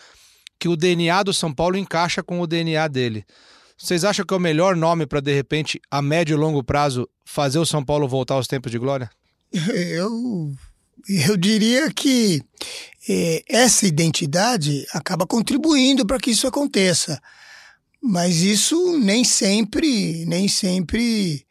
que 0.60 0.68
o 0.68 0.76
DNA 0.76 1.24
do 1.24 1.34
São 1.34 1.54
Paulo 1.54 1.78
encaixa 1.78 2.22
com 2.22 2.42
o 2.42 2.48
DNA 2.48 2.88
dele. 2.88 3.26
Vocês 3.78 4.04
acham 4.04 4.26
que 4.26 4.34
é 4.34 4.38
o 4.38 4.42
melhor 4.42 4.76
nome 4.76 5.06
para, 5.06 5.22
de 5.22 5.34
repente, 5.34 5.80
a 5.90 6.02
médio 6.02 6.36
e 6.36 6.38
longo 6.38 6.62
prazo, 6.62 7.08
fazer 7.24 7.60
o 7.60 7.66
São 7.66 7.84
Paulo 7.84 8.10
voltar 8.10 8.34
aos 8.34 8.48
tempos 8.48 8.72
de 8.72 8.78
glória? 8.78 9.10
Eu, 9.52 10.54
eu 11.08 11.38
diria 11.38 11.90
que 11.92 12.44
eh, 13.08 13.42
essa 13.48 13.88
identidade 13.88 14.86
acaba 14.94 15.26
contribuindo 15.26 16.06
para 16.06 16.20
que 16.20 16.32
isso 16.32 16.46
aconteça. 16.46 17.22
Mas 18.02 18.42
isso 18.42 18.98
nem 18.98 19.24
sempre, 19.24 20.26
nem 20.26 20.48
sempre 20.50 21.46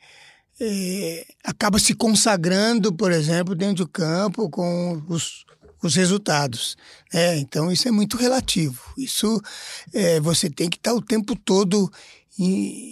eh, 0.60 1.26
acaba 1.42 1.78
se 1.78 1.94
consagrando, 1.94 2.92
por 2.92 3.10
exemplo, 3.10 3.54
dentro 3.54 3.84
do 3.84 3.88
campo 3.88 4.50
com 4.50 5.02
os, 5.08 5.46
os 5.82 5.94
resultados. 5.94 6.76
né? 7.12 7.38
então 7.38 7.70
isso 7.70 7.86
é 7.88 7.90
muito 7.90 8.16
relativo. 8.16 8.80
Isso 8.96 9.40
eh, 9.92 10.20
você 10.20 10.50
tem 10.50 10.68
que 10.68 10.76
estar 10.76 10.92
o 10.94 11.02
tempo 11.02 11.34
todo 11.36 11.90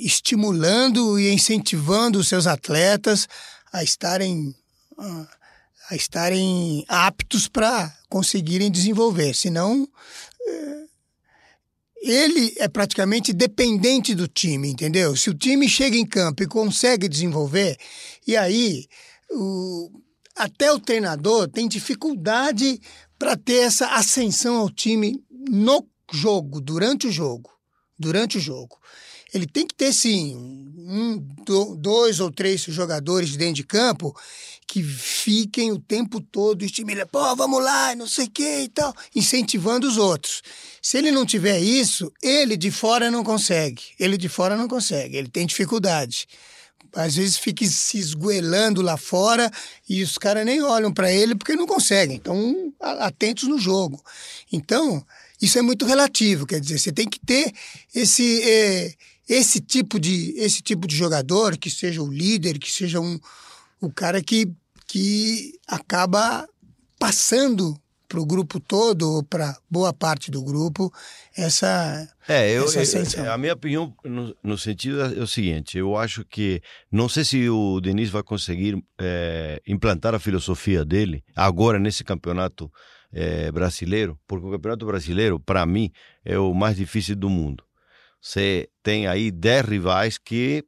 estimulando 0.05 1.19
e 1.19 1.31
incentivando 1.33 2.19
os 2.19 2.29
seus 2.29 2.47
atletas 2.47 3.29
a 3.73 3.83
estarem 3.83 4.55
a- 4.99 5.29
estarem 5.95 6.85
aptos 6.89 7.47
para 7.47 7.95
conseguirem 8.09 8.71
desenvolver. 8.71 9.35
Senão, 9.35 9.89
eh, 10.49 10.85
ele 12.03 12.55
é 12.59 12.67
praticamente 12.69 13.33
dependente 13.33 14.15
do 14.15 14.27
time, 14.29 14.69
entendeu? 14.71 15.15
Se 15.17 15.31
o 15.31 15.35
time 15.35 15.69
chega 15.69 15.97
em 15.97 16.07
campo 16.07 16.43
e 16.43 16.47
consegue 16.47 17.09
desenvolver, 17.09 17.77
e 18.27 18.37
aí 18.37 18.87
o- 19.31 19.91
até 20.37 20.71
o 20.71 20.79
treinador 20.79 21.49
tem 21.49 21.67
dificuldade 21.67 22.81
para 23.19 23.37
ter 23.37 23.65
essa 23.67 23.87
ascensão 23.89 24.57
ao 24.59 24.71
time 24.71 25.23
no 25.49 25.87
jogo, 26.13 26.61
durante 26.61 27.07
o 27.07 27.11
jogo. 27.11 27.51
Durante 27.99 28.37
o 28.37 28.41
jogo. 28.41 28.79
Ele 29.33 29.47
tem 29.47 29.67
que 29.67 29.75
ter, 29.75 29.93
sim, 29.93 30.37
um, 30.37 31.19
do- 31.45 31.75
dois 31.77 32.21
ou 32.21 32.31
três 32.31 32.63
jogadores 32.63 33.37
dentro 33.37 33.55
de 33.55 33.65
campo 33.65 34.15
que 34.69 34.83
fiquem 34.83 35.73
o 35.73 35.79
tempo 35.79 36.21
todo 36.21 36.65
estimulando, 36.65 37.09
pô, 37.09 37.35
vamos 37.35 37.63
lá, 37.63 37.95
não 37.95 38.07
sei 38.07 38.27
o 38.27 38.31
que 38.31 38.61
e 38.63 38.69
tal, 38.69 38.95
incentivando 39.15 39.87
os 39.87 39.97
outros. 39.97 40.43
Se 40.83 40.99
ele 40.99 41.11
não 41.11 41.25
tiver 41.27 41.59
isso, 41.59 42.13
ele 42.23 42.57
de 42.57 42.71
fora 42.71 43.11
não 43.11 43.25
consegue. 43.25 43.83
Ele 43.99 44.17
de 44.17 44.29
fora 44.29 44.57
não 44.57 44.69
consegue, 44.69 45.17
ele 45.17 45.29
tem 45.29 45.47
dificuldade. 45.47 46.27
Às 46.97 47.17
vezes 47.17 47.37
fica 47.37 47.65
se 47.67 47.99
esgoelando 47.99 48.81
lá 48.81 48.97
fora 48.97 49.51
e 49.89 50.03
os 50.03 50.17
caras 50.17 50.47
nem 50.47 50.63
olham 50.63 50.93
para 50.93 51.13
ele 51.13 51.35
porque 51.35 51.55
não 51.55 51.67
conseguem, 51.67 52.17
estão 52.17 52.73
atentos 52.81 53.47
no 53.49 53.59
jogo. 53.59 54.03
Então, 54.51 55.05
isso 55.41 55.59
é 55.59 55.63
muito 55.63 55.85
relativo, 55.85 56.47
quer 56.47 56.59
dizer, 56.59 56.79
você 56.79 56.91
tem 56.91 57.07
que 57.07 57.21
ter 57.21 57.53
esse, 57.95 58.43
eh, 58.43 58.95
esse, 59.29 59.61
tipo, 59.61 60.01
de, 60.01 60.33
esse 60.39 60.63
tipo 60.63 60.87
de 60.87 60.97
jogador, 60.97 61.59
que 61.59 61.71
seja 61.71 62.03
o 62.03 62.11
líder, 62.11 62.59
que 62.59 62.73
seja 62.73 62.99
um, 62.99 63.21
o 63.81 63.93
cara 63.93 64.23
que, 64.23 64.51
que 64.87 65.59
acaba 65.69 66.49
passando 66.99 67.79
para 68.09 68.21
o 68.21 68.27
grupo 68.27 68.61
todo, 68.61 69.03
ou 69.17 69.23
para 69.23 69.57
boa 69.71 69.93
parte 69.93 70.31
do 70.31 70.43
grupo, 70.43 70.93
essa, 71.37 72.09
É, 72.29 72.51
eu, 72.51 72.65
essa 72.65 73.21
eu- 73.21 73.33
a 73.33 73.39
minha 73.39 73.53
opinião 73.55 73.95
no, 74.05 74.35
no 74.43 74.57
sentido 74.59 75.01
é 75.03 75.21
o 75.23 75.27
seguinte: 75.27 75.77
eu 75.79 75.97
acho 75.97 76.25
que 76.25 76.61
não 76.91 77.09
sei 77.09 77.25
se 77.25 77.49
o 77.49 77.81
Denis 77.81 78.11
vai 78.11 78.23
conseguir 78.23 78.83
eh, 78.99 79.61
implantar 79.67 80.15
a 80.15 80.19
filosofia 80.19 80.85
dele 80.85 81.23
agora 81.35 81.79
nesse 81.79 82.03
campeonato 82.05 82.71
eh, 83.13 83.51
brasileiro, 83.53 84.19
porque 84.27 84.47
o 84.47 84.51
campeonato 84.51 84.87
brasileiro, 84.87 85.39
para 85.41 85.65
mim, 85.67 85.91
é 86.25 86.39
o 86.39 86.53
mais 86.55 86.77
difícil 86.77 87.17
do 87.17 87.29
mundo. 87.31 87.65
Você 88.21 88.69
tem 88.83 89.07
aí 89.07 89.31
10 89.31 89.65
rivais 89.67 90.19
que 90.19 90.65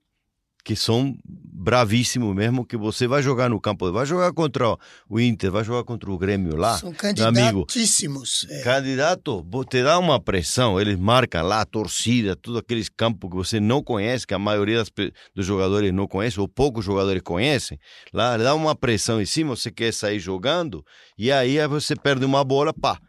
que 0.64 0.76
são 0.76 1.16
bravíssimos 1.24 2.34
mesmo, 2.34 2.64
que 2.64 2.76
você 2.76 3.06
vai 3.06 3.22
jogar 3.22 3.50
no 3.50 3.60
campo, 3.60 3.90
vai 3.90 4.06
jogar 4.06 4.32
contra 4.32 4.76
o 5.08 5.18
Inter, 5.20 5.50
vai 5.50 5.64
jogar 5.64 5.82
contra 5.84 6.10
o 6.10 6.16
Grêmio 6.16 6.56
lá, 6.56 6.78
são 6.78 6.90
meu 7.16 7.26
amigo, 7.26 7.66
candidatíssimos. 7.66 8.46
é. 8.48 8.62
Candidato, 8.62 9.44
te 9.68 9.82
dá 9.82 9.98
uma 9.98 10.20
pressão, 10.20 10.80
eles 10.80 10.96
marcam 10.98 11.42
lá 11.42 11.62
a 11.62 11.64
torcida, 11.64 12.36
tudo 12.36 12.58
aqueles 12.58 12.88
campos 12.88 13.28
que 13.30 13.36
você 13.36 13.58
não 13.58 13.82
conhece, 13.82 14.26
que 14.26 14.34
a 14.34 14.38
maioria 14.38 14.78
das 14.78 14.90
dos 15.34 15.46
jogadores 15.46 15.92
não 15.92 16.06
conhece, 16.06 16.38
ou 16.38 16.46
poucos 16.48 16.84
jogadores 16.84 17.22
conhecem, 17.22 17.78
lá 18.12 18.36
dá 18.36 18.54
uma 18.54 18.74
pressão 18.74 19.20
em 19.20 19.26
cima, 19.26 19.56
você 19.56 19.70
quer 19.70 19.92
sair 19.92 20.20
jogando, 20.20 20.84
e 21.16 21.32
aí 21.32 21.58
aí 21.58 21.68
você 21.68 21.96
perde 21.96 22.24
uma 22.24 22.44
bola, 22.44 22.72
pá, 22.72 23.00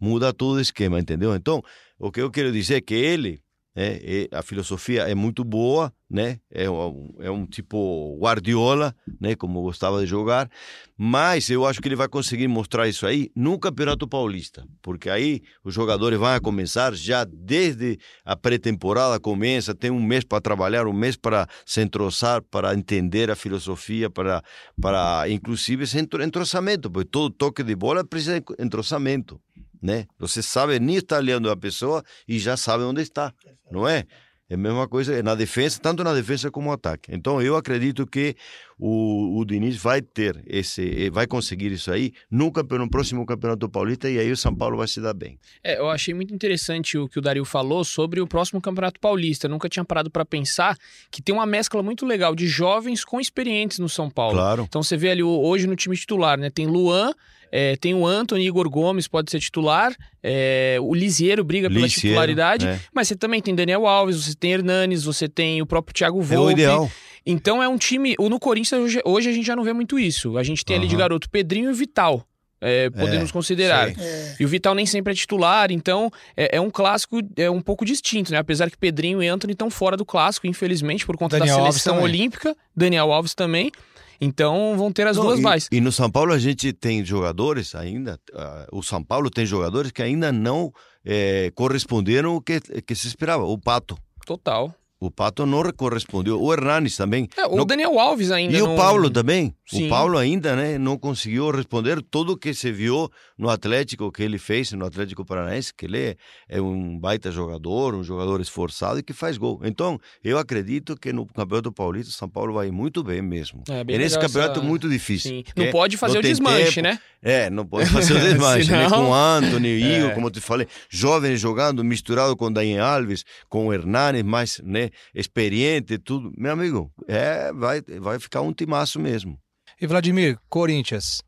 muda 0.00 0.32
todo 0.32 0.56
o 0.56 0.60
esquema, 0.60 1.00
entendeu? 1.00 1.34
Então, 1.34 1.62
o 1.98 2.12
que 2.12 2.20
eu 2.20 2.30
quero 2.30 2.52
dizer 2.52 2.76
é 2.76 2.80
que 2.80 2.94
ele, 2.94 3.40
é, 3.74 4.28
é- 4.32 4.36
a 4.36 4.42
filosofia 4.42 5.02
é 5.02 5.14
muito 5.14 5.42
boa, 5.42 5.92
né? 6.08 6.38
É 6.50 6.70
um, 6.70 7.14
é 7.18 7.30
um 7.30 7.44
tipo 7.44 8.16
Guardiola, 8.20 8.94
né? 9.20 9.34
Como 9.34 9.62
gostava 9.62 10.00
de 10.00 10.06
jogar, 10.06 10.48
mas 10.96 11.50
eu 11.50 11.66
acho 11.66 11.82
que 11.82 11.88
ele 11.88 11.96
vai 11.96 12.08
conseguir 12.08 12.46
mostrar 12.46 12.88
isso 12.88 13.06
aí 13.06 13.30
no 13.34 13.58
Campeonato 13.58 14.06
Paulista, 14.06 14.64
porque 14.80 15.10
aí 15.10 15.42
os 15.64 15.74
jogadores 15.74 16.18
vão 16.18 16.38
começar 16.40 16.94
já 16.94 17.24
desde 17.24 17.98
a 18.24 18.36
pré-temporada 18.36 19.18
começa, 19.18 19.74
tem 19.74 19.90
um 19.90 20.02
mês 20.02 20.22
para 20.22 20.40
trabalhar, 20.40 20.86
um 20.86 20.92
mês 20.92 21.16
para 21.16 21.48
se 21.64 21.80
entrosar, 21.80 22.40
para 22.42 22.74
entender 22.74 23.30
a 23.30 23.36
filosofia, 23.36 24.08
para 24.08 24.42
para 24.80 25.28
inclusive 25.28 25.84
esse 25.84 25.98
entro- 25.98 26.22
entrosamento, 26.22 26.90
porque 26.90 27.08
todo 27.10 27.30
toque 27.30 27.62
de 27.62 27.74
bola 27.74 28.04
precisa 28.04 28.40
de 28.40 28.46
entrosamento, 28.60 29.40
né? 29.82 30.06
Você 30.18 30.40
sabe 30.40 30.78
nem 30.78 30.96
estar 30.96 31.18
olhando 31.18 31.50
a 31.50 31.56
pessoa 31.56 32.02
e 32.28 32.38
já 32.38 32.56
sabe 32.56 32.84
onde 32.84 33.02
está, 33.02 33.34
não 33.70 33.88
é? 33.88 34.04
É 34.48 34.54
a 34.54 34.56
mesma 34.56 34.86
coisa 34.86 35.20
na 35.24 35.34
defesa, 35.34 35.80
tanto 35.80 36.04
na 36.04 36.14
defesa 36.14 36.50
como 36.50 36.66
no 36.66 36.72
ataque. 36.72 37.10
Então 37.12 37.42
eu 37.42 37.56
acredito 37.56 38.06
que 38.06 38.36
o, 38.78 39.40
o 39.40 39.44
Diniz 39.44 39.76
vai 39.76 40.00
ter 40.02 40.42
esse, 40.46 41.10
vai 41.10 41.26
conseguir 41.26 41.72
isso 41.72 41.90
aí 41.90 42.12
no, 42.30 42.52
campeonato, 42.52 42.84
no 42.84 42.90
próximo 42.90 43.26
campeonato 43.26 43.68
paulista 43.68 44.08
e 44.08 44.18
aí 44.18 44.30
o 44.30 44.36
São 44.36 44.54
Paulo 44.54 44.76
vai 44.76 44.86
se 44.86 45.00
dar 45.00 45.14
bem. 45.14 45.38
É, 45.64 45.78
eu 45.78 45.90
achei 45.90 46.14
muito 46.14 46.34
interessante 46.34 46.96
o 46.96 47.08
que 47.08 47.18
o 47.18 47.22
Dario 47.22 47.44
falou 47.44 47.84
sobre 47.84 48.20
o 48.20 48.26
próximo 48.26 48.60
campeonato 48.60 49.00
paulista. 49.00 49.46
Eu 49.46 49.50
nunca 49.50 49.68
tinha 49.68 49.84
parado 49.84 50.10
para 50.10 50.24
pensar 50.24 50.76
que 51.10 51.22
tem 51.22 51.34
uma 51.34 51.46
mescla 51.46 51.82
muito 51.82 52.06
legal 52.06 52.34
de 52.34 52.46
jovens 52.46 53.04
com 53.04 53.20
experientes 53.20 53.78
no 53.78 53.88
São 53.88 54.08
Paulo. 54.10 54.34
Claro. 54.34 54.64
Então 54.68 54.82
você 54.82 54.96
vê 54.96 55.10
ali 55.10 55.22
hoje 55.22 55.66
no 55.66 55.74
time 55.74 55.96
titular, 55.96 56.38
né? 56.38 56.50
Tem 56.50 56.66
Luan, 56.66 57.12
é, 57.50 57.76
tem 57.76 57.94
o 57.94 58.06
Anthony, 58.06 58.46
Igor 58.46 58.68
Gomes 58.68 59.08
pode 59.08 59.30
ser 59.30 59.40
titular, 59.40 59.94
é, 60.22 60.76
o 60.80 60.94
Lisieiro 60.94 61.44
briga 61.44 61.68
pela 61.68 61.82
Lisieiro, 61.82 62.08
titularidade, 62.08 62.66
é. 62.66 62.80
mas 62.94 63.08
você 63.08 63.16
também 63.16 63.40
tem 63.40 63.54
Daniel 63.54 63.86
Alves, 63.86 64.16
você 64.16 64.34
tem 64.34 64.52
Hernanes, 64.52 65.04
você 65.04 65.28
tem 65.28 65.62
o 65.62 65.66
próprio 65.66 65.94
Thiago 65.94 66.20
Volpe. 66.20 66.34
É 66.34 66.38
o 66.38 66.50
ideal. 66.50 66.90
Então 67.24 67.62
é 67.62 67.68
um 67.68 67.76
time. 67.76 68.14
No 68.18 68.38
Corinthians 68.38 68.80
hoje, 68.80 69.00
hoje 69.04 69.28
a 69.30 69.32
gente 69.32 69.44
já 69.46 69.56
não 69.56 69.64
vê 69.64 69.72
muito 69.72 69.98
isso. 69.98 70.38
A 70.38 70.44
gente 70.44 70.64
tem 70.64 70.76
ali 70.76 70.86
de 70.86 70.94
garoto 70.94 71.28
Pedrinho 71.28 71.70
e 71.70 71.74
Vital. 71.74 72.24
é, 72.60 72.88
podemos 72.88 73.30
É, 73.30 73.32
considerar. 73.32 73.88
É, 73.90 74.36
E 74.38 74.44
o 74.44 74.48
Vital 74.48 74.74
nem 74.74 74.86
sempre 74.86 75.12
é 75.12 75.16
titular, 75.16 75.70
então 75.70 76.10
é, 76.36 76.56
é 76.56 76.60
um 76.60 76.70
clássico 76.70 77.20
é 77.36 77.50
um 77.50 77.60
pouco 77.60 77.84
distinto, 77.84 78.30
né? 78.32 78.38
Apesar 78.38 78.70
que 78.70 78.78
Pedrinho 78.78 79.22
e 79.22 79.28
Anthony 79.28 79.52
estão 79.52 79.68
fora 79.70 79.96
do 79.96 80.04
clássico, 80.04 80.46
infelizmente, 80.46 81.04
por 81.04 81.16
conta 81.16 81.38
Daniel 81.38 81.56
da 81.58 81.72
seleção 81.72 82.00
olímpica. 82.02 82.56
Daniel 82.74 83.12
Alves 83.12 83.34
também. 83.34 83.72
Então 84.20 84.76
vão 84.76 84.92
ter 84.92 85.06
as 85.06 85.16
Não, 85.16 85.24
duas 85.24 85.38
e, 85.38 85.42
mais. 85.42 85.68
E 85.70 85.80
no 85.80 85.92
São 85.92 86.10
Paulo 86.10 86.32
a 86.32 86.38
gente 86.38 86.72
tem 86.72 87.04
jogadores 87.04 87.74
ainda, 87.74 88.18
ah, 88.34 88.66
o 88.72 88.82
São 88.82 89.02
Paulo 89.02 89.30
tem 89.30 89.44
jogadores 89.44 89.90
que 89.90 90.02
ainda 90.02 90.32
não 90.32 90.72
eh, 91.04 91.52
corresponderam 91.54 92.32
ao 92.32 92.40
que, 92.40 92.60
que 92.60 92.94
se 92.94 93.06
esperava. 93.06 93.44
O 93.44 93.58
Pato. 93.58 93.96
Total. 94.24 94.74
O 94.98 95.10
Pato 95.10 95.44
não 95.44 95.62
correspondeu. 95.72 96.40
O 96.40 96.50
Hernanes 96.52 96.96
também. 96.96 97.28
É, 97.36 97.44
o 97.46 97.54
Não- 97.54 97.66
Daniel 97.66 97.98
Alves 97.98 98.30
ainda. 98.30 98.56
E 98.56 98.60
não- 98.60 98.72
o 98.74 98.76
Paulo 98.76 99.10
também. 99.10 99.54
Sim. 99.66 99.86
O 99.86 99.88
Paulo 99.90 100.16
ainda 100.16 100.56
né, 100.56 100.78
não 100.78 100.96
conseguiu 100.96 101.50
responder 101.50 102.00
tudo 102.10 102.32
o 102.32 102.36
que 102.36 102.54
se 102.54 102.72
viu 102.72 103.10
no 103.36 103.50
Atlético, 103.50 104.10
que 104.10 104.22
ele 104.22 104.38
fez 104.38 104.72
no 104.72 104.86
Atlético 104.86 105.22
Paranaense, 105.24 105.74
que 105.74 105.84
ele 105.84 105.98
é, 105.98 106.16
é 106.48 106.62
um 106.62 106.98
baita 106.98 107.30
jogador, 107.30 107.94
um 107.94 108.02
jogador 108.02 108.40
esforçado 108.40 108.98
e 108.98 109.02
que 109.02 109.12
faz 109.12 109.36
gol. 109.36 109.60
Então, 109.64 109.98
eu 110.24 110.38
acredito 110.38 110.96
que 110.96 111.12
no 111.12 111.26
Campeonato 111.26 111.70
Paulista, 111.72 112.10
o 112.10 112.14
São 112.14 112.28
Paulo 112.28 112.54
vai 112.54 112.70
muito 112.70 113.02
bem 113.04 113.20
mesmo. 113.20 113.64
É, 113.68 113.80
É, 113.80 113.84
bem 113.84 113.98
nesse 113.98 114.14
legal 114.16 114.28
campeonato 114.30 114.60
essa- 114.60 114.68
muito 114.68 114.88
difícil. 114.88 115.30
Sim. 115.30 115.42
que 115.42 115.62
Não 115.62 115.70
pode 115.72 115.96
fazer 115.98 116.14
não 116.14 116.20
o 116.20 116.22
desmanche, 116.22 116.76
tempo. 116.82 116.88
né? 116.88 116.98
É, 117.22 117.50
não 117.50 117.66
pode 117.66 117.90
fazer 117.90 118.14
o 118.14 118.20
desmanche, 118.64 118.70
né? 118.70 118.84
Senão- 118.84 119.04
Com 119.04 119.10
o 119.10 119.14
Anthony, 119.14 119.68
Igor, 119.68 120.10
É. 120.10 120.14
como 120.14 120.28
eu 120.28 120.30
te 120.30 120.40
falei, 120.40 120.66
jovens 120.88 121.38
jogando, 121.40 121.84
misturado 121.84 122.34
com 122.36 122.50
Daniel 122.50 122.84
Alves, 122.84 123.24
com 123.48 123.66
o 123.66 123.74
Hernanes, 123.74 124.22
mais 124.22 124.60
né, 124.64 124.85
experiente, 125.14 125.98
tudo. 125.98 126.32
Meu 126.36 126.52
amigo, 126.52 126.92
é, 127.06 127.52
vai, 127.52 127.80
vai 128.00 128.18
ficar 128.18 128.40
um 128.40 128.52
timaço 128.52 128.98
mesmo. 128.98 129.38
E 129.80 129.86
Vladimir, 129.86 130.38
Corinthians. 130.48 131.22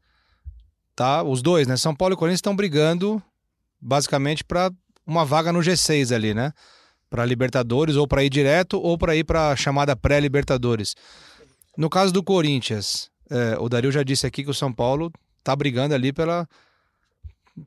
Tá, 0.96 1.22
os 1.22 1.42
dois, 1.42 1.66
né? 1.66 1.76
São 1.76 1.94
Paulo 1.94 2.14
e 2.14 2.16
Corinthians 2.16 2.38
estão 2.38 2.56
brigando 2.56 3.22
basicamente 3.80 4.42
para 4.42 4.70
uma 5.06 5.24
vaga 5.24 5.52
no 5.52 5.60
G6 5.60 6.14
ali, 6.14 6.34
né? 6.34 6.52
Para 7.08 7.24
Libertadores 7.24 7.96
ou 7.96 8.06
para 8.06 8.24
ir 8.24 8.30
direto 8.30 8.80
ou 8.80 8.98
para 8.98 9.14
ir 9.14 9.24
para 9.24 9.54
chamada 9.54 9.94
pré-Libertadores. 9.94 10.94
No 11.76 11.88
caso 11.88 12.12
do 12.12 12.22
Corinthians, 12.22 13.10
é, 13.30 13.56
o 13.58 13.68
Dario 13.68 13.92
já 13.92 14.02
disse 14.02 14.26
aqui 14.26 14.42
que 14.42 14.50
o 14.50 14.54
São 14.54 14.72
Paulo 14.72 15.12
tá 15.44 15.54
brigando 15.54 15.94
ali 15.94 16.12
pela 16.12 16.48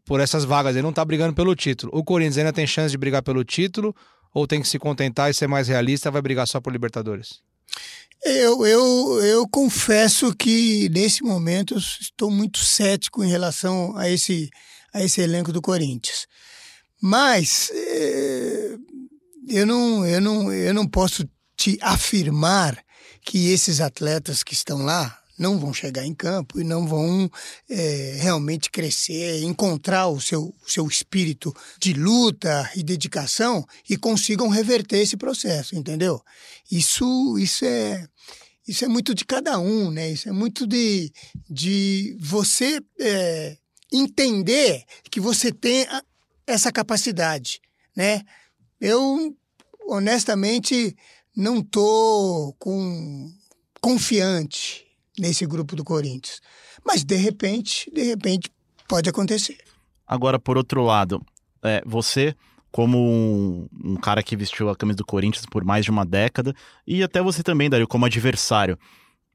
por 0.06 0.20
essas 0.20 0.46
vagas, 0.46 0.76
ele 0.76 0.84
não 0.84 0.94
tá 0.94 1.04
brigando 1.04 1.34
pelo 1.34 1.56
título. 1.56 1.92
O 1.94 2.04
Corinthians 2.04 2.38
ainda 2.38 2.54
tem 2.54 2.66
chance 2.66 2.92
de 2.92 2.98
brigar 2.98 3.22
pelo 3.22 3.44
título 3.44 3.96
ou 4.34 4.48
tem 4.48 4.62
que 4.62 4.68
se 4.68 4.80
contentar 4.80 5.30
e 5.30 5.34
ser 5.34 5.48
mais 5.48 5.68
realista, 5.68 6.12
vai 6.12 6.22
brigar 6.22 6.48
só 6.48 6.60
por 6.60 6.72
Libertadores? 6.72 7.42
Eu, 8.24 8.66
eu, 8.66 9.24
eu 9.24 9.48
confesso 9.50 10.34
que 10.36 10.88
nesse 10.90 11.24
momento 11.24 11.76
estou 11.78 12.30
muito 12.30 12.60
cético 12.60 13.24
em 13.24 13.30
relação 13.30 13.98
a 13.98 14.10
esse, 14.10 14.50
a 14.94 15.04
esse 15.04 15.22
elenco 15.22 15.52
do 15.52 15.62
Corinthians. 15.62 16.28
Mas 17.02 17.72
eh, 17.74 18.78
eu, 19.48 19.66
não, 19.66 20.06
eu, 20.06 20.22
não, 20.22 20.54
eu 20.54 20.74
não 20.74 20.88
posso 20.88 21.28
te 21.58 21.80
afirmar 21.82 22.78
que 23.26 23.50
esses 23.50 23.82
atletas 23.82 24.44
que 24.44 24.54
estão 24.54 24.84
lá 24.84 25.21
não 25.42 25.58
vão 25.58 25.74
chegar 25.74 26.06
em 26.06 26.14
campo 26.14 26.62
e 26.62 26.64
não 26.64 26.88
vão 26.88 27.30
eh, 27.68 28.18
realmente 28.20 28.70
crescer, 28.70 29.42
encontrar 29.44 30.08
o 30.08 30.22
seu, 30.22 30.54
seu 30.68 30.88
espírito 30.88 31.52
de 31.80 31.94
luta 31.94 32.70
e 32.76 32.84
dedicação 32.84 33.66
e 33.90 33.98
consigam 33.98 34.48
reverter 34.50 35.00
esse 35.00 35.18
processo, 35.18 35.76
entendeu? 35.76 36.22
Isso, 36.72 37.40
isso 37.40 37.66
é 37.66 38.06
isso 38.68 38.86
é 38.86 38.88
muito 38.88 39.16
de 39.16 39.26
cada 39.26 39.60
um, 39.60 39.90
né? 39.90 40.12
Isso 40.12 40.30
é 40.30 40.32
muito 40.32 40.68
de, 40.68 41.12
de 41.50 42.16
você 42.20 42.80
é, 43.00 43.58
entender 43.92 44.84
que 45.10 45.20
você 45.20 45.52
tem 45.52 45.88
essa 46.46 46.72
capacidade, 46.72 47.60
né? 47.98 48.22
Eu, 48.80 49.36
honestamente, 49.88 50.96
não 51.36 51.64
tô 51.64 52.56
com 52.60 53.28
confiante 53.82 54.91
nesse 55.22 55.46
grupo 55.46 55.76
do 55.76 55.84
Corinthians. 55.84 56.42
Mas, 56.84 57.04
de 57.04 57.16
repente, 57.16 57.92
de 57.94 58.02
repente, 58.02 58.52
pode 58.88 59.08
acontecer. 59.08 59.60
Agora, 60.08 60.40
por 60.40 60.58
outro 60.58 60.82
lado, 60.82 61.24
é, 61.62 61.84
você, 61.86 62.36
como 62.72 62.98
um, 62.98 63.68
um 63.84 63.96
cara 63.96 64.24
que 64.24 64.36
vestiu 64.36 64.68
a 64.68 64.76
camisa 64.76 64.98
do 64.98 65.06
Corinthians 65.06 65.46
por 65.46 65.64
mais 65.64 65.86
de 65.86 65.92
uma 65.92 66.04
década, 66.04 66.56
e 66.88 67.04
até 67.04 67.22
você 67.22 67.44
também, 67.44 67.70
Dario, 67.70 67.88
como 67.88 68.08
adversário, 68.08 68.80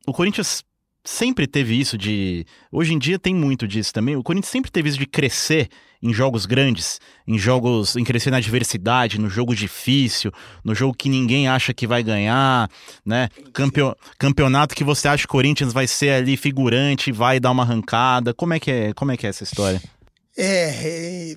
o 0.05 0.13
Corinthians 0.13 0.65
sempre 1.07 1.47
teve 1.47 1.79
isso 1.79 1.97
de. 1.97 2.45
Hoje 2.71 2.93
em 2.93 2.99
dia 2.99 3.19
tem 3.19 3.35
muito 3.35 3.67
disso 3.67 3.93
também. 3.93 4.17
O 4.17 4.23
Corinthians 4.23 4.51
sempre 4.51 4.71
teve 4.71 4.89
isso 4.89 4.99
de 4.99 5.07
crescer 5.07 5.69
em 6.03 6.13
jogos 6.13 6.45
grandes, 6.45 7.01
em 7.27 7.39
jogos. 7.39 7.97
em 7.97 8.05
crescer 8.05 8.31
na 8.31 8.37
adversidade, 8.37 9.19
no 9.19 9.31
jogo 9.31 9.55
difícil, 9.55 10.31
no 10.63 10.75
jogo 10.75 10.95
que 10.95 11.09
ninguém 11.09 11.49
acha 11.49 11.73
que 11.73 11.87
vai 11.87 12.03
ganhar, 12.03 12.69
né? 13.05 13.29
Campeo- 13.53 13.97
campeonato 14.19 14.75
que 14.75 14.85
você 14.85 15.09
acha 15.09 15.23
que 15.23 15.29
o 15.29 15.33
Corinthians 15.33 15.73
vai 15.73 15.87
ser 15.87 16.11
ali 16.11 16.37
figurante, 16.37 17.11
vai 17.13 17.41
dar 17.41 17.51
uma 17.51 17.63
arrancada. 17.63 18.35
Como 18.35 18.53
é 18.53 18.61
que 18.61 18.71
é, 18.71 18.93
como 18.93 19.13
é, 19.13 19.17
que 19.17 19.27
é 19.27 19.31
essa 19.31 19.45
história? 19.45 19.81
É, 20.37 21.35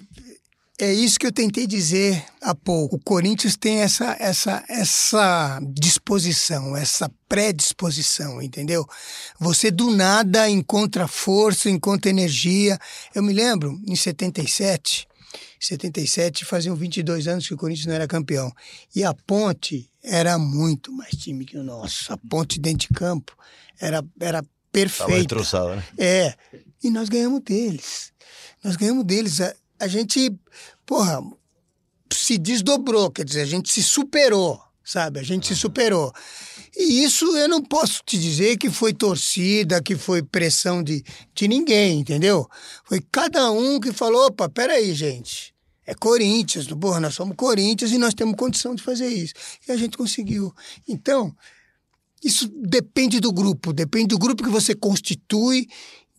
é, 0.79 0.93
isso 0.93 1.19
que 1.19 1.27
eu 1.27 1.31
tentei 1.31 1.67
dizer 1.67 2.23
há 2.41 2.55
pouco. 2.55 2.95
O 2.95 3.03
Corinthians 3.03 3.57
tem 3.57 3.79
essa, 3.79 4.15
essa, 4.17 4.63
essa 4.69 5.59
disposição, 5.73 6.75
essa 6.75 7.11
predisposição, 7.27 8.41
entendeu? 8.41 8.87
Você 9.39 9.69
do 9.69 9.91
nada 9.91 10.49
encontra 10.49 11.05
força, 11.05 11.69
encontra 11.69 12.09
energia. 12.09 12.79
Eu 13.13 13.21
me 13.21 13.33
lembro, 13.33 13.77
em 13.85 13.95
77, 13.95 15.05
77 15.59 16.45
faziam 16.45 16.75
22 16.75 17.27
anos 17.27 17.45
que 17.45 17.53
o 17.53 17.57
Corinthians 17.57 17.87
não 17.87 17.95
era 17.95 18.07
campeão. 18.07 18.49
E 18.95 19.03
a 19.03 19.13
Ponte 19.13 19.91
era 20.01 20.37
muito 20.37 20.93
mais 20.93 21.11
time 21.11 21.43
que 21.43 21.57
o 21.57 21.63
nosso. 21.63 22.11
A 22.13 22.17
Ponte 22.17 22.57
dentro 22.57 22.87
de 22.87 22.93
campo 22.93 23.37
era, 23.79 24.03
era 24.19 24.41
Tava 24.41 24.49
perfeita. 24.71 25.11
retroçado, 25.13 25.75
né? 25.75 25.83
É, 25.97 26.33
e 26.81 26.89
nós 26.89 27.09
ganhamos 27.09 27.41
deles. 27.41 28.13
Nós 28.63 28.77
ganhamos 28.77 29.03
deles. 29.03 29.41
A, 29.79 29.87
gente, 29.87 30.31
porra, 30.85 31.21
se 32.11 32.37
desdobrou, 32.37 33.09
quer 33.11 33.23
dizer, 33.23 33.41
a 33.41 33.45
gente 33.45 33.71
se 33.71 33.81
superou, 33.81 34.61
sabe? 34.83 35.19
A 35.19 35.23
gente 35.23 35.47
se 35.47 35.55
superou. 35.55 36.11
E 36.75 37.03
isso 37.03 37.25
eu 37.37 37.47
não 37.47 37.63
posso 37.63 38.01
te 38.05 38.17
dizer 38.17 38.57
que 38.57 38.69
foi 38.69 38.93
torcida, 38.93 39.81
que 39.81 39.95
foi 39.95 40.21
pressão 40.21 40.83
de, 40.83 41.03
de 41.33 41.47
ninguém, 41.47 41.99
entendeu? 41.99 42.47
Foi 42.83 43.01
cada 43.11 43.51
um 43.51 43.79
que 43.79 43.91
falou: 43.91 44.27
opa, 44.27 44.49
peraí, 44.49 44.93
gente. 44.93 45.53
É 45.85 45.95
Corinthians, 45.95 46.67
porra, 46.67 46.99
nós 46.99 47.15
somos 47.15 47.35
Corinthians 47.35 47.91
e 47.91 47.97
nós 47.97 48.13
temos 48.13 48.35
condição 48.35 48.75
de 48.75 48.83
fazer 48.83 49.07
isso. 49.07 49.33
E 49.67 49.71
a 49.71 49.75
gente 49.75 49.97
conseguiu. 49.97 50.53
Então, 50.87 51.35
isso 52.23 52.47
depende 52.47 53.19
do 53.19 53.33
grupo, 53.33 53.73
depende 53.73 54.09
do 54.09 54.19
grupo 54.19 54.43
que 54.43 54.49
você 54.49 54.75
constitui 54.75 55.67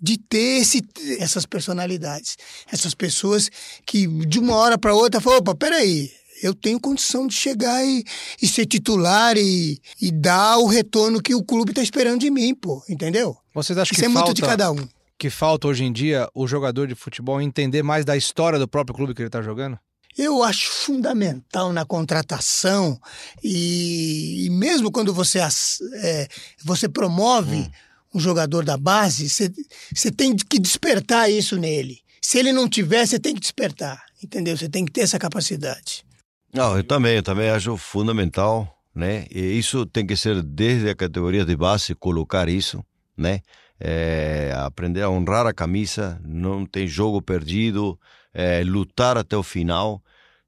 de 0.00 0.16
ter 0.18 0.60
esse, 0.62 0.82
essas 1.18 1.44
personalidades. 1.46 2.36
Essas 2.70 2.94
pessoas 2.94 3.50
que 3.86 4.06
de 4.26 4.38
uma 4.38 4.54
hora 4.54 4.78
para 4.78 4.94
outra 4.94 5.20
falam, 5.20 5.38
opa, 5.40 5.54
peraí, 5.54 6.10
eu 6.42 6.54
tenho 6.54 6.80
condição 6.80 7.26
de 7.26 7.34
chegar 7.34 7.84
e, 7.84 8.02
e 8.40 8.46
ser 8.48 8.64
titular 8.66 9.36
e, 9.36 9.78
e 10.00 10.10
dar 10.10 10.56
o 10.58 10.66
retorno 10.66 11.20
que 11.20 11.34
o 11.34 11.44
clube 11.44 11.72
está 11.72 11.82
esperando 11.82 12.20
de 12.20 12.30
mim, 12.30 12.54
pô, 12.54 12.82
entendeu? 12.88 13.36
Vocês 13.54 13.76
acham 13.76 13.92
Isso 13.92 14.00
que 14.00 14.06
é 14.06 14.08
muito 14.08 14.20
falta... 14.24 14.34
de 14.34 14.40
cada 14.42 14.72
um. 14.72 14.88
que 15.18 15.28
falta 15.28 15.68
hoje 15.68 15.84
em 15.84 15.92
dia 15.92 16.26
o 16.34 16.46
jogador 16.46 16.86
de 16.88 16.94
futebol 16.94 17.42
entender 17.42 17.82
mais 17.82 18.06
da 18.06 18.16
história 18.16 18.58
do 18.58 18.66
próprio 18.66 18.96
clube 18.96 19.14
que 19.14 19.20
ele 19.20 19.28
está 19.28 19.42
jogando? 19.42 19.78
Eu 20.16 20.42
acho 20.42 20.70
fundamental 20.70 21.72
na 21.74 21.84
contratação 21.84 22.98
e, 23.44 24.46
e 24.46 24.50
mesmo 24.50 24.90
quando 24.90 25.12
você, 25.14 25.38
as- 25.40 25.78
é, 26.02 26.26
você 26.64 26.88
promove 26.88 27.70
um 28.14 28.20
jogador 28.20 28.64
da 28.64 28.76
base, 28.76 29.28
você, 29.28 30.10
tem 30.10 30.36
que 30.36 30.58
despertar 30.58 31.30
isso 31.30 31.56
nele. 31.56 32.00
Se 32.20 32.38
ele 32.38 32.52
não 32.52 32.68
tiver, 32.68 33.06
você 33.06 33.18
tem 33.18 33.34
que 33.34 33.40
despertar, 33.40 34.04
entendeu? 34.22 34.56
Você 34.56 34.68
tem 34.68 34.84
que 34.84 34.92
ter 34.92 35.02
essa 35.02 35.18
capacidade. 35.18 36.04
Não, 36.52 36.76
eu 36.76 36.84
também, 36.84 37.16
eu 37.16 37.22
também 37.22 37.48
acho 37.48 37.76
fundamental, 37.76 38.76
né? 38.94 39.26
E 39.30 39.40
isso 39.40 39.86
tem 39.86 40.06
que 40.06 40.16
ser 40.16 40.42
desde 40.42 40.88
a 40.88 40.94
categoria 40.94 41.44
de 41.44 41.56
base, 41.56 41.94
colocar 41.94 42.48
isso, 42.48 42.84
né? 43.16 43.40
É, 43.78 44.52
aprender 44.56 45.02
a 45.02 45.10
honrar 45.10 45.46
a 45.46 45.54
camisa, 45.54 46.20
não 46.24 46.66
tem 46.66 46.86
jogo 46.86 47.22
perdido, 47.22 47.98
é, 48.34 48.62
lutar 48.64 49.16
até 49.16 49.36
o 49.36 49.42
final, 49.42 50.02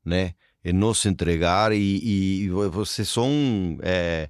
né? 0.05 0.35
E 0.65 0.73
não 0.73 0.93
se 0.93 1.09
entregar 1.09 1.73
e, 1.73 2.45
e 2.45 2.49
vocês 2.49 3.09
são 3.09 3.79
é, 3.83 4.29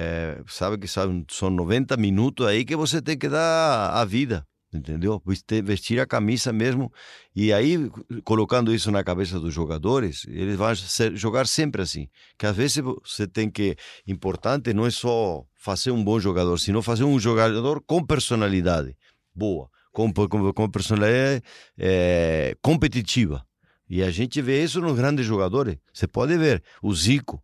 é, 0.00 0.40
sabe 0.46 0.78
que 0.78 0.86
são, 0.86 1.24
são 1.28 1.50
90 1.50 1.96
minutos 1.96 2.46
aí 2.46 2.64
que 2.64 2.76
você 2.76 3.02
tem 3.02 3.18
que 3.18 3.28
dar 3.28 3.90
a 3.90 4.04
vida, 4.04 4.46
entendeu? 4.72 5.20
Vestir 5.64 5.98
a 5.98 6.06
camisa 6.06 6.52
mesmo. 6.52 6.92
E 7.34 7.52
aí, 7.52 7.90
colocando 8.22 8.72
isso 8.72 8.92
na 8.92 9.02
cabeça 9.02 9.40
dos 9.40 9.52
jogadores, 9.52 10.24
eles 10.28 10.54
vão 10.54 10.72
jogar 11.16 11.48
sempre 11.48 11.82
assim. 11.82 12.08
Que 12.38 12.46
às 12.46 12.56
vezes 12.56 12.80
você 13.04 13.26
tem 13.26 13.50
que. 13.50 13.76
Importante 14.06 14.72
não 14.72 14.86
é 14.86 14.90
só 14.92 15.44
fazer 15.56 15.90
um 15.90 16.04
bom 16.04 16.20
jogador, 16.20 16.56
sino 16.60 16.80
fazer 16.80 17.02
um 17.02 17.18
jogador 17.18 17.82
com 17.84 18.06
personalidade 18.06 18.96
boa, 19.34 19.68
com, 19.90 20.12
com, 20.12 20.52
com 20.52 20.70
personalidade 20.70 21.42
é, 21.76 22.56
competitiva. 22.62 23.44
E 23.90 24.00
a 24.00 24.12
gente 24.12 24.40
vê 24.40 24.62
isso 24.62 24.80
nos 24.80 24.96
grandes 24.96 25.26
jogadores. 25.26 25.76
Você 25.92 26.06
pode 26.06 26.38
ver 26.38 26.62
o 26.80 26.94
Zico, 26.94 27.42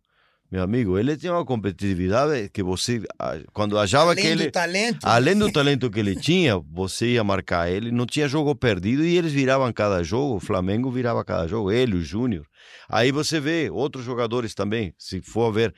meu 0.55 0.63
amigo, 0.63 0.97
ele 0.97 1.17
tinha 1.17 1.33
uma 1.33 1.43
competitividade 1.43 2.47
que 2.47 2.63
você, 2.63 3.03
quando 3.51 3.77
achava 3.77 4.11
além 4.11 4.23
que 4.23 4.29
ele. 4.29 4.45
Do 4.45 4.51
talento. 4.53 4.99
Além 5.03 5.37
do 5.37 5.51
talento 5.51 5.91
que 5.91 5.99
ele 5.99 6.15
tinha, 6.15 6.57
você 6.71 7.07
ia 7.07 7.25
marcar 7.25 7.69
ele, 7.69 7.91
não 7.91 8.05
tinha 8.05 8.25
jogo 8.25 8.55
perdido 8.55 9.03
e 9.03 9.17
eles 9.17 9.33
viravam 9.33 9.71
cada 9.73 10.01
jogo, 10.01 10.37
o 10.37 10.39
Flamengo 10.39 10.89
virava 10.89 11.25
cada 11.25 11.45
jogo, 11.45 11.73
ele, 11.73 11.97
o 11.97 12.01
Júnior. 12.01 12.45
Aí 12.87 13.11
você 13.11 13.37
vê 13.37 13.69
outros 13.69 14.05
jogadores 14.05 14.55
também, 14.55 14.93
se 14.97 15.21
for 15.21 15.51
ver. 15.51 15.75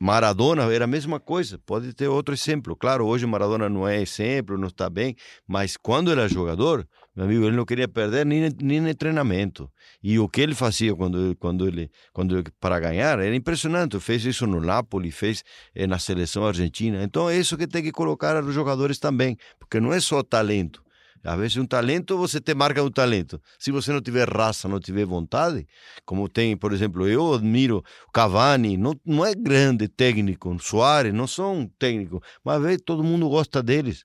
Maradona 0.00 0.64
era 0.72 0.84
a 0.84 0.88
mesma 0.88 1.20
coisa, 1.20 1.56
pode 1.64 1.94
ter 1.94 2.08
outro 2.08 2.34
exemplo. 2.34 2.74
Claro, 2.74 3.06
hoje 3.06 3.24
Maradona 3.24 3.68
não 3.68 3.86
é 3.86 4.02
exemplo, 4.02 4.58
não 4.58 4.66
está 4.66 4.90
bem, 4.90 5.14
mas 5.46 5.76
quando 5.76 6.10
era 6.10 6.28
jogador, 6.28 6.84
meu 7.14 7.26
amigo, 7.26 7.44
ele 7.44 7.56
não 7.56 7.66
queria 7.66 7.86
perder 7.86 8.24
nem, 8.24 8.48
nem 8.62 8.94
treinamento. 8.94 9.70
E 10.02 10.18
o 10.18 10.26
que 10.26 10.40
ele 10.40 10.54
fazia 10.54 10.96
quando, 10.96 11.36
quando 11.36 11.68
ele, 11.68 11.90
quando 12.10 12.42
para 12.58 12.80
ganhar 12.80 13.18
era 13.18 13.36
impressionante. 13.36 14.00
Fez 14.00 14.24
isso 14.24 14.46
no 14.46 14.60
Napoli, 14.60 15.10
fez 15.10 15.44
eh, 15.74 15.86
na 15.86 15.98
seleção 15.98 16.46
argentina. 16.46 17.02
Então 17.02 17.28
é 17.28 17.36
isso 17.36 17.58
que 17.58 17.66
tem 17.66 17.82
que 17.82 17.92
colocar 17.92 18.42
os 18.42 18.54
jogadores 18.54 18.98
também, 18.98 19.36
porque 19.58 19.78
não 19.78 19.92
é 19.92 20.00
só 20.00 20.22
talento. 20.22 20.82
Às 21.22 21.38
vezes 21.38 21.56
um 21.58 21.66
talento, 21.66 22.16
você 22.16 22.40
te 22.40 22.54
marca 22.54 22.82
um 22.82 22.90
talento. 22.90 23.40
Se 23.58 23.70
você 23.70 23.92
não 23.92 24.00
tiver 24.00 24.28
raça, 24.28 24.66
não 24.66 24.80
tiver 24.80 25.04
vontade, 25.04 25.66
como 26.04 26.28
tem, 26.28 26.56
por 26.56 26.72
exemplo, 26.72 27.06
eu 27.06 27.34
admiro 27.34 27.84
Cavani, 28.12 28.76
não, 28.76 28.94
não 29.06 29.24
é 29.24 29.34
grande 29.34 29.86
técnico, 29.86 30.56
Soares, 30.60 31.12
não 31.14 31.26
são 31.28 31.70
técnicos, 31.78 32.20
mas 32.42 32.60
vezes 32.60 32.82
todo 32.84 33.04
mundo 33.04 33.28
gosta 33.28 33.62
deles 33.62 34.04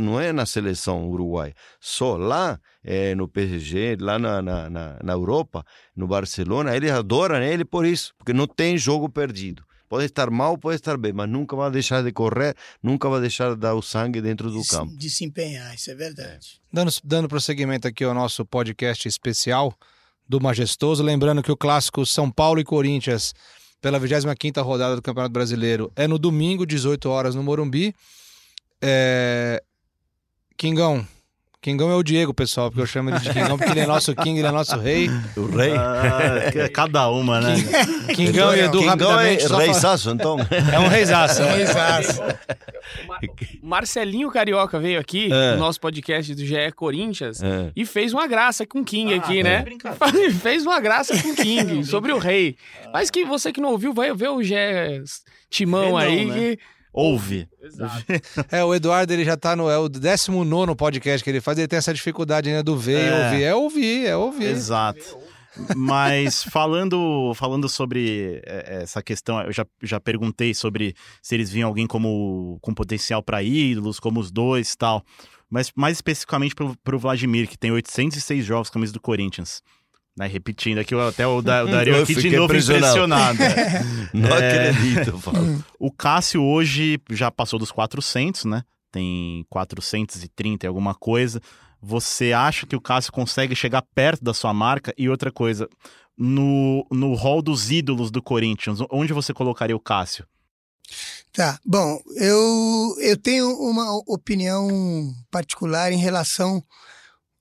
não 0.00 0.20
é 0.20 0.32
na 0.32 0.44
seleção 0.44 1.08
uruguaia, 1.08 1.54
só 1.80 2.16
lá 2.16 2.60
é, 2.82 3.14
no 3.14 3.28
PSG, 3.28 3.96
lá 4.00 4.18
na, 4.18 4.42
na, 4.42 4.68
na, 4.68 4.98
na, 5.02 5.12
Europa, 5.12 5.64
no 5.96 6.06
Barcelona, 6.06 6.76
eles 6.76 6.90
adoram 6.90 7.42
ele 7.42 7.64
por 7.64 7.86
isso, 7.86 8.12
porque 8.18 8.32
não 8.32 8.46
tem 8.46 8.76
jogo 8.76 9.08
perdido. 9.08 9.64
Pode 9.88 10.06
estar 10.06 10.30
mal, 10.30 10.58
pode 10.58 10.76
estar 10.76 10.96
bem, 10.96 11.12
mas 11.12 11.28
nunca 11.28 11.54
vai 11.54 11.70
deixar 11.70 12.02
de 12.02 12.10
correr, 12.10 12.56
nunca 12.82 13.08
vai 13.08 13.20
deixar 13.20 13.50
de 13.50 13.60
dar 13.60 13.74
o 13.74 13.82
sangue 13.82 14.20
dentro 14.20 14.50
do 14.50 14.60
de, 14.60 14.68
campo. 14.68 14.96
De 14.96 15.08
se 15.08 15.24
empenhar, 15.24 15.74
isso 15.74 15.90
é 15.90 15.94
verdade. 15.94 16.60
Dando, 16.72 16.90
dando 17.04 17.28
prosseguimento 17.28 17.86
aqui 17.86 18.02
ao 18.02 18.12
nosso 18.12 18.44
podcast 18.44 19.06
especial 19.06 19.72
do 20.28 20.40
Majestoso, 20.40 21.02
lembrando 21.02 21.42
que 21.42 21.52
o 21.52 21.56
clássico 21.56 22.04
São 22.04 22.30
Paulo 22.30 22.58
e 22.58 22.64
Corinthians, 22.64 23.34
pela 23.80 24.00
25ª 24.00 24.62
rodada 24.64 24.96
do 24.96 25.02
Campeonato 25.02 25.32
Brasileiro, 25.32 25.92
é 25.94 26.08
no 26.08 26.18
domingo, 26.18 26.66
18 26.66 27.08
horas, 27.08 27.34
no 27.34 27.42
Morumbi. 27.42 27.94
É... 28.84 29.62
Kingão. 30.56 31.06
Kingão 31.60 31.90
é 31.90 31.94
o 31.94 32.02
Diego, 32.02 32.34
pessoal, 32.34 32.68
porque 32.70 32.82
eu 32.82 32.86
chamo 32.86 33.08
ele 33.08 33.18
de 33.20 33.30
Kingão, 33.32 33.56
porque 33.56 33.72
ele 33.72 33.80
é 33.80 33.86
nosso 33.86 34.14
King, 34.14 34.38
ele 34.38 34.48
é 34.48 34.50
nosso 34.50 34.78
rei. 34.78 35.08
O 35.34 35.46
rei? 35.46 35.72
Ah, 35.74 36.68
cada 36.70 37.08
uma, 37.08 37.40
né? 37.40 37.54
Kingão 38.14 38.54
e 38.54 38.60
Edu, 38.60 38.80
Kingão 38.80 39.18
é 39.18 39.32
rapidamente. 39.32 39.46
rei 39.46 39.48
fala- 39.48 39.72
Sasso, 39.74 40.10
então? 40.10 40.36
É 40.70 40.78
um 40.78 40.88
reisaço. 40.88 41.40
É 41.40 41.46
um. 41.46 41.56
Marcelinho 43.62 44.30
Carioca 44.30 44.78
veio 44.78 45.00
aqui 45.00 45.32
É. 45.32 45.52
no 45.52 45.58
nosso 45.60 45.80
podcast 45.80 46.34
do 46.34 46.44
GE 46.44 46.70
Corinthians 46.76 47.42
É. 47.42 47.70
e 47.74 47.86
fez 47.86 48.12
uma 48.12 48.26
graça 48.26 48.66
com 48.66 48.80
o 48.80 48.84
King 48.84 49.14
Ah, 49.14 49.16
aqui, 49.16 49.40
é 49.40 49.42
né? 49.42 49.64
fez 50.42 50.66
uma 50.66 50.78
graça 50.80 51.16
com 51.20 51.28
o 51.30 51.34
King 51.36 51.82
sobre 51.84 52.12
o 52.12 52.18
rei. 52.18 52.56
Mas 52.92 53.10
que 53.10 53.24
você 53.24 53.50
que 53.52 53.60
não 53.60 53.70
ouviu, 53.70 53.94
vai 53.94 54.12
ver 54.14 54.28
o 54.28 54.42
GE 54.42 54.54
Timão 55.48 55.96
aí. 55.96 56.26
né? 56.26 56.34
que- 56.34 56.58
Ouve. 56.94 57.48
É, 58.50 58.62
o 58.64 58.72
Eduardo, 58.74 59.12
ele 59.12 59.24
já 59.24 59.36
tá 59.36 59.56
no. 59.56 59.68
É 59.68 59.76
o 59.76 59.88
19 59.88 60.74
podcast 60.76 61.22
que 61.24 61.28
ele 61.28 61.40
faz, 61.40 61.58
ele 61.58 61.66
tem 61.68 61.76
essa 61.78 61.92
dificuldade 61.92 62.48
ainda 62.48 62.62
do 62.62 62.76
ver 62.78 63.00
e 63.00 63.08
É. 63.08 63.24
ouvir. 63.24 63.42
É 63.42 63.54
ouvir, 63.54 64.06
é 64.06 64.16
ouvir. 64.16 64.46
Exato. 64.46 65.18
Mas 65.76 66.42
falando, 66.44 67.32
falando 67.34 67.68
sobre 67.68 68.40
é, 68.44 68.82
essa 68.82 69.02
questão, 69.02 69.40
eu 69.42 69.52
já, 69.52 69.64
já 69.82 70.00
perguntei 70.00 70.52
sobre 70.54 70.94
se 71.22 71.34
eles 71.34 71.50
viam 71.50 71.68
alguém 71.68 71.86
como 71.86 72.58
com 72.60 72.74
potencial 72.74 73.22
para 73.22 73.42
ídolos, 73.42 74.00
como 74.00 74.18
os 74.20 74.30
dois 74.30 74.72
e 74.72 74.78
tal. 74.78 75.02
Mas 75.48 75.70
mais 75.76 75.96
especificamente 75.98 76.54
pro, 76.54 76.76
pro 76.82 76.98
Vladimir, 76.98 77.48
que 77.48 77.56
tem 77.58 77.70
806 77.70 78.44
jogos 78.44 78.68
com 78.68 78.72
a 78.72 78.74
camisa 78.80 78.92
do 78.92 79.00
Corinthians. 79.00 79.62
Né, 80.16 80.28
repetindo 80.28 80.78
aqui, 80.78 80.94
até 80.94 81.26
o, 81.26 81.42
da, 81.42 81.64
o 81.64 81.66
Dario 81.70 81.96
Eu 81.96 82.02
aqui 82.04 82.14
de 82.14 82.30
novo 82.30 82.44
impressionado. 82.44 83.34
impressionado. 83.34 83.38
Não 84.14 84.28
É. 84.30 84.68
acredito, 84.70 85.18
Fábio. 85.18 85.64
O 85.78 85.90
Cássio 85.90 86.42
hoje 86.42 87.00
já 87.10 87.30
passou 87.32 87.58
dos 87.58 87.72
400, 87.72 88.44
né? 88.44 88.62
Tem 88.92 89.44
430 89.50 90.64
e 90.64 90.68
alguma 90.68 90.94
coisa. 90.94 91.40
Você 91.82 92.32
acha 92.32 92.64
que 92.64 92.76
o 92.76 92.80
Cássio 92.80 93.12
consegue 93.12 93.56
chegar 93.56 93.82
perto 93.94 94.22
da 94.22 94.32
sua 94.32 94.54
marca? 94.54 94.94
E 94.96 95.08
outra 95.08 95.32
coisa, 95.32 95.68
no, 96.16 96.86
no 96.92 97.14
hall 97.14 97.42
dos 97.42 97.72
ídolos 97.72 98.12
do 98.12 98.22
Corinthians, 98.22 98.78
onde 98.92 99.12
você 99.12 99.34
colocaria 99.34 99.74
o 99.74 99.80
Cássio? 99.80 100.24
Tá, 101.32 101.58
bom, 101.66 101.98
eu, 102.16 102.94
eu 103.00 103.16
tenho 103.16 103.50
uma 103.58 104.00
opinião 104.06 105.12
particular 105.30 105.90
em 105.90 105.98
relação 105.98 106.62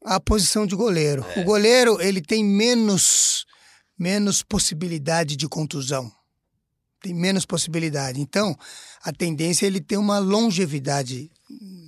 à 0.03 0.19
posição 0.19 0.65
de 0.65 0.75
goleiro. 0.75 1.25
O 1.37 1.43
goleiro, 1.43 2.01
ele 2.01 2.21
tem 2.21 2.43
menos, 2.43 3.45
menos 3.97 4.43
possibilidade 4.43 5.35
de 5.35 5.47
contusão. 5.47 6.11
Tem 7.01 7.13
menos 7.13 7.45
possibilidade. 7.45 8.21
Então, 8.21 8.55
a 9.03 9.11
tendência 9.11 9.65
é 9.65 9.67
ele 9.67 9.81
ter 9.81 9.97
uma 9.97 10.19
longevidade 10.19 11.29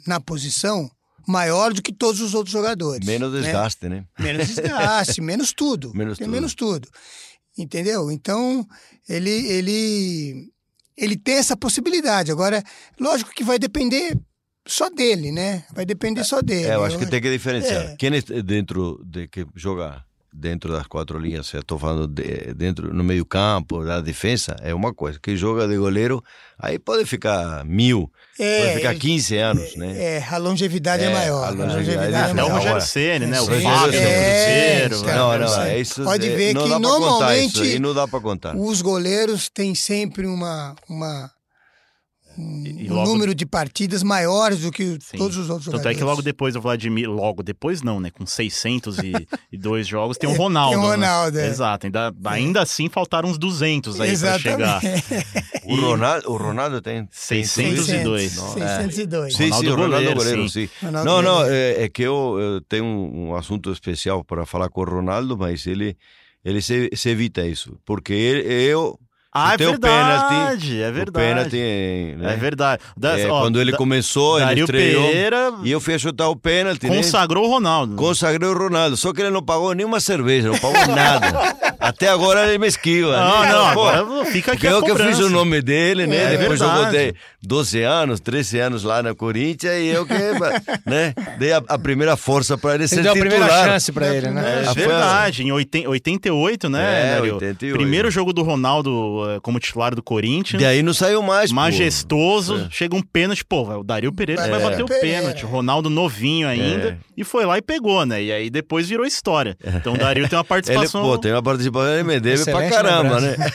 na 0.06 0.20
posição 0.20 0.90
maior 1.28 1.74
do 1.74 1.82
que 1.82 1.94
todos 1.94 2.22
os 2.22 2.34
outros 2.34 2.52
jogadores. 2.52 3.06
Menos 3.06 3.34
né? 3.34 3.42
desgaste, 3.42 3.90
né? 3.90 4.06
Menos 4.20 4.48
desgaste, 4.56 5.22
menos 5.22 5.54
tudo. 5.54 5.94
Menos 5.94 6.18
tem 6.18 6.28
tudo. 6.28 6.34
menos 6.34 6.54
tudo. 6.54 6.90
Entendeu? 7.58 8.12
Então, 8.12 8.68
ele, 9.08 9.32
ele, 9.32 10.52
ele 10.98 11.16
tem 11.16 11.36
essa 11.36 11.56
possibilidade. 11.56 12.32
Agora, 12.32 12.64
lógico 13.00 13.32
que 13.32 13.44
vai 13.44 13.58
depender 13.58 14.20
só 14.68 14.90
dele, 14.90 15.32
né? 15.32 15.64
Vai 15.74 15.86
depender 15.86 16.24
só 16.24 16.42
dele. 16.42 16.68
É, 16.68 16.76
eu 16.76 16.84
acho 16.84 16.98
que 16.98 17.06
tem 17.06 17.22
que 17.22 17.30
diferenciar. 17.32 17.84
É. 17.92 17.96
Quem 17.98 18.10
é 18.16 18.42
dentro 18.42 19.02
de 19.06 19.28
que 19.28 19.46
joga 19.56 20.04
dentro 20.38 20.74
das 20.74 20.86
quatro 20.86 21.18
linhas, 21.18 21.54
eu 21.54 21.62
estou 21.62 21.80
falando 21.80 22.08
de, 22.08 22.54
dentro 22.56 22.94
no 22.94 23.06
meio 23.06 23.26
campo, 23.26 23.86
da 23.86 24.02
defesa, 24.02 24.54
é 24.62 24.74
uma 24.74 24.94
coisa. 24.94 25.18
Quem 25.24 25.38
joga 25.38 25.66
de 25.66 25.78
goleiro, 25.78 26.22
aí 26.60 26.78
pode 26.78 27.06
ficar 27.06 27.64
mil, 27.64 28.12
É, 28.38 28.64
pode 28.66 28.76
ficar 28.76 28.96
15 28.96 29.38
anos, 29.38 29.76
né? 29.78 29.96
É, 30.18 30.28
a 30.30 30.36
longevidade 30.38 31.04
é, 31.04 31.06
É, 31.10 31.14
maior. 31.14 31.44
a 31.46 31.48
A 31.48 31.52
longevidade 31.52 32.14
é 32.14 32.18
é 32.18 32.34
o 32.34 32.36
maior. 32.36 32.36
maior. 32.36 32.58
Rogério 32.58 32.82
Ceni, 32.82 33.26
né? 33.28 33.40
O. 33.40 33.46
Fábio, 33.46 33.98
É, 33.98 34.90
Cruzeiro. 34.90 34.96
então. 34.98 35.16
Não, 35.16 35.40
não, 35.40 35.62
é 35.62 35.80
isso. 35.80 36.04
Pode 36.04 36.28
é- 36.28 36.36
ver 36.36 36.54
não 36.54 36.64
que 36.64 36.68
contar 36.70 36.80
normalmente 36.80 37.54
isso 37.54 37.62
aí, 37.64 37.80
não 37.80 37.94
dá 37.94 38.06
para 38.06 38.20
contar. 38.20 38.56
Os 38.58 38.82
goleiros 38.82 39.48
têm 39.48 39.74
sempre 39.74 40.28
uma, 40.28 40.76
uma, 40.90 41.32
um, 42.38 42.64
E- 42.66 42.86
e 42.86 42.92
um 42.92 42.96
logo- 42.96 43.08
número 43.12 43.34
de 43.36 43.46
partidas 43.46 44.04
maiores 44.04 44.60
do 44.62 44.72
que 44.72 44.98
Sim. 45.02 45.18
todos 45.18 45.38
os 45.38 45.50
outros 45.50 45.66
Tanto 45.66 45.78
jogadores. 45.78 45.96
é 45.96 46.00
que 46.00 46.04
logo 46.04 46.22
depois 46.22 46.54
do 46.54 46.62
Vladimir, 46.62 47.10
logo 47.10 47.42
depois 47.44 47.82
não, 47.82 48.00
né? 48.00 48.10
Com 48.12 48.26
602 48.26 49.88
jogos, 49.88 50.18
tem 50.18 50.30
o 50.30 50.34
Ronaldo. 50.34 50.76
Tem 50.76 50.80
o 50.80 50.90
né? 50.90 50.96
Ronaldo, 50.96 51.40
é. 51.40 51.48
Exato, 51.48 51.86
ainda, 51.88 52.14
ainda 52.26 52.62
assim 52.62 52.90
faltaram 52.90 53.30
uns 53.30 53.38
200 53.38 54.00
aí 54.02 54.18
pra 54.18 54.40
chegar. 54.40 54.82
O 55.66 55.76
Ronaldo, 55.76 56.32
o 56.32 56.38
Ronaldo 56.38 56.82
tem 56.82 57.08
602. 57.12 58.32
602. 58.32 59.36
Sim, 59.36 59.44
Ronaldo 59.46 59.66
sim, 59.66 59.72
o 59.72 59.76
Ronaldo 59.76 59.92
goleiro, 59.96 60.16
goleiro, 60.16 60.50
sim. 60.50 60.68
sim. 60.68 60.86
Ronaldo 60.86 61.10
não, 61.10 61.22
não, 61.22 61.44
é, 61.46 61.84
é 61.84 61.90
que 61.90 62.04
eu, 62.04 62.38
eu 62.40 62.62
tenho 62.62 62.86
um, 62.86 63.30
um 63.30 63.36
assunto 63.36 63.72
especial 63.72 64.24
para 64.24 64.46
falar 64.46 64.70
com 64.70 64.82
o 64.82 64.86
Ronaldo, 64.86 65.38
mas 65.38 65.66
ele, 65.66 65.98
ele 66.44 66.62
se, 66.62 66.90
se 66.96 67.10
evita 67.10 67.46
isso. 67.48 67.78
Porque 67.86 68.14
ele, 68.14 68.42
eu. 68.72 69.00
Ah, 69.38 69.52
é 69.52 69.56
o 69.56 69.58
verdade, 69.72 70.82
é 70.82 70.90
O 70.90 70.94
verdade. 70.94 71.28
pênalti, 71.28 72.16
né? 72.18 72.34
É 72.34 72.38
verdade. 72.38 72.82
Da- 72.96 73.20
É, 73.20 73.28
ó, 73.30 73.42
quando 73.42 73.60
ele 73.60 73.72
Da- 73.72 73.78
começou, 73.78 74.40
ele 74.40 74.62
estreou. 74.62 75.08
Pereira 75.08 75.54
E 75.62 75.70
eu 75.72 75.82
fui 75.82 76.00
chutar 76.00 76.30
o 76.30 76.38
pênalti, 76.38 76.88
né? 76.88 76.96
consagrou 76.96 77.46
o 77.46 77.50
Ronaldo. 77.50 77.96
Consagrei 77.98 78.48
o 78.48 78.58
Ronaldo. 78.58 78.96
Só 78.96 79.12
que 79.12 79.20
ele 79.22 79.30
não 79.32 79.44
pagou 79.44 79.74
nenhuma 79.74 80.00
cerveja, 80.00 80.48
não 80.48 80.58
pagou 80.58 80.88
nada. 80.96 81.28
Até 81.88 82.08
agora 82.10 82.48
ele 82.48 82.58
me 82.58 82.68
esquiva. 82.68 83.16
Não, 83.18 83.42
né? 83.42 83.52
não, 83.52 83.74
Pô, 83.74 83.88
agora 83.88 84.26
fica 84.26 84.52
aqui 84.54 84.62
porque 84.62 84.68
a 84.68 84.72
eu 84.72 84.82
que 84.82 84.90
fiz 84.92 84.98
cobrança. 84.98 85.26
o 85.26 85.30
nome 85.30 85.62
dele, 85.62 86.08
né? 86.08 86.34
É 86.34 86.38
Depois 86.38 86.60
verdade. 86.60 86.84
jogou 86.86 86.92
de 87.12 87.16
12 87.44 87.82
anos, 87.84 88.20
13 88.20 88.60
anos 88.60 88.84
lá 88.84 89.04
na 89.04 89.14
Corinthians 89.14 89.74
e 89.78 89.88
eu 89.88 90.06
que 90.06 90.14
né, 90.86 91.14
dei 91.38 91.54
a, 91.54 91.62
a 91.68 91.78
primeira 91.78 92.16
força 92.18 92.58
para 92.58 92.76
ele 92.76 92.88
Você 92.88 92.96
ser 92.96 93.02
deu 93.04 93.12
a 93.12 93.16
titular. 93.16 93.38
primeira 93.40 93.64
chance 93.66 93.92
pra 93.92 94.14
ele, 94.16 94.30
né? 94.30 94.44
É, 94.58 94.62
É 94.62 94.66
foi- 94.66 94.74
verdade, 94.76 95.44
em 95.44 95.52
80 95.52 95.90
88, 95.90 96.70
né? 96.70 96.84
É, 97.12 97.16
Dario? 97.16 97.34
88. 97.36 97.78
Primeiro 97.78 98.10
jogo 98.10 98.34
do 98.34 98.42
Ronaldo 98.44 99.24
eh, 99.30 99.40
como 99.42 99.60
titular 99.60 99.94
do 99.94 100.02
Corinthians. 100.02 100.60
De 100.60 100.66
aí 100.66 100.82
não 100.82 100.94
saiu 100.94 101.22
mais. 101.22 101.50
pô. 101.52 101.56
Majestoso, 101.56 102.68
chega 102.72 102.96
um 102.96 103.02
pênalti, 103.02 103.44
pô, 103.46 103.62
o 103.80 103.84
Dario 103.84 104.12
Pereira 104.12 104.44
É. 104.44 104.50
vai 104.50 104.60
bater 104.62 104.84
o 104.84 104.88
pênalti. 104.88 105.46
O 105.46 105.48
Ronaldo 105.48 105.90
novinho 105.90 106.48
ainda, 106.48 106.90
É. 106.90 106.98
e 107.18 107.24
foi 107.24 107.46
lá 107.46 107.58
e 107.58 107.62
pegou, 107.62 108.06
né? 108.06 108.22
E 108.24 108.32
aí 108.32 108.50
depois 108.50 108.90
virou 108.90 109.06
história. 109.06 109.58
Então 109.64 109.94
o 109.94 109.98
Dario 109.98 110.28
tem 110.28 110.38
uma 110.38 110.42
Ele, 110.46 110.48
participação. 110.50 111.02
pô, 111.04 111.18
tem 111.18 111.32
uma 111.32 111.44
participação, 111.44 111.75
ele 111.84 112.04
me 112.04 112.20
deve 112.20 112.46
pra 112.46 112.70
caramba, 112.70 113.20
né? 113.22 113.36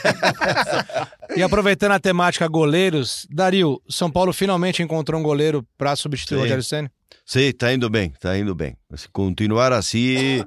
E 1.35 1.41
aproveitando 1.41 1.93
a 1.93 1.99
temática 1.99 2.45
goleiros, 2.45 3.25
Dario, 3.29 3.81
São 3.87 4.11
Paulo 4.11 4.33
finalmente 4.33 4.83
encontrou 4.83 5.17
um 5.17 5.23
goleiro 5.23 5.65
pra 5.77 5.95
substituir 5.95 6.37
o. 6.37 6.41
Rogério 6.41 6.63
Ceni. 6.63 6.89
Sim, 7.25 7.51
tá 7.53 7.71
indo 7.73 7.89
bem, 7.89 8.11
tá 8.19 8.37
indo 8.37 8.53
bem. 8.53 8.75
Se 8.95 9.07
continuar 9.07 9.71
assim, 9.71 10.43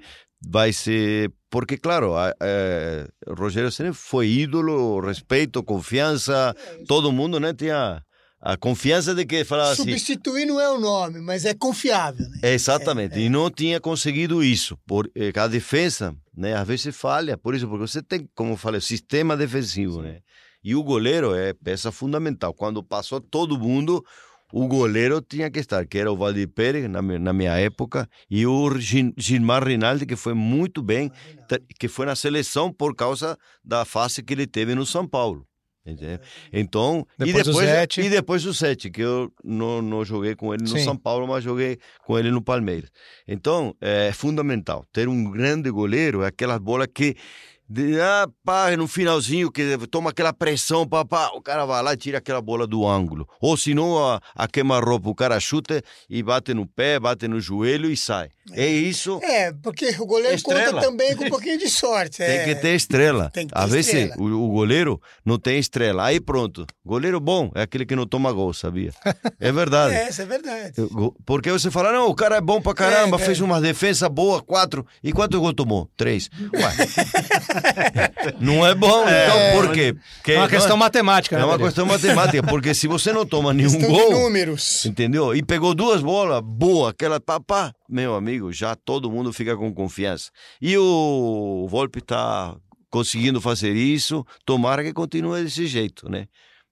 vai 0.46 0.72
ser. 0.74 1.32
Porque, 1.48 1.78
claro, 1.78 2.14
a, 2.14 2.34
é, 2.42 3.06
Rogério 3.26 3.72
Ceni 3.72 3.94
foi 3.94 4.28
ídolo, 4.28 5.00
respeito, 5.00 5.62
confiança. 5.62 6.54
Todo 6.86 7.10
mundo 7.10 7.40
né, 7.40 7.54
tinha 7.54 8.02
a 8.44 8.56
confiança 8.58 9.14
de 9.14 9.24
que 9.24 9.42
falava 9.44 9.72
assim. 9.72 9.84
Substituir 9.84 10.44
não 10.44 10.60
é 10.60 10.70
o 10.70 10.78
nome, 10.78 11.20
mas 11.20 11.46
é 11.46 11.54
confiável, 11.54 12.28
né? 12.28 12.38
É, 12.42 12.52
exatamente, 12.52 13.18
e 13.18 13.28
não 13.30 13.50
tinha 13.50 13.80
conseguido 13.80 14.44
isso. 14.44 14.76
Por, 14.86 15.10
eh, 15.16 15.32
a 15.34 15.46
defesa, 15.46 16.14
né, 16.36 16.54
às 16.54 16.68
vezes 16.68 16.94
falha, 16.94 17.38
por 17.38 17.54
isso, 17.54 17.66
porque 17.66 17.86
você 17.88 18.02
tem, 18.02 18.28
como 18.34 18.52
eu 18.52 18.56
falei, 18.58 18.80
sistema 18.82 19.34
defensivo, 19.36 20.02
né? 20.02 20.18
E 20.62 20.74
o 20.74 20.82
goleiro 20.82 21.34
é 21.34 21.54
peça 21.54 21.90
fundamental. 21.90 22.52
Quando 22.54 22.82
passou 22.82 23.20
todo 23.20 23.58
mundo, 23.58 24.04
o 24.52 24.66
goleiro 24.68 25.20
tinha 25.20 25.50
que 25.50 25.58
estar, 25.58 25.86
que 25.86 25.98
era 25.98 26.12
o 26.12 26.16
Valdir 26.16 26.48
Pérez, 26.48 26.88
na, 26.88 27.00
na 27.02 27.32
minha 27.32 27.52
época, 27.58 28.08
e 28.30 28.46
o 28.46 28.78
Gil- 28.78 29.12
Gilmar 29.16 29.64
Rinaldi, 29.66 30.06
que 30.06 30.16
foi 30.16 30.34
muito 30.34 30.82
bem, 30.82 31.10
que 31.78 31.88
foi 31.88 32.06
na 32.06 32.14
seleção 32.14 32.72
por 32.72 32.94
causa 32.94 33.36
da 33.64 33.84
fase 33.84 34.22
que 34.22 34.32
ele 34.32 34.46
teve 34.46 34.74
no 34.74 34.86
São 34.86 35.06
Paulo. 35.08 35.46
Entendeu? 35.86 36.18
Então, 36.50 37.06
Depois 37.18 37.46
e 37.46 37.50
depois, 37.50 37.68
Zete. 37.68 38.00
e 38.00 38.08
depois 38.10 38.46
o 38.46 38.54
Sete, 38.54 38.90
que 38.90 39.02
eu 39.02 39.30
não, 39.44 39.82
não 39.82 40.02
joguei 40.02 40.34
com 40.34 40.54
ele 40.54 40.62
no 40.62 40.68
Sim. 40.70 40.82
São 40.82 40.96
Paulo, 40.96 41.26
mas 41.28 41.44
joguei 41.44 41.78
com 42.06 42.18
ele 42.18 42.30
no 42.30 42.40
Palmeiras. 42.40 42.90
Então, 43.28 43.76
é 43.82 44.10
fundamental 44.12 44.84
ter 44.92 45.08
um 45.08 45.30
grande 45.30 45.70
goleiro, 45.70 46.22
é 46.22 46.28
aquelas 46.28 46.58
bolas 46.58 46.88
que 46.92 47.14
de, 47.68 47.98
ah, 48.00 48.28
pá, 48.44 48.76
no 48.76 48.86
finalzinho 48.86 49.50
que 49.50 49.76
toma 49.90 50.10
aquela 50.10 50.32
pressão, 50.32 50.86
pá, 50.86 51.04
pá, 51.04 51.30
o 51.34 51.40
cara 51.40 51.64
vai 51.64 51.82
lá 51.82 51.94
e 51.94 51.96
tira 51.96 52.18
aquela 52.18 52.40
bola 52.40 52.66
do 52.66 52.86
ângulo. 52.86 53.28
Ou 53.40 53.56
senão 53.56 53.98
a, 53.98 54.20
a 54.34 54.46
queima-roupa, 54.46 55.08
o 55.08 55.14
cara 55.14 55.40
chuta 55.40 55.82
e 56.08 56.22
bate 56.22 56.52
no 56.52 56.66
pé, 56.66 57.00
bate 57.00 57.26
no 57.26 57.40
joelho 57.40 57.90
e 57.90 57.96
sai. 57.96 58.28
É 58.52 58.66
isso. 58.66 59.18
É, 59.22 59.52
porque 59.62 59.88
o 59.98 60.04
goleiro 60.04 60.34
Estrela. 60.34 60.72
conta 60.72 60.86
também 60.86 61.16
com 61.16 61.24
um 61.24 61.30
pouquinho 61.30 61.58
de 61.58 61.68
sorte. 61.68 62.18
Tem 62.18 62.38
é. 62.38 62.44
que 62.44 62.54
ter 62.54 62.74
estrela. 62.74 63.30
tem 63.30 63.46
que 63.46 63.54
ter 63.54 63.58
Às 63.58 63.70
vezes 63.70 64.10
o, 64.18 64.24
o 64.24 64.48
goleiro 64.50 65.00
não 65.24 65.38
tem 65.38 65.58
estrela. 65.58 66.04
Aí 66.04 66.20
pronto. 66.20 66.66
Goleiro 66.84 67.18
bom 67.18 67.50
é 67.54 67.62
aquele 67.62 67.86
que 67.86 67.96
não 67.96 68.06
toma 68.06 68.30
gol, 68.32 68.52
sabia? 68.52 68.92
É 69.40 69.50
verdade. 69.50 69.94
É, 70.04 70.08
isso 70.08 70.22
é 70.22 70.26
verdade. 70.26 70.72
Porque 71.24 71.50
você 71.50 71.70
fala, 71.70 71.92
não, 71.92 72.08
o 72.08 72.14
cara 72.14 72.36
é 72.36 72.40
bom 72.40 72.60
pra 72.60 72.74
caramba, 72.74 73.16
É, 73.16 73.20
é. 73.20 73.24
fez 73.24 73.40
uma 73.40 73.60
defesa 73.60 74.08
boa, 74.08 74.42
quatro. 74.42 74.84
E 75.02 75.12
quantos 75.12 75.38
gols 75.38 75.54
tomou? 75.54 75.88
Três. 75.96 76.28
Ué. 76.52 77.53
não 78.40 78.66
é 78.66 78.74
bom, 78.74 79.02
então 79.02 79.52
por 79.62 79.72
quê? 79.72 79.94
Porque 80.16 80.32
É 80.32 80.38
uma 80.38 80.48
questão 80.48 80.70
não 80.70 80.76
matemática, 80.78 81.36
é, 81.36 81.38
né? 81.38 81.44
é 81.44 81.46
uma 81.46 81.58
questão 81.58 81.86
matemática, 81.86 82.42
porque 82.42 82.74
se 82.74 82.86
você 82.86 83.12
não 83.12 83.24
toma 83.26 83.52
nenhum 83.52 83.70
Questão 83.70 83.92
de 83.92 84.00
gol, 84.02 84.10
números. 84.12 84.84
entendeu? 84.84 85.34
E 85.34 85.42
pegou 85.42 85.74
duas 85.74 86.02
bolas, 86.02 86.40
boa, 86.42 86.90
aquela 86.90 87.20
papá, 87.20 87.72
meu 87.88 88.14
amigo, 88.14 88.52
já 88.52 88.74
todo 88.74 89.10
mundo 89.10 89.32
fica 89.32 89.56
com 89.56 89.72
confiança. 89.72 90.30
E 90.60 90.76
o 90.78 91.66
Volpe 91.68 92.00
tá 92.00 92.56
conseguindo 92.90 93.40
fazer 93.40 93.72
isso, 93.74 94.24
tomara 94.44 94.82
que 94.84 94.92
continue 94.92 95.42
desse 95.42 95.66
jeito, 95.66 96.08
né? 96.08 96.26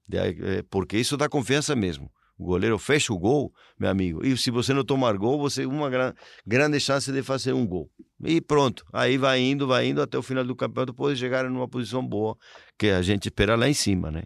De 0.09 0.19
é, 0.19 0.63
Porque 0.71 0.97
isso 0.99 1.17
dá 1.17 1.29
confiança 1.29 1.75
mesmo. 1.75 2.11
O 2.39 2.45
goleiro 2.45 2.77
fecha 2.79 3.13
o 3.13 3.19
gol, 3.19 3.53
meu 3.79 3.89
amigo. 3.91 4.25
E 4.27 4.37
se 4.37 4.51
você 4.51 4.73
não 4.75 4.85
tomar 4.85 5.17
gol, 5.17 5.39
você 5.39 5.61
tem 5.63 5.71
uma 5.71 5.89
gran- 5.89 6.13
grande 6.45 6.81
chance 6.81 7.13
de 7.13 7.23
fazer 7.23 7.53
um 7.53 7.65
gol. 7.65 7.89
E 8.23 8.41
pronto. 8.41 8.85
Aí 8.93 9.19
vai 9.19 9.41
indo, 9.41 9.67
vai 9.67 9.87
indo 9.87 10.01
até 10.01 10.17
o 10.17 10.23
final 10.23 10.45
do 10.45 10.55
campeonato, 10.55 10.95
pode 10.95 11.19
chegar 11.19 11.49
numa 11.49 11.69
posição 11.69 12.07
boa, 12.07 12.37
que 12.79 12.89
a 12.89 13.03
gente 13.03 13.27
espera 13.27 13.57
lá 13.57 13.69
em 13.69 13.75
cima, 13.75 14.11
né? 14.11 14.23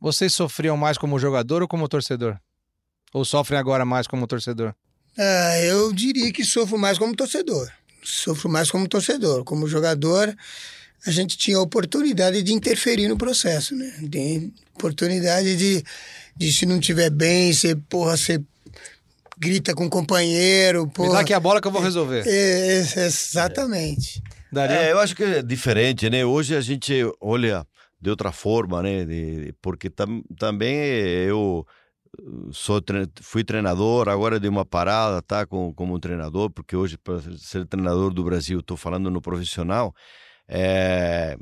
Vocês 0.00 0.34
sofriam 0.34 0.76
mais 0.76 0.98
como 0.98 1.18
jogador 1.18 1.62
ou 1.62 1.68
como 1.68 1.88
torcedor? 1.88 2.38
Ou 3.12 3.24
sofrem 3.24 3.58
agora 3.58 3.84
mais 3.84 4.06
como 4.06 4.26
torcedor? 4.26 4.74
Ah, 5.16 5.58
eu 5.60 5.92
diria 5.92 6.32
que 6.32 6.44
sofro 6.44 6.76
mais 6.76 6.98
como 6.98 7.14
torcedor. 7.16 7.70
Sofro 8.02 8.48
mais 8.48 8.70
como 8.70 8.86
torcedor. 8.86 9.44
Como 9.44 9.66
jogador, 9.66 10.36
a 11.06 11.10
gente 11.10 11.38
tinha 11.38 11.56
a 11.56 11.62
oportunidade 11.62 12.42
de 12.42 12.52
interferir 12.52 13.08
no 13.08 13.16
processo, 13.16 13.74
né? 13.74 13.90
Tem 14.10 14.52
oportunidade 14.74 15.56
de, 15.56 15.82
de 16.36 16.52
se 16.52 16.66
não 16.66 16.78
tiver 16.78 17.10
bem, 17.10 17.52
você, 17.52 17.74
porra, 17.74 18.16
você 18.16 18.42
grita 19.38 19.74
com 19.74 19.86
o 19.86 19.90
companheiro, 19.90 20.86
Me 20.86 20.92
porra. 20.92 21.12
dá 21.14 21.20
aqui 21.20 21.34
a 21.34 21.40
bola 21.40 21.60
que 21.60 21.68
eu 21.68 21.72
vou 21.72 21.82
resolver. 21.82 22.24
É, 22.26 22.78
é, 22.96 23.06
exatamente. 23.06 24.22
É, 24.54 24.92
eu 24.92 24.98
acho 24.98 25.14
que 25.14 25.22
é 25.22 25.42
diferente, 25.42 26.08
né? 26.08 26.24
Hoje 26.24 26.56
a 26.56 26.60
gente 26.60 26.94
olha 27.20 27.66
de 28.00 28.08
outra 28.10 28.32
forma, 28.32 28.82
né? 28.82 29.04
De- 29.04 29.54
porque 29.60 29.90
tam, 29.90 30.22
também 30.38 30.74
eu 30.74 31.66
sou 32.52 32.80
tre- 32.80 33.08
fui 33.20 33.44
treinador, 33.44 34.08
agora 34.08 34.40
dei 34.40 34.48
uma 34.48 34.64
parada, 34.64 35.20
tá? 35.20 35.44
Com, 35.46 35.74
como 35.74 35.98
treinador, 35.98 36.50
porque 36.50 36.74
hoje 36.74 36.96
para 36.96 37.20
ser 37.36 37.66
treinador 37.66 38.12
do 38.14 38.24
Brasil, 38.24 38.60
estou 38.60 38.76
falando 38.76 39.10
no 39.10 39.20
profissional, 39.20 39.94
é, 40.48 41.36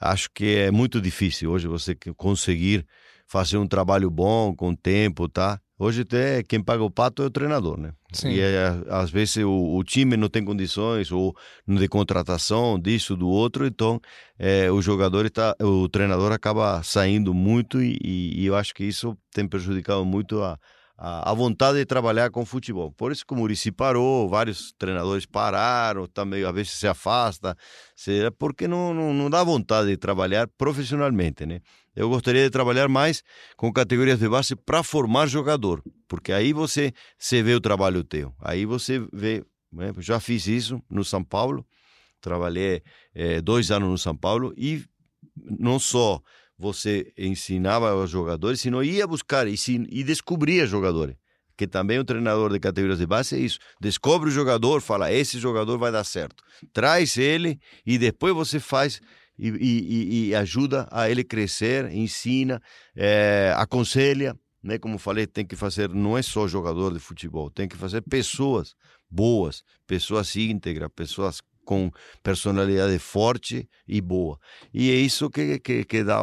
acho 0.00 0.28
que 0.34 0.56
é 0.56 0.70
muito 0.70 1.00
difícil 1.00 1.50
hoje 1.52 1.68
você 1.68 1.94
conseguir 2.16 2.84
fazer 3.26 3.58
um 3.58 3.66
trabalho 3.68 4.10
bom 4.10 4.54
com 4.54 4.74
tempo, 4.74 5.28
tá? 5.28 5.60
Hoje 5.78 6.02
até 6.02 6.42
quem 6.42 6.60
paga 6.60 6.82
o 6.82 6.90
pato 6.90 7.22
é 7.22 7.26
o 7.26 7.30
treinador, 7.30 7.78
né? 7.78 7.92
Sim. 8.12 8.30
E 8.30 8.40
é, 8.40 8.82
às 8.90 9.10
vezes 9.10 9.36
o, 9.36 9.76
o 9.76 9.84
time 9.84 10.16
não 10.16 10.28
tem 10.28 10.44
condições 10.44 11.12
ou 11.12 11.36
de 11.66 11.86
contratação 11.88 12.78
disso 12.80 13.14
do 13.16 13.28
outro, 13.28 13.64
então 13.64 14.00
é, 14.38 14.70
o 14.72 14.82
jogador 14.82 15.30
tá, 15.30 15.54
o 15.60 15.88
treinador 15.88 16.32
acaba 16.32 16.82
saindo 16.82 17.32
muito 17.32 17.80
e, 17.80 17.96
e- 18.02 18.44
eu 18.46 18.56
acho 18.56 18.74
que 18.74 18.82
isso 18.82 19.16
tem 19.32 19.46
prejudicado 19.46 20.04
muito 20.04 20.42
a, 20.42 20.58
a, 20.96 21.30
a 21.30 21.34
vontade 21.34 21.78
de 21.78 21.86
trabalhar 21.86 22.28
com 22.30 22.44
futebol. 22.44 22.90
Por 22.90 23.12
isso 23.12 23.24
que 23.24 23.32
o 23.32 23.36
Murici 23.36 23.70
parou, 23.70 24.28
vários 24.28 24.72
treinadores 24.76 25.26
pararam, 25.26 26.08
também 26.08 26.42
às 26.42 26.52
vezes 26.52 26.72
se 26.72 26.88
afasta, 26.88 27.56
porque 28.36 28.66
não, 28.66 28.92
não, 28.92 29.14
não 29.14 29.30
dá 29.30 29.44
vontade 29.44 29.88
de 29.88 29.96
trabalhar 29.96 30.48
profissionalmente, 30.58 31.46
né? 31.46 31.60
Eu 31.98 32.08
gostaria 32.08 32.44
de 32.44 32.50
trabalhar 32.50 32.86
mais 32.88 33.24
com 33.56 33.72
categorias 33.72 34.20
de 34.20 34.28
base 34.28 34.54
para 34.54 34.84
formar 34.84 35.26
jogador, 35.26 35.82
porque 36.06 36.32
aí 36.32 36.52
você, 36.52 36.92
você 37.18 37.42
vê 37.42 37.54
o 37.54 37.60
trabalho 37.60 38.04
teu. 38.04 38.32
Aí 38.40 38.64
você 38.64 39.04
vê, 39.12 39.44
né, 39.72 39.92
já 39.98 40.20
fiz 40.20 40.46
isso 40.46 40.80
no 40.88 41.04
São 41.04 41.24
Paulo, 41.24 41.66
trabalhei 42.20 42.82
eh, 43.14 43.40
dois 43.40 43.72
anos 43.72 43.88
no 43.88 43.98
São 43.98 44.16
Paulo 44.16 44.54
e 44.56 44.84
não 45.58 45.80
só 45.80 46.20
você 46.56 47.12
ensinava 47.18 47.90
aos 47.90 48.10
jogadores, 48.10 48.60
sino 48.60 48.82
ia 48.82 49.04
buscar 49.04 49.48
e, 49.48 49.56
se- 49.56 49.84
e 49.90 50.04
descobria 50.04 50.66
jogadores. 50.66 51.16
Que 51.56 51.66
também 51.66 51.98
o 51.98 52.04
treinador 52.04 52.52
de 52.52 52.60
categorias 52.60 53.00
de 53.00 53.06
base 53.06 53.34
é 53.34 53.40
isso. 53.40 53.58
Descobre 53.80 54.28
o 54.28 54.32
jogador, 54.32 54.80
fala, 54.80 55.12
esse 55.12 55.40
jogador 55.40 55.76
vai 55.78 55.90
dar 55.90 56.04
certo. 56.04 56.44
Traz 56.72 57.16
ele 57.16 57.58
e 57.84 57.98
depois 57.98 58.32
você 58.34 58.60
faz 58.60 59.00
e, 59.38 59.48
e- 59.48 60.28
e- 60.28 60.34
ajuda 60.34 60.88
a 60.90 61.08
ele 61.08 61.22
crescer, 61.24 61.90
ensina, 61.92 62.60
eh, 62.96 63.52
aconselha, 63.56 64.36
né? 64.62 64.78
Como 64.78 64.98
falei, 64.98 65.26
tem 65.26 65.46
que 65.46 65.56
fazer, 65.56 65.88
não 65.88 66.16
é 66.18 66.22
só 66.22 66.48
jogador 66.48 66.92
de 66.92 66.98
futebol, 66.98 67.50
tem 67.50 67.68
que 67.68 67.76
fazer 67.76 68.02
pessoas 68.02 68.74
boas, 69.10 69.62
pessoas 69.86 70.34
íntegras, 70.36 70.90
pessoas 70.94 71.40
com 71.64 71.90
personalidade 72.22 72.98
forte 72.98 73.68
e 73.86 74.00
boa. 74.00 74.38
E 74.72 74.90
é 74.90 74.94
isso 74.94 75.28
que, 75.30 75.58
que, 75.60 75.84
que 75.84 76.02
dá 76.02 76.18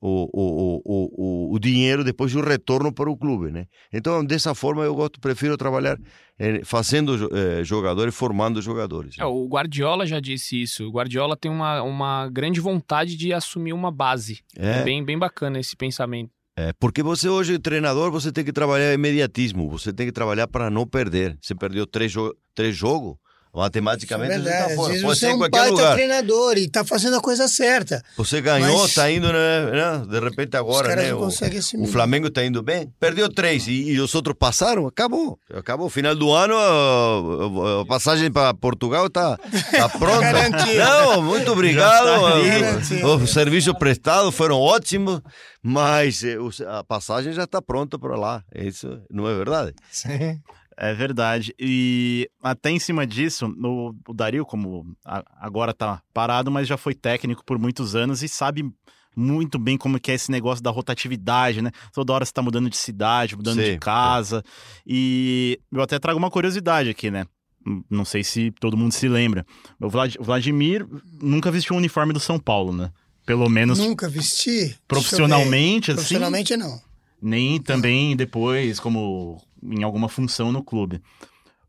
o, 0.00 0.28
o, 0.32 0.42
o, 0.42 0.82
o, 0.84 1.50
o, 1.50 1.54
o 1.54 1.58
dinheiro 1.58 2.04
depois 2.04 2.32
do 2.32 2.40
retorno 2.40 2.92
para 2.92 3.10
o 3.10 3.16
clube, 3.16 3.50
né? 3.50 3.66
Então, 3.92 4.24
dessa 4.24 4.54
forma, 4.54 4.82
eu 4.84 4.94
gosto, 4.94 5.18
prefiro 5.20 5.56
trabalhar 5.56 5.98
eh, 6.38 6.60
fazendo 6.64 7.16
jo- 7.16 7.30
eh, 7.32 7.64
jogadores, 7.64 8.14
formando 8.14 8.60
jogadores. 8.60 9.16
É, 9.18 9.24
o 9.24 9.46
Guardiola 9.48 10.06
já 10.06 10.20
disse 10.20 10.60
isso. 10.60 10.86
O 10.86 10.90
Guardiola 10.92 11.36
tem 11.36 11.50
uma, 11.50 11.82
uma 11.82 12.28
grande 12.30 12.60
vontade 12.60 13.16
de 13.16 13.32
assumir 13.32 13.72
uma 13.72 13.90
base. 13.90 14.40
É, 14.56 14.80
É. 14.80 14.84
bem, 14.84 15.04
bem 15.04 15.18
bacana 15.18 15.58
esse 15.58 15.74
pensamento. 15.76 16.30
É, 16.58 16.72
porque 16.80 17.02
você 17.02 17.28
hoje, 17.28 17.58
treinador, 17.58 18.10
você 18.10 18.32
tem 18.32 18.42
que 18.44 18.52
trabalhar 18.52 18.94
imediatismo, 18.94 19.68
você 19.68 19.92
tem 19.92 20.06
que 20.06 20.12
trabalhar 20.12 20.46
para 20.48 20.70
não 20.70 20.86
perder. 20.86 21.36
Você 21.40 21.54
perdeu 21.54 21.86
três, 21.86 22.10
jo 22.10 22.32
três 22.54 22.74
jogos, 22.74 23.16
Matematicamente 23.56 24.32
É 24.34 24.38
verdade. 24.38 24.68
tá 24.68 24.74
fora. 24.76 24.92
Pode 24.92 25.00
você 25.00 25.20
ser 25.20 25.26
é 25.26 25.30
em 25.30 25.34
um 25.34 25.38
qualquer 25.38 25.70
lugar. 25.70 25.94
treinador 25.94 26.58
e 26.58 26.68
tá 26.68 26.84
fazendo 26.84 27.16
a 27.16 27.20
coisa 27.22 27.48
certa. 27.48 28.02
Você 28.16 28.40
ganhou, 28.42 28.82
Mas- 28.82 28.94
tá 28.94 29.10
indo, 29.10 29.32
né, 29.32 29.70
né? 29.70 30.02
De 30.10 30.20
repente 30.20 30.56
agora, 30.56 30.94
né? 30.94 31.14
O, 31.14 31.26
o. 31.26 31.86
Flamengo 31.86 32.28
tá 32.30 32.44
indo 32.44 32.62
bem. 32.62 32.92
Perdeu 33.00 33.32
três 33.32 33.66
e, 33.66 33.92
e 33.92 34.00
os 34.00 34.14
outros 34.14 34.36
passaram, 34.38 34.86
acabou. 34.86 35.38
Acabou. 35.54 35.88
Final 35.88 36.14
do 36.14 36.30
ano, 36.32 36.54
a, 36.54 37.80
a 37.80 37.86
passagem 37.86 38.30
para 38.30 38.52
Portugal 38.52 39.08
tá, 39.08 39.38
tá 39.70 39.88
pronta. 39.98 40.32
Não, 40.76 41.22
muito 41.22 41.50
obrigado. 41.50 42.04
garantido. 42.44 43.06
O, 43.06 43.16
o 43.16 43.26
serviço 43.26 43.74
prestado 43.74 44.30
foram 44.30 44.60
ótimos, 44.60 45.22
mas 45.62 46.22
eh, 46.22 46.36
a 46.68 46.84
passagem 46.84 47.32
já 47.32 47.44
está 47.44 47.62
pronta 47.62 47.98
para 47.98 48.16
lá. 48.16 48.42
Isso 48.54 49.00
não 49.10 49.26
é 49.28 49.34
verdade? 49.34 49.72
Sim. 49.90 50.38
É 50.78 50.92
verdade. 50.92 51.54
E 51.58 52.28
até 52.42 52.70
em 52.70 52.78
cima 52.78 53.06
disso, 53.06 53.46
o, 53.46 53.94
o 54.08 54.12
Dario, 54.14 54.44
como 54.44 54.94
a- 55.04 55.24
agora 55.40 55.72
tá 55.72 56.02
parado, 56.12 56.50
mas 56.50 56.68
já 56.68 56.76
foi 56.76 56.94
técnico 56.94 57.42
por 57.44 57.58
muitos 57.58 57.94
anos 57.96 58.22
e 58.22 58.28
sabe 58.28 58.70
muito 59.16 59.58
bem 59.58 59.78
como 59.78 59.98
que 59.98 60.10
é 60.10 60.14
esse 60.14 60.30
negócio 60.30 60.62
da 60.62 60.70
rotatividade, 60.70 61.62
né? 61.62 61.70
Toda 61.94 62.12
hora 62.12 62.24
você 62.26 62.32
tá 62.32 62.42
mudando 62.42 62.68
de 62.68 62.76
cidade, 62.76 63.34
mudando 63.34 63.62
Sim, 63.62 63.72
de 63.72 63.78
casa. 63.78 64.44
E 64.86 65.58
eu 65.72 65.80
até 65.80 65.98
trago 65.98 66.18
uma 66.18 66.30
curiosidade 66.30 66.90
aqui, 66.90 67.10
né? 67.10 67.24
Hum, 67.66 67.82
Não 67.90 68.04
sei 68.04 68.22
se 68.22 68.50
todo 68.60 68.76
mundo 68.76 68.92
se 68.92 69.08
lembra. 69.08 69.46
O 69.80 69.88
Vlad- 69.88 70.16
o 70.18 70.22
Vladimir 70.24 70.86
nunca 71.22 71.50
vestiu 71.50 71.74
um 71.74 71.78
uniforme 71.78 72.12
do 72.12 72.20
São 72.20 72.38
Paulo, 72.38 72.74
né? 72.74 72.90
Pelo 73.24 73.48
menos 73.48 73.78
Nunca 73.78 74.08
vesti. 74.08 74.76
Profissionalmente, 74.86 75.90
assim. 75.90 75.96
Profissionalmente 75.96 76.56
não. 76.56 76.78
nem 77.20 77.58
também 77.60 78.14
depois 78.14 78.78
como 78.78 79.42
em 79.70 79.82
alguma 79.82 80.08
função 80.08 80.52
no 80.52 80.62
clube. 80.62 81.00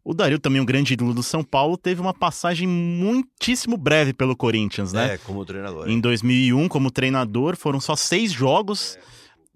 O 0.04 0.14
Dario, 0.14 0.40
também 0.40 0.62
um 0.62 0.66
grande 0.66 0.94
ídolo 0.94 1.14
do 1.14 1.22
São 1.22 1.44
Paulo, 1.44 1.78
teve 1.78 2.00
uma 2.00 2.14
passagem 2.14 2.66
muitíssimo 2.68 3.76
breve 3.76 4.14
pelo 4.14 4.38
Corinthians, 4.38 4.94
né? 4.94 5.16
É, 5.16 5.18
como 5.18 5.44
treinador. 5.44 5.90
Em 5.90 6.00
2001, 6.00 6.68
como 6.70 6.90
treinador, 6.90 7.58
foram 7.58 7.80
só 7.80 7.96
seis 7.96 8.32
jogos 8.32 8.98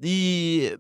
e... 0.02 0.78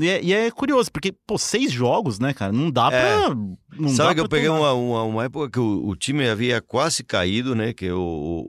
E 0.00 0.08
é, 0.08 0.22
e 0.22 0.32
é 0.32 0.48
curioso, 0.52 0.92
porque, 0.92 1.10
pô, 1.26 1.36
seis 1.36 1.72
jogos, 1.72 2.20
né, 2.20 2.32
cara? 2.32 2.52
Não 2.52 2.70
dá 2.70 2.88
É. 2.92 3.26
pra. 3.26 3.34
Não 3.76 3.88
Sabe 3.88 4.10
dá 4.10 4.14
que 4.14 4.20
eu 4.20 4.28
peguei 4.28 4.48
uma, 4.48 4.72
uma, 4.72 5.02
uma 5.02 5.24
época 5.24 5.50
que 5.50 5.58
o, 5.58 5.88
o 5.88 5.96
time 5.96 6.28
havia 6.28 6.60
quase 6.62 7.02
caído, 7.02 7.52
né? 7.56 7.72
Que 7.72 7.90
o, 7.90 7.98
o, 8.00 8.46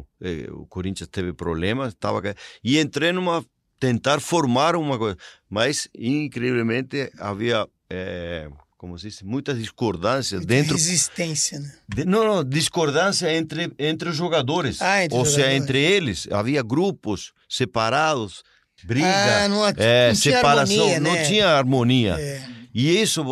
o, 0.00 0.04
eh, 0.20 0.46
o 0.52 0.66
Corinthians 0.66 1.08
teve 1.10 1.32
problemas, 1.32 1.94
tava 1.94 2.20
ca- 2.20 2.34
e 2.62 2.78
entrei 2.78 3.12
numa 3.12 3.42
tentar 3.78 4.20
formar 4.20 4.76
uma 4.76 4.98
coisa, 4.98 5.16
mas 5.48 5.88
incrivelmente 5.96 7.10
havia 7.18 7.66
eh, 7.90 8.48
como 8.78 8.98
se 8.98 9.08
diz, 9.08 9.20
muitas 9.22 9.58
discordâncias 9.58 10.40
Muita 10.40 10.54
dentro 10.54 10.74
Resistência, 10.74 11.60
né? 11.60 11.72
de- 11.88 12.04
não, 12.06 12.24
não, 12.24 12.44
discordância 12.44 13.30
entre 13.34 13.70
entre 13.78 14.08
os 14.08 14.16
jogadores, 14.16 14.80
Ah, 14.80 15.04
entre 15.04 15.16
ou 15.16 15.22
os 15.22 15.28
seja, 15.30 15.40
jogadores. 15.42 15.62
entre 15.62 15.78
eles 15.80 16.28
havia 16.30 16.62
grupos 16.62 17.32
separados, 17.48 18.42
briga, 18.84 19.44
Ah, 19.44 19.48
não, 19.48 19.66
eh, 19.66 20.08
não 20.08 20.14
separação, 20.14 20.76
harmonia, 20.88 21.00
não 21.00 21.12
né? 21.12 21.24
tinha 21.24 21.48
harmonia. 21.48 22.16
É. 22.18 22.42
E 22.72 23.00
isso, 23.02 23.22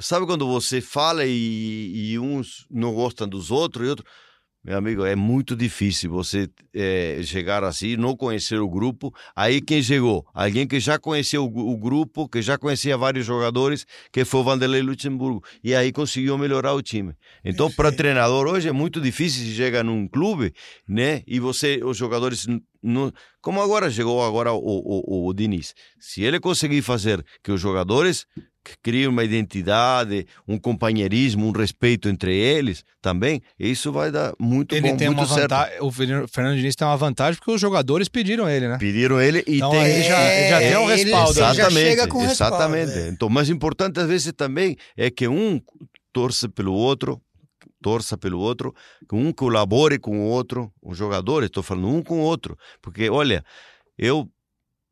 sabe 0.00 0.24
quando 0.26 0.46
você 0.48 0.80
fala 0.80 1.24
e, 1.26 2.12
e 2.12 2.18
uns 2.18 2.66
não 2.70 2.94
gostam 2.94 3.28
dos 3.28 3.50
outros 3.50 3.86
e 3.86 3.90
outros? 3.90 4.10
Meu 4.64 4.76
amigo, 4.76 5.04
é 5.04 5.14
muito 5.14 5.54
difícil 5.54 6.10
você 6.10 6.48
eh, 6.74 7.20
chegar 7.22 7.62
assim, 7.62 7.96
não 7.96 8.16
conhecer 8.16 8.58
o 8.58 8.68
grupo. 8.68 9.14
Aí 9.34 9.60
quem 9.60 9.80
chegou? 9.80 10.26
Alguém 10.34 10.66
que 10.66 10.80
já 10.80 10.98
conhecia 10.98 11.40
o, 11.40 11.46
o 11.46 11.76
grupo, 11.76 12.28
que 12.28 12.42
já 12.42 12.58
conhecia 12.58 12.96
vários 12.96 13.24
jogadores, 13.24 13.86
que 14.12 14.24
foi 14.24 14.40
o 14.40 14.44
Vanderlei 14.44 14.82
Luxemburgo. 14.82 15.44
E 15.62 15.74
aí 15.74 15.92
conseguiu 15.92 16.36
melhorar 16.36 16.74
o 16.74 16.82
time. 16.82 17.14
Então, 17.44 17.70
para 17.70 17.92
treinador 17.92 18.48
hoje 18.48 18.68
é 18.68 18.72
muito 18.72 19.00
difícil 19.00 19.44
se 19.46 19.54
chega 19.54 19.84
num 19.84 20.08
clube, 20.08 20.52
né? 20.88 21.22
E 21.26 21.38
você, 21.38 21.80
os 21.84 21.96
jogadores 21.96 22.46
não, 22.82 23.12
como 23.40 23.62
agora 23.62 23.90
chegou 23.90 24.24
agora 24.24 24.52
o, 24.52 24.58
o, 24.58 25.28
o 25.28 25.34
Diniz. 25.34 25.74
Se 25.98 26.22
ele 26.22 26.40
conseguir 26.40 26.82
fazer 26.82 27.24
que 27.42 27.52
os 27.52 27.60
jogadores 27.60 28.26
criem 28.82 29.06
uma 29.06 29.24
identidade, 29.24 30.26
um 30.46 30.58
companheirismo, 30.58 31.46
um 31.46 31.52
respeito 31.52 32.08
entre 32.08 32.34
eles, 32.36 32.84
também, 33.00 33.40
isso 33.58 33.90
vai 33.90 34.10
dar 34.10 34.34
muito 34.38 34.74
Ele 34.74 34.90
bom, 34.90 34.96
tem 34.96 35.06
muito 35.08 35.20
uma 35.20 35.26
certo. 35.26 35.50
vantagem. 35.50 35.80
O 35.80 35.90
Fer- 35.90 36.28
Fernando 36.28 36.56
Diniz 36.56 36.76
tem 36.76 36.86
uma 36.86 36.96
vantagem 36.96 37.38
porque 37.38 37.50
os 37.52 37.60
jogadores 37.60 38.08
pediram 38.08 38.48
ele, 38.48 38.68
né? 38.68 38.76
Pediram 38.78 39.20
ele 39.20 39.42
e 39.46 39.56
Então 39.56 39.70
tem 39.70 39.80
aí 39.80 40.02
já, 40.02 40.22
ele 40.34 40.48
já 40.48 40.60
É, 40.62 40.68
tem 40.68 40.78
um 40.78 40.90
ele- 40.90 41.02
respaldo. 41.04 41.30
ele 41.30 41.38
já 41.38 41.50
Exatamente, 41.52 41.88
chega 41.88 42.08
com 42.08 42.18
respaldo, 42.18 42.56
exatamente. 42.56 42.92
é. 42.98 43.08
Então, 43.08 43.28
o 43.28 43.30
mais 43.30 43.48
importante 43.48 43.98
às 44.00 44.06
vezes 44.08 44.32
também 44.36 44.76
é 44.96 45.10
que 45.10 45.26
um 45.28 45.60
torça 46.12 46.48
pelo 46.48 46.72
outro, 46.74 47.20
torça 47.80 48.18
pelo 48.18 48.38
outro, 48.38 48.74
que 49.08 49.14
um 49.14 49.32
colabore 49.32 49.98
com 49.98 50.18
o 50.20 50.24
outro, 50.24 50.70
os 50.82 50.98
jogadores, 50.98 51.46
estou 51.46 51.62
falando 51.62 51.88
um 51.88 52.02
com 52.02 52.18
o 52.20 52.22
outro, 52.22 52.58
porque 52.82 53.08
olha, 53.08 53.42
eu 53.96 54.28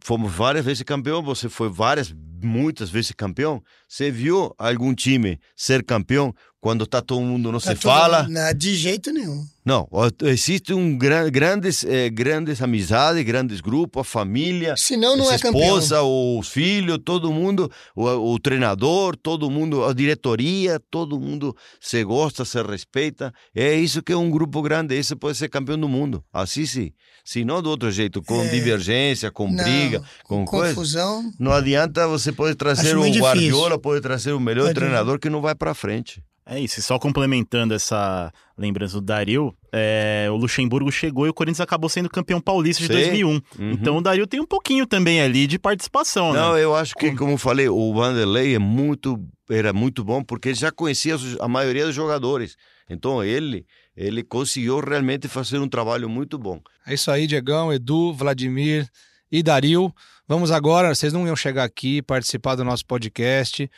fomos 0.03 0.33
várias 0.33 0.65
vezes 0.65 0.85
campeão, 0.85 1.21
você 1.21 1.49
foi 1.49 1.69
várias, 1.69 2.15
muitas 2.47 2.89
vezes 2.89 3.13
campeão. 3.13 3.63
Você 3.89 4.11
viu 4.11 4.55
algum 4.59 4.95
time 4.95 5.39
ser 5.57 5.85
campeão 5.85 6.35
quando 6.61 6.83
está 6.85 7.01
todo 7.01 7.21
mundo 7.21 7.53
não 7.53 7.61
Tá 7.61 7.71
se 7.71 7.77
fala? 7.77 8.27
Não, 8.29 8.53
de 8.53 8.75
jeito 8.75 9.13
nenhum. 9.13 9.45
Não, 9.65 9.89
existe 10.25 10.73
um 10.73 10.97
gran, 10.97 11.29
grandes, 11.31 11.85
eh, 11.85 12.09
grandes 12.09 12.61
amizades, 12.63 13.25
grandes 13.25 13.61
grupos, 13.61 14.01
a 14.01 14.05
família, 14.05 14.75
Senão 14.77 15.17
não 15.17 15.31
é 15.31 15.39
campeão. 15.39 15.63
esposa, 15.63 16.03
os 16.03 16.49
filhos, 16.49 16.99
todo 17.05 17.33
mundo, 17.33 17.71
o, 17.95 18.05
o 18.33 18.39
treinador, 18.39 19.17
todo 19.17 19.51
mundo, 19.51 19.85
a 19.85 19.93
diretoria, 19.93 20.81
todo 20.91 21.21
mundo 21.21 21.55
se 21.81 22.03
gosta, 22.05 22.45
se 22.45 22.61
respeita. 22.63 23.33
É 23.55 23.75
isso 23.75 24.03
que 24.03 24.13
é 24.13 24.17
um 24.17 24.31
grupo 24.31 24.63
grande, 24.63 24.95
esse 24.95 25.15
pode 25.17 25.37
ser 25.39 25.49
campeão 25.49 25.79
do 25.79 25.89
mundo. 25.89 26.25
Assim 26.33 26.65
sim. 26.67 26.91
Se 27.25 27.45
não 27.45 27.61
do 27.61 27.71
outro 27.71 27.91
jeito, 27.91 28.23
com 28.23 28.41
É. 28.43 28.49
divergência, 28.49 29.33
com 29.33 29.49
Não, 29.51 29.63
briga, 29.65 30.01
com 30.25 30.45
coisa. 30.45 30.75
confusão. 30.75 31.33
Não 31.41 31.51
adianta, 31.53 32.07
você 32.07 32.31
pode 32.37 32.55
trazer 32.55 32.97
o. 32.97 33.03
Guardiola, 33.03 33.79
pode 33.79 34.01
trazer 34.01 34.33
o 34.33 34.41
melhor 34.41 34.65
Pode- 34.67 34.75
treinador 34.75 35.19
que 35.19 35.29
não 35.31 35.41
vai 35.41 35.55
para 35.55 35.75
frente. 35.75 36.23
É 36.49 36.61
isso, 36.61 36.79
e 36.79 36.83
só 36.83 36.97
complementando 36.97 37.75
essa 37.75 38.33
lembrança 38.57 38.95
do 38.95 39.01
Dario, 39.01 39.53
é, 39.73 40.29
o 40.31 40.37
Luxemburgo 40.37 40.93
chegou 40.93 41.27
e 41.27 41.29
o 41.29 41.35
Corinthians 41.35 41.61
acabou 41.61 41.91
sendo 41.91 42.09
campeão 42.09 42.41
paulista 42.41 42.83
de 42.83 42.87
Sim. 42.87 42.93
2001. 42.95 43.29
Uhum. 43.29 43.41
Então 43.73 43.97
o 43.97 44.01
Dario 44.01 44.29
tem 44.29 44.39
um 44.39 44.47
pouquinho 44.47 44.87
também 44.87 45.21
ali 45.21 45.49
de 45.49 45.59
participação, 45.59 46.33
Não, 46.33 46.55
né? 46.55 46.63
eu 46.63 46.77
acho 46.77 46.95
que, 46.95 47.11
como 47.17 47.33
eu 47.33 47.37
falei, 47.39 47.69
o 47.69 47.93
Vanderlei 47.93 48.55
é 48.55 48.61
muito, 48.61 49.19
era 49.51 49.73
muito 49.73 50.05
bom 50.05 50.23
porque 50.23 50.51
ele 50.51 50.55
já 50.55 50.71
conhecia 50.71 51.17
a 51.41 51.49
maioria 51.49 51.85
dos 51.85 51.97
jogadores. 51.97 52.55
Então 52.89 53.25
ele, 53.25 53.67
ele 53.97 54.23
conseguiu 54.23 54.79
realmente 54.79 55.27
fazer 55.27 55.59
um 55.59 55.69
trabalho 55.69 56.09
muito 56.09 56.39
bom. 56.39 56.61
É 56.87 56.95
isso 56.95 57.11
aí, 57.11 57.27
Diegão, 57.27 57.73
Edu, 57.73 58.13
Vladimir 58.15 58.87
e 59.31 59.43
Dario. 59.43 59.93
Vamos 60.29 60.51
agora, 60.51 60.95
vocês 60.95 61.13
não 61.13 61.27
iam 61.27 61.37
chegar 61.37 61.65
aqui 61.65 62.03
participar 62.03 62.55
do 62.57 62.65
nosso 62.65 62.85
podcast, 62.87 63.71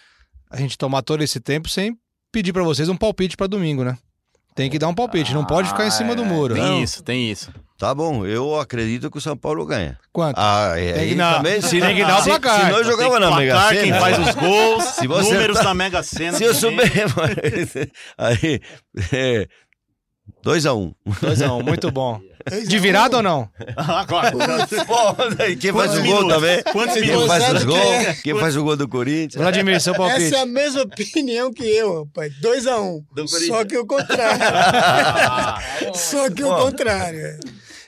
a 0.51 0.57
gente 0.57 0.79
tomar 0.79 1.03
todo 1.03 1.23
esse 1.23 1.39
tempo 1.41 1.69
sem 1.69 1.97
pedir 2.33 2.53
pra 2.53 2.63
vocês 2.63 2.89
um 2.89 2.97
palpite 2.97 3.37
pra 3.37 3.47
domingo, 3.47 3.85
né? 3.85 3.97
Tem 4.55 4.69
que 4.69 4.79
dar 4.79 4.89
um 4.89 4.95
palpite, 4.95 5.33
não 5.35 5.45
pode 5.45 5.69
ficar 5.69 5.87
em 5.87 5.91
cima 5.91 6.17
do 6.17 6.25
muro. 6.25 6.55
Tem 6.55 6.63
Não. 6.65 6.83
isso, 6.83 7.01
tem 7.03 7.31
isso. 7.31 7.53
Tá 7.79 7.95
bom, 7.95 8.27
eu 8.27 8.59
acredito 8.59 9.09
que 9.09 9.17
o 9.17 9.21
São 9.21 9.37
Paulo 9.37 9.65
ganha. 9.65 9.97
Quanto? 10.13 10.37
Ah, 10.37 10.73
é, 10.77 10.95
Tem 10.95 11.09
que 11.11 11.15
dar- 11.15 11.37
também, 11.37 11.61
se, 11.61 11.81
tem 11.81 11.95
que 11.95 12.03
dar 12.05 12.19
o 12.19 12.23
se, 12.25 12.29
placar. 12.31 12.65
se 12.67 12.73
nós 12.73 12.85
jogava 12.85 13.21
Tem 13.21 13.31
na 13.31 13.37
Mega 13.37 13.69
Sena, 13.69 13.81
quem 13.83 13.93
faz 13.95 14.19
os 14.19 14.35
gols, 14.35 14.85
Se 14.99 15.07
você 15.07 15.33
números 15.35 15.59
tá- 15.59 15.63
da 15.63 15.75
Mega 15.75 16.03
Sena. 16.03 16.37
se 16.37 16.43
eu 16.43 16.59
também. 16.59 16.87
souber, 16.89 17.07
mas- 17.17 17.89
aí, 18.19 18.61
é, 19.13 19.49
2 20.43 20.67
a 20.67 20.75
1 20.75 20.81
um. 20.81 20.95
2x1, 21.07 21.63
muito 21.63 21.91
bom. 21.91 22.21
De 22.67 22.79
virada 22.79 23.19
ou 23.19 23.23
não? 23.23 23.49
Agora, 23.77 24.33
quem 25.61 25.73
faz 25.73 25.91
Quantos 25.91 25.99
o 25.99 26.03
gol 26.03 26.03
minutos? 26.03 26.35
também? 26.35 26.63
Quantos 26.73 26.95
Quem 26.95 27.03
minutos? 27.03 27.29
faz 27.29 27.53
os 27.53 27.65
gols? 27.65 27.81
quem 27.81 27.93
é? 27.93 28.15
Quem 28.15 28.39
faz 28.39 28.57
o 28.57 28.65
gol 28.65 28.77
do 28.77 28.89
Corinthians? 28.89 29.35
Vladimir, 29.35 29.81
seu 29.81 29.95
palpite. 29.95 30.23
Essa 30.23 30.37
é 30.37 30.41
a 30.41 30.47
mesma 30.47 30.83
opinião 30.83 31.53
que 31.53 31.65
eu, 31.65 32.05
rapaz. 32.05 32.33
2x1. 32.41 32.81
Um. 32.81 33.05
Do. 33.15 33.29
Só 33.29 33.65
que 33.65 33.77
o 33.77 33.87
contrário. 33.87 34.41
Só 35.95 36.31
que 36.31 36.43
o 36.43 36.57
contrário. 36.57 37.39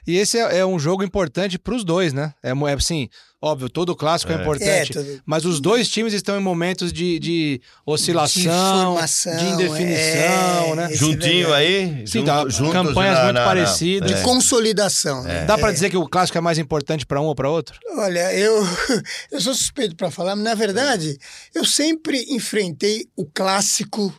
E 0.06 0.16
esse 0.16 0.38
é, 0.38 0.58
é 0.58 0.66
um 0.66 0.78
jogo 0.78 1.02
importante 1.02 1.58
pros 1.58 1.84
dois, 1.84 2.12
né? 2.12 2.34
É, 2.42 2.50
é 2.50 2.72
assim, 2.72 3.08
óbvio, 3.42 3.68
todo 3.70 3.96
clássico 3.96 4.30
é, 4.32 4.36
É. 4.36 4.40
importante. 4.40 4.90
É, 4.98 5.02
tudo- 5.02 5.22
Mas 5.24 5.44
os 5.44 5.60
dois 5.60 5.88
times 5.88 6.12
estão 6.12 6.38
em 6.38 6.42
momentos 6.42 6.92
de, 6.92 7.18
de 7.18 7.60
oscilação, 7.86 8.42
De 8.42 8.42
de, 8.42 8.84
formação, 8.84 9.54
indefinição, 9.54 10.72
é, 10.72 10.76
né? 10.76 10.94
Juntinho 10.94 11.48
é 11.54 11.56
aí? 11.56 12.06
Sim, 12.06 12.24
tá, 12.24 12.46
juntos 12.48 12.72
campanhas 12.72 13.16
na- 13.18 13.24
muito 13.24 13.34
na- 13.36 13.44
parecidas. 13.44 14.10
é. 14.12 14.22
Consolidação. 14.22 15.22
né? 15.22 15.44
Dá 15.44 15.56
pra 15.56 15.70
É. 15.70 15.72
dizer 15.72 15.90
que 15.90 15.96
o 15.96 16.06
clássico 16.08 16.36
é 16.38 16.40
mais 16.40 16.58
importante 16.58 17.06
pra 17.06 17.20
um 17.20 17.24
ou 17.24 17.34
pra 17.34 17.48
outro? 17.48 17.78
Olha, 17.96 18.32
eu, 18.34 18.54
eu 19.32 19.40
sou 19.40 19.54
suspeito 19.54 19.96
para 19.96 20.10
falar, 20.10 20.36
mas 20.36 20.44
na 20.44 20.54
verdade, 20.54 21.16
eu 21.54 21.64
sempre 21.64 22.24
enfrentei 22.30 23.06
o 23.16 23.24
clássico 23.26 24.12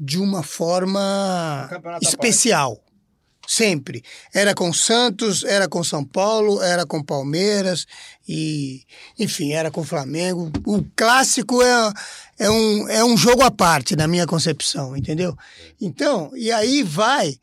de 0.00 0.18
uma 0.18 0.42
forma 0.42 1.68
especial. 2.00 2.78
Sempre. 3.46 4.02
Era 4.32 4.54
com 4.54 4.72
Santos, 4.72 5.44
era 5.44 5.68
com 5.68 5.82
São 5.82 6.04
Paulo, 6.04 6.62
era 6.62 6.86
com 6.86 7.02
Palmeiras 7.02 7.86
e, 8.28 8.82
enfim, 9.18 9.52
era 9.52 9.70
com 9.70 9.82
Flamengo. 9.84 10.50
O 10.66 10.84
clássico 10.96 11.62
é, 11.62 11.92
é, 12.38 12.50
um, 12.50 12.88
é 12.88 13.04
um 13.04 13.16
jogo 13.16 13.42
à 13.42 13.50
parte, 13.50 13.96
na 13.96 14.06
minha 14.06 14.26
concepção, 14.26 14.96
entendeu? 14.96 15.36
Então, 15.80 16.30
e 16.36 16.50
aí 16.52 16.82
vai 16.82 17.36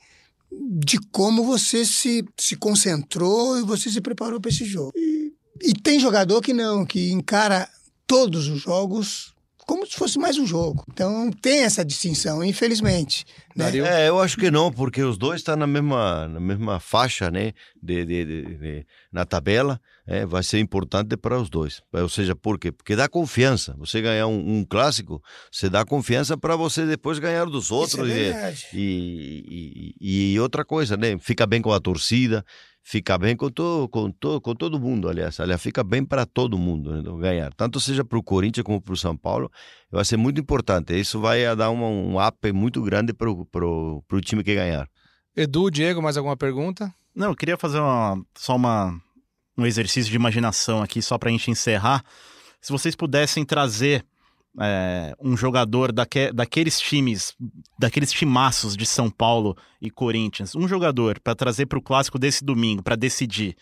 de 0.51 0.97
como 1.11 1.43
você 1.43 1.85
se, 1.85 2.25
se 2.37 2.55
concentrou 2.55 3.59
e 3.59 3.61
você 3.63 3.89
se 3.89 4.01
preparou 4.01 4.39
para 4.39 4.49
esse 4.49 4.65
jogo. 4.65 4.91
E, 4.95 5.31
e 5.61 5.73
tem 5.73 5.99
jogador 5.99 6.41
que 6.41 6.53
não, 6.53 6.85
que 6.85 7.11
encara 7.11 7.67
todos 8.07 8.47
os 8.47 8.59
jogos 8.59 9.33
como 9.67 9.85
se 9.85 9.95
fosse 9.95 10.17
mais 10.17 10.35
um 10.39 10.47
jogo. 10.47 10.83
Então 10.91 11.29
tem 11.31 11.59
essa 11.59 11.85
distinção, 11.85 12.43
infelizmente. 12.43 13.23
Né? 13.55 13.65
Dario? 13.65 13.85
É, 13.85 14.09
eu 14.09 14.19
acho 14.19 14.35
que 14.35 14.49
não, 14.49 14.71
porque 14.71 15.03
os 15.03 15.15
dois 15.15 15.41
estão 15.41 15.55
na 15.55 15.67
mesma, 15.67 16.27
na 16.27 16.39
mesma 16.39 16.79
faixa, 16.79 17.29
né, 17.29 17.53
de, 17.79 18.03
de, 18.03 18.25
de- 18.25 18.55
de- 18.57 18.87
na 19.11 19.25
tabela, 19.25 19.79
é, 20.09 20.25
vai 20.25 20.41
ser 20.41 20.57
importante 20.57 21.15
para 21.15 21.39
os 21.39 21.51
dois. 21.51 21.83
Ou 21.93 22.09
seja, 22.09 22.35
por 22.35 22.57
quê? 22.57 22.71
Porque 22.71 22.95
dá 22.95 23.07
confiança. 23.07 23.75
Você 23.77 24.01
ganhar 24.01 24.25
um, 24.25 24.57
um 24.57 24.65
clássico, 24.65 25.21
você 25.51 25.69
dá 25.69 25.85
confiança 25.85 26.35
para 26.35 26.55
você 26.55 26.83
depois 26.83 27.19
ganhar 27.19 27.45
dos 27.45 27.65
Isso 27.65 27.73
é 27.73 27.77
outros. 27.77 28.09
e, 28.09 28.13
verdade. 28.13 28.67
e, 28.73 29.93
e, 30.01 30.33
e 30.33 30.39
outra 30.39 30.65
coisa, 30.65 30.97
né, 30.97 31.15
fica 31.19 31.45
bem 31.45 31.61
com 31.61 31.71
a 31.71 31.79
torcida, 31.79 32.43
fica 32.81 33.19
bem 33.19 33.35
com, 33.35 33.51
to, 33.51 33.87
com, 33.91 34.11
to, 34.11 34.41
com 34.41 34.55
todo 34.55 34.79
mundo, 34.79 35.07
aliás. 35.07 35.39
Aliás, 35.39 35.61
fica 35.61 35.83
bem 35.83 36.03
para 36.03 36.25
todo 36.25 36.57
mundo 36.57 36.91
né, 36.91 37.21
ganhar. 37.21 37.53
Tanto 37.53 37.79
seja 37.79 38.03
para 38.03 38.17
o 38.17 38.23
Corinthians 38.23 38.63
como 38.63 38.81
para 38.81 38.93
o 38.93 38.97
São 38.97 39.15
Paulo, 39.15 39.51
vai 39.91 40.03
ser 40.03 40.17
muito 40.17 40.41
importante. 40.41 40.99
Isso 40.99 41.19
vai 41.19 41.55
dar 41.55 41.69
uma, 41.69 41.85
um 41.85 42.19
up 42.19 42.51
muito 42.51 42.81
grande 42.81 43.13
para 43.13 43.29
o 43.29 44.03
time 44.23 44.43
que 44.43 44.55
ganhar. 44.55 44.89
Edu, 45.35 45.69
Diego, 45.69 46.01
mais 46.01 46.17
alguma 46.17 46.35
pergunta? 46.35 46.91
Não, 47.13 47.27
eu 47.27 47.35
queria 47.35 47.57
fazer 47.57 47.79
uma, 47.79 48.19
só 48.35 48.55
uma, 48.55 48.99
um 49.59 49.65
exercício 49.65 50.09
de 50.09 50.15
imaginação 50.15 50.81
aqui, 50.81 51.01
só 51.01 51.17
pra 51.17 51.29
gente 51.29 51.51
encerrar. 51.51 52.03
Se 52.61 52.71
vocês 52.71 52.95
pudessem 52.95 53.45
trazer 53.45 54.05
é, 54.59 55.13
um 55.21 55.37
jogador 55.37 55.91
daque, 55.91 56.31
daqueles 56.31 56.79
times, 56.79 57.35
daqueles 57.77 58.11
timaços 58.11 58.75
de 58.75 58.85
São 58.85 59.09
Paulo 59.09 59.55
e 59.81 59.89
Corinthians, 59.89 60.55
um 60.55 60.67
jogador 60.67 61.19
pra 61.19 61.35
trazer 61.35 61.65
pro 61.65 61.81
clássico 61.81 62.19
desse 62.19 62.43
domingo, 62.43 62.83
pra 62.83 62.95
decidir. 62.95 63.55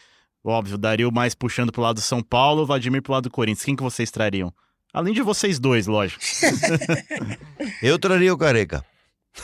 Óbvio, 0.43 0.78
Dario 0.78 1.12
mais 1.12 1.36
puxando 1.36 1.72
pro 1.72 1.82
lado 1.82 1.95
do 1.95 2.02
São 2.02 2.24
Paulo, 2.24 2.66
Vladimir 2.66 3.02
pro 3.02 3.14
lado 3.14 3.24
do 3.24 3.32
Corinthians. 3.32 3.66
Quem 3.66 3.76
que 3.76 3.84
vocês 3.84 4.10
trariam? 4.10 4.54
Além 4.93 5.14
de 5.14 5.22
vocês 5.22 5.60
dois, 5.60 5.88
lógico. 5.88 6.24
Eu 7.84 8.00
traria 8.00 8.34
o 8.34 8.38
Careca. 8.38 8.84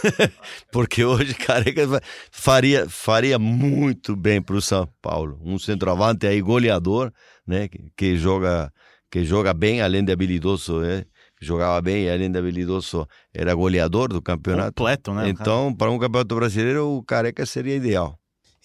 Porque 0.72 1.04
hoje 1.04 1.34
Careca 1.34 1.86
vai- 1.88 2.02
faria, 2.32 2.90
faria 2.90 3.38
muito 3.40 4.16
bem 4.16 4.42
para 4.42 4.56
o 4.56 4.62
São 4.62 4.88
Paulo. 5.02 5.40
Um 5.44 5.58
centroavante 5.60 6.26
aí 6.28 6.42
goleador, 6.42 7.12
né? 7.48 7.68
Que, 7.68 7.92
que 7.96 8.18
joga 8.18 8.72
que 9.12 9.24
joga 9.24 9.54
bem, 9.54 9.80
além 9.82 10.04
de 10.04 10.12
habilidoso, 10.12 10.80
né? 10.80 11.06
Jogava 11.40 11.80
bem, 11.82 12.10
além 12.10 12.32
de 12.32 12.40
habilidoso, 12.40 13.08
era 13.34 13.54
goleador 13.54 14.08
do 14.10 14.22
campeonato. 14.22 14.74
Completo, 14.82 15.14
né? 15.14 15.30
Então, 15.30 15.74
para 15.76 15.92
um 15.92 16.00
campeonato 16.00 16.36
brasileiro, 16.36 16.88
o 16.98 17.04
Careca 17.04 17.46
seria 17.46 17.76
ideal. 17.76 18.18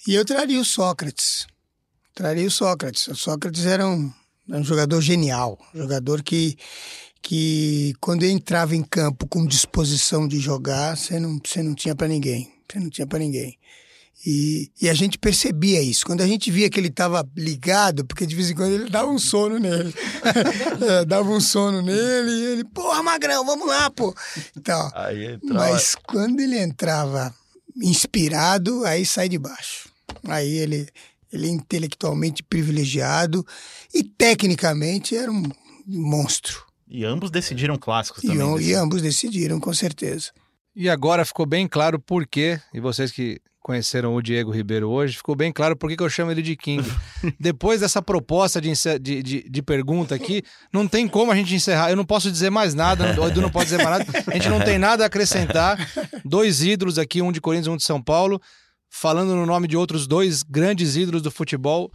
E 0.07 0.15
eu 0.15 0.25
traria 0.25 0.59
o 0.61 0.65
Sócrates. 0.65 1.47
Traria 2.15 2.47
o 2.47 2.51
Sócrates. 2.51 3.09
O 3.09 3.15
Sócrates 3.17 3.67
era 3.67 3.87
um, 3.87 4.11
era 4.49 4.59
um 4.61 4.65
jogador 4.65 5.01
genial. 5.03 5.59
Um 5.75 5.79
jogador 5.81 6.23
que, 6.23 6.57
que, 7.23 7.95
quando 8.01 8.25
entrava 8.25 8.75
em 8.77 8.83
campo 8.83 9.27
com 9.27 9.45
disposição 9.47 10.27
de 10.29 10.39
jogar, 10.39 10.97
você 10.97 11.19
não, 11.21 11.39
você 11.45 11.63
não 11.63 11.75
tinha 11.75 11.95
para 11.95 12.09
ninguém. 12.09 12.51
Você 12.71 12.79
não 12.79 12.89
tinha 12.91 13.07
para 13.07 13.19
ninguém. 13.19 13.57
E, 14.27 14.71
e 14.83 14.89
a 14.89 14.95
gente 14.95 15.17
percebia 15.17 15.81
isso. 15.81 16.05
Quando 16.05 16.23
a 16.23 16.27
gente 16.27 16.51
via 16.51 16.69
que 16.69 16.79
ele 16.81 16.89
estava 16.89 17.27
ligado, 17.37 18.05
porque 18.05 18.27
de 18.27 18.35
vez 18.35 18.51
em 18.51 18.55
quando 18.55 18.73
ele 18.73 18.91
dava 18.91 19.09
um 19.11 19.19
sono 19.19 19.59
nele. 19.59 19.95
É, 20.81 21.05
dava 21.05 21.29
um 21.31 21.41
sono 21.41 21.83
nele 21.83 22.31
e 22.31 22.45
ele, 22.53 22.65
porra, 22.65 23.03
Magrão, 23.03 23.45
vamos 23.45 23.67
lá, 23.67 23.91
pô. 23.91 24.15
Então, 24.57 24.91
entrava- 25.35 25.71
mas 25.71 25.95
quando 25.97 26.41
ele 26.41 26.59
entrava 26.59 27.35
inspirado, 27.77 28.85
aí 28.85 29.05
sai 29.07 29.29
de 29.29 29.39
baixo. 29.39 29.89
Aí 30.25 30.57
ele, 30.59 30.89
ele 31.33 31.47
é 31.49 31.51
intelectualmente 31.51 32.43
privilegiado 32.43 33.45
e 33.95 34.03
tecnicamente 34.05 35.17
era 35.17 35.31
um 35.33 35.43
monstro. 35.87 36.65
E 36.91 37.05
ambos 37.05 37.31
decidiram 37.31 37.77
clássicos 37.77 38.25
E, 38.25 38.29
também. 38.29 38.43
am- 38.43 38.57
desse- 38.57 38.71
e 38.71 38.75
ambos 38.75 39.03
decidiram, 39.03 39.61
com 39.61 39.73
certeza. 39.75 40.31
E 40.75 40.89
agora 40.89 41.25
ficou 41.25 41.45
bem 41.45 41.67
claro 41.69 41.99
por 41.99 42.27
quê, 42.27 42.61
e 42.73 42.81
vocês 42.81 43.11
que 43.13 43.41
conheceram 43.61 44.15
o 44.15 44.23
Diego 44.23 44.51
Ribeiro 44.51 44.89
hoje, 44.89 45.17
ficou 45.19 45.37
bem 45.37 45.53
claro 45.53 45.77
por 45.77 45.95
que 45.95 46.03
eu 46.03 46.09
chamo 46.09 46.31
ele 46.31 46.41
de 46.41 46.57
King. 46.57 46.83
Depois 47.39 47.81
dessa 47.81 48.01
proposta 48.01 48.61
de, 48.61 48.73
de, 48.99 49.23
de, 49.23 49.43
de 49.51 49.63
pergunta 49.63 50.15
aqui, 50.15 50.43
não 50.73 50.89
tem 50.89 51.07
como 51.07 51.31
a 51.31 51.35
gente 51.37 51.55
encerrar. 51.55 51.91
Eu 51.91 51.97
não 51.97 52.05
posso 52.07 52.31
dizer 52.33 52.49
mais 52.49 52.73
nada, 52.75 53.21
o 53.21 53.27
Edu 53.29 53.43
não 53.43 53.51
pode 53.51 53.67
dizer 53.71 53.83
mais 53.85 53.99
nada. 54.07 54.25
A 54.27 54.35
gente 54.35 54.49
não 54.49 54.61
tem 54.61 54.79
nada 54.79 55.03
a 55.03 55.07
acrescentar. 55.09 55.77
Dois 56.25 56.63
ídolos 56.63 56.97
aqui, 56.99 57.21
um 57.21 57.31
de 57.33 57.41
Corinthians, 57.43 57.67
um 57.67 57.77
de 57.77 57.83
São 57.85 58.01
Paulo, 58.01 58.41
falando 58.89 59.35
no 59.35 59.45
nome 59.45 59.69
de 59.69 59.77
outros 59.77 60.07
dois 60.07 60.43
grandes 60.43 60.97
ídolos 60.97 61.21
do 61.21 61.31
futebol, 61.31 61.91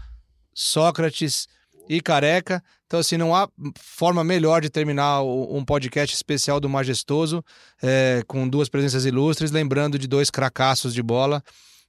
Sócrates 0.53 1.47
e 1.89 2.01
Careca. 2.01 2.63
Então, 2.87 2.99
assim, 2.99 3.17
não 3.17 3.35
há 3.35 3.49
forma 3.77 4.23
melhor 4.23 4.61
de 4.61 4.69
terminar 4.69 5.21
um 5.23 5.63
podcast 5.65 6.15
especial 6.15 6.59
do 6.59 6.69
Majestoso 6.69 7.43
é, 7.81 8.21
com 8.27 8.47
duas 8.47 8.69
presenças 8.69 9.05
ilustres, 9.05 9.51
lembrando 9.51 9.97
de 9.97 10.07
dois 10.07 10.29
cracassos 10.29 10.93
de 10.93 11.01
bola. 11.01 11.43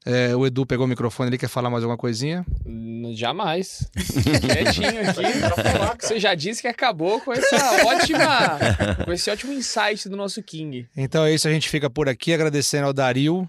É, 0.06 0.36
o 0.36 0.46
Edu 0.46 0.66
pegou 0.66 0.84
o 0.84 0.88
microfone 0.88 1.28
ali, 1.28 1.38
quer 1.38 1.48
falar 1.48 1.70
mais 1.70 1.82
alguma 1.82 1.96
coisinha? 1.96 2.44
N- 2.66 3.14
Jamais. 3.16 3.88
Quietinho 3.96 5.00
aqui 5.08 5.38
pra 5.40 5.72
falar 5.72 5.96
que 5.96 6.06
você 6.06 6.20
já 6.20 6.34
disse 6.34 6.60
que 6.60 6.68
acabou 6.68 7.20
com 7.22 7.32
essa 7.32 7.86
ótima. 7.86 8.58
com 9.04 9.12
esse 9.12 9.30
ótimo 9.30 9.52
insight 9.54 10.06
do 10.08 10.16
nosso 10.16 10.42
King. 10.42 10.86
Então 10.94 11.24
é 11.24 11.32
isso, 11.32 11.48
a 11.48 11.50
gente 11.50 11.70
fica 11.70 11.88
por 11.88 12.06
aqui 12.08 12.34
agradecendo 12.34 12.86
ao 12.86 12.92
Dario. 12.92 13.48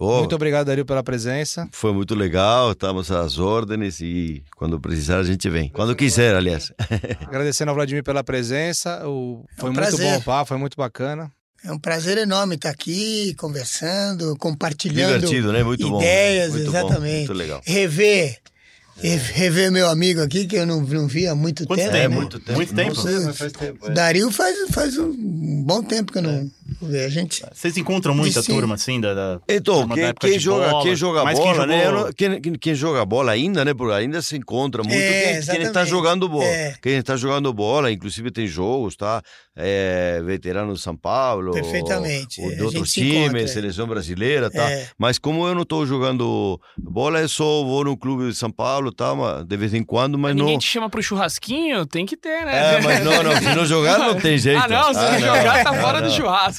Muito 0.00 0.34
obrigado, 0.34 0.66
Dario, 0.66 0.84
pela 0.84 1.02
presença. 1.02 1.68
Foi 1.72 1.92
muito 1.92 2.14
legal, 2.14 2.72
estamos 2.72 3.10
às 3.10 3.38
ordens 3.38 4.00
e 4.00 4.42
quando 4.56 4.78
precisar 4.80 5.18
a 5.18 5.24
gente 5.24 5.48
vem. 5.50 5.70
Quando 5.70 5.94
quiser, 5.96 6.34
aliás. 6.34 6.72
Agradecendo 7.26 7.70
ao 7.70 7.74
Vladimir 7.74 8.02
pela 8.04 8.22
presença. 8.22 9.06
O... 9.08 9.44
Foi 9.56 9.70
um 9.70 9.72
muito 9.72 9.86
prazer. 9.88 10.10
bom 10.12 10.16
o 10.18 10.22
papo, 10.22 10.48
foi 10.48 10.56
muito 10.58 10.76
bacana. 10.76 11.30
É 11.64 11.72
um 11.72 11.78
prazer 11.78 12.16
enorme 12.18 12.54
estar 12.54 12.70
aqui, 12.70 13.34
conversando, 13.36 14.36
compartilhando 14.36 15.14
Divertido, 15.26 15.52
né? 15.52 15.64
Muito 15.64 15.90
bom. 15.90 15.98
ideias, 16.00 16.52
Muito 16.52 16.70
bom, 16.70 16.78
exatamente. 16.78 17.16
muito 17.18 17.32
legal. 17.32 17.60
Rever, 17.66 18.38
re- 18.96 19.16
rever 19.16 19.72
meu 19.72 19.88
amigo 19.88 20.20
aqui, 20.22 20.46
que 20.46 20.54
eu 20.54 20.64
não, 20.64 20.80
não 20.82 21.08
vi 21.08 21.26
há 21.26 21.34
muito 21.34 21.66
Quanto 21.66 21.80
tempo. 21.80 21.92
tempo? 21.92 22.08
né? 22.10 22.16
muito 22.16 22.38
tempo. 22.38 22.58
Muito 22.58 22.74
tempo? 22.74 23.86
É. 23.86 23.90
Dario 23.90 24.30
faz, 24.30 24.56
faz 24.70 24.96
um 24.96 25.64
bom 25.64 25.82
tempo 25.82 26.12
que 26.12 26.18
eu 26.18 26.22
não. 26.22 26.48
A 27.04 27.08
gente 27.08 27.42
Vocês 27.52 27.76
encontram 27.78 28.14
muita 28.14 28.42
Sim. 28.42 28.52
turma, 28.54 28.74
assim, 28.74 29.00
da... 29.00 29.14
da 29.14 29.40
Então, 29.48 29.76
turma 29.80 29.94
da 29.96 30.00
quem, 30.02 30.04
época 30.10 30.28
quem 30.28 30.36
de 30.38 30.44
joga, 30.44 30.68
bola, 30.68 30.82
quem 30.84 30.96
joga 30.96 31.20
bola, 31.24 31.34
quem 31.34 31.66
né? 31.66 31.82
jogou- 31.84 31.98
Eu 31.98 32.04
não- 32.06 32.12
Quem, 32.12 32.40
quem, 32.42 32.52
quem 32.54 32.74
joga 32.74 33.04
bola 33.06 33.32
ainda, 33.32 33.64
né? 33.64 33.72
Porque 33.72 33.94
ainda 33.94 34.20
se 34.20 34.36
encontra 34.36 34.82
muito 34.82 34.94
É, 35.00 35.40
quem, 35.40 35.56
quem 35.56 35.62
está 35.66 35.84
jogando 35.84 36.28
bola. 36.28 36.44
É. 36.44 36.74
Quem 36.82 36.92
está 36.98 37.16
jogando 37.16 37.52
bola, 37.54 37.90
inclusive 37.90 38.30
tem 38.30 38.46
jogos, 38.46 38.96
tá? 38.96 39.22
É, 39.56 40.20
veterano 40.24 40.74
de 40.74 40.80
São 40.80 40.96
Paulo. 40.96 41.52
Perfeitamente. 41.52 42.40
Ou 42.40 42.54
de 42.54 42.62
outros 42.62 42.92
se 42.92 43.00
times, 43.00 43.42
é. 43.44 43.46
seleção 43.46 43.86
brasileira, 43.86 44.50
tá? 44.50 44.70
É. 44.70 44.86
Mas 44.98 45.18
como 45.18 45.46
eu 45.48 45.54
não 45.54 45.62
estou 45.62 45.84
jogando 45.86 46.60
bola, 46.76 47.20
eu 47.20 47.28
só 47.28 47.64
vou 47.64 47.82
no 47.84 47.96
clube 47.96 48.28
de 48.28 48.34
São 48.36 48.50
Paulo, 48.52 48.92
tá? 48.92 49.08
De 49.46 49.56
vez 49.56 49.74
em 49.74 49.82
quando, 49.82 50.16
mas 50.18 50.34
Ninguém 50.36 50.52
não. 50.52 50.58
te 50.60 50.66
chama 50.68 50.88
pro 50.88 51.02
churrasquinho? 51.02 51.86
Tem 51.86 52.04
que 52.06 52.16
ter, 52.16 52.44
né? 52.44 52.76
É, 52.76 52.80
mas 52.82 53.02
não, 53.04 53.22
não. 53.22 53.36
Se 53.36 53.54
não 53.54 53.64
jogar, 53.66 53.98
não 53.98 54.14
tem 54.20 54.38
jeito. 54.38 54.62
Ah, 54.62 54.68
não, 54.68 54.94
se 54.94 55.00
não 55.00 55.12
não. 55.12 55.18
jogar, 55.20 55.64
tá 55.64 55.70
Ah, 55.70 55.80
fora 55.80 56.00
do 56.02 56.08
não. 56.08 56.14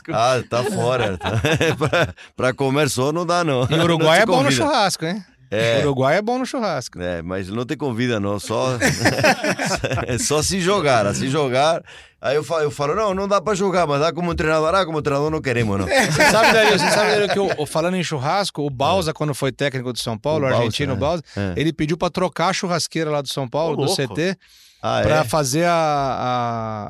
Churrasco. 0.06 0.12
Ah, 0.12 0.44
tá 0.50 0.64
fora. 0.64 1.18
pra, 1.18 2.14
pra 2.36 2.54
comer 2.54 2.90
só 2.90 3.12
não 3.12 3.26
dá, 3.26 3.44
não. 3.44 3.68
E 3.70 3.74
o 3.76 3.84
Uruguai 3.84 4.18
Não 4.18 4.24
é 4.24 4.26
bom 4.26 4.44
no 4.44 4.52
churrasco, 4.52 5.06
hein? 5.06 5.24
É. 5.52 5.78
O 5.80 5.82
Uruguai 5.82 6.18
é 6.18 6.22
bom 6.22 6.38
no 6.38 6.46
churrasco. 6.46 7.02
É, 7.02 7.24
mas 7.24 7.50
não 7.50 7.66
te 7.66 7.76
convida, 7.76 8.20
não. 8.20 8.40
Só, 8.40 8.78
é 10.08 10.18
só 10.20 10.42
se 10.44 10.60
jogar. 10.62 11.14
Se 11.16 11.28
jogar. 11.28 11.82
Aí 12.22 12.36
eu 12.36 12.44
falo, 12.44 12.64
eu 12.64 12.70
falo, 12.72 12.94
não, 12.96 13.14
não 13.16 13.28
dá 13.28 13.40
pra 13.42 13.56
jogar, 13.56 13.88
mas 13.88 14.00
dá 14.02 14.12
como 14.14 14.36
treinador. 14.36 14.76
Ah, 14.76 14.86
como 14.86 15.02
treinador 15.02 15.32
não 15.32 15.42
queremos, 15.42 15.80
não. 15.80 15.88
Você 15.88 16.30
sabe, 16.30 16.52
Dario, 16.54 16.78
você 16.78 16.90
sabe, 16.92 17.12
Dario, 17.12 17.30
que 17.30 17.40
o, 17.40 17.64
o- 17.64 17.66
falando 17.66 17.96
em 17.96 18.04
churrasco, 18.04 18.62
o 18.62 18.70
Balsa, 18.70 19.14
quando 19.14 19.34
foi 19.34 19.52
técnico 19.52 19.92
do 19.94 20.00
São 20.00 20.18
Paulo, 20.18 20.44
O 20.44 20.48
o, 20.48 20.50
Balsa, 20.50 20.64
argentino 20.66 20.94
é. 20.94 20.96
Balsa, 20.98 21.24
É. 21.36 21.54
ele 21.56 21.72
pediu 21.74 21.98
pra 21.98 22.10
trocar 22.10 22.50
a 22.50 22.54
churrasqueira 22.54 23.10
lá 23.10 23.22
do 23.22 23.30
São 23.30 23.48
Paulo, 23.48 23.74
Ô, 23.74 23.78
do 23.78 23.84
louco. 23.86 23.96
CT, 24.16 24.38
Ah, 24.82 25.02
pra 25.04 25.16
é? 25.18 25.24
fazer 25.26 25.66
a, 25.66 25.74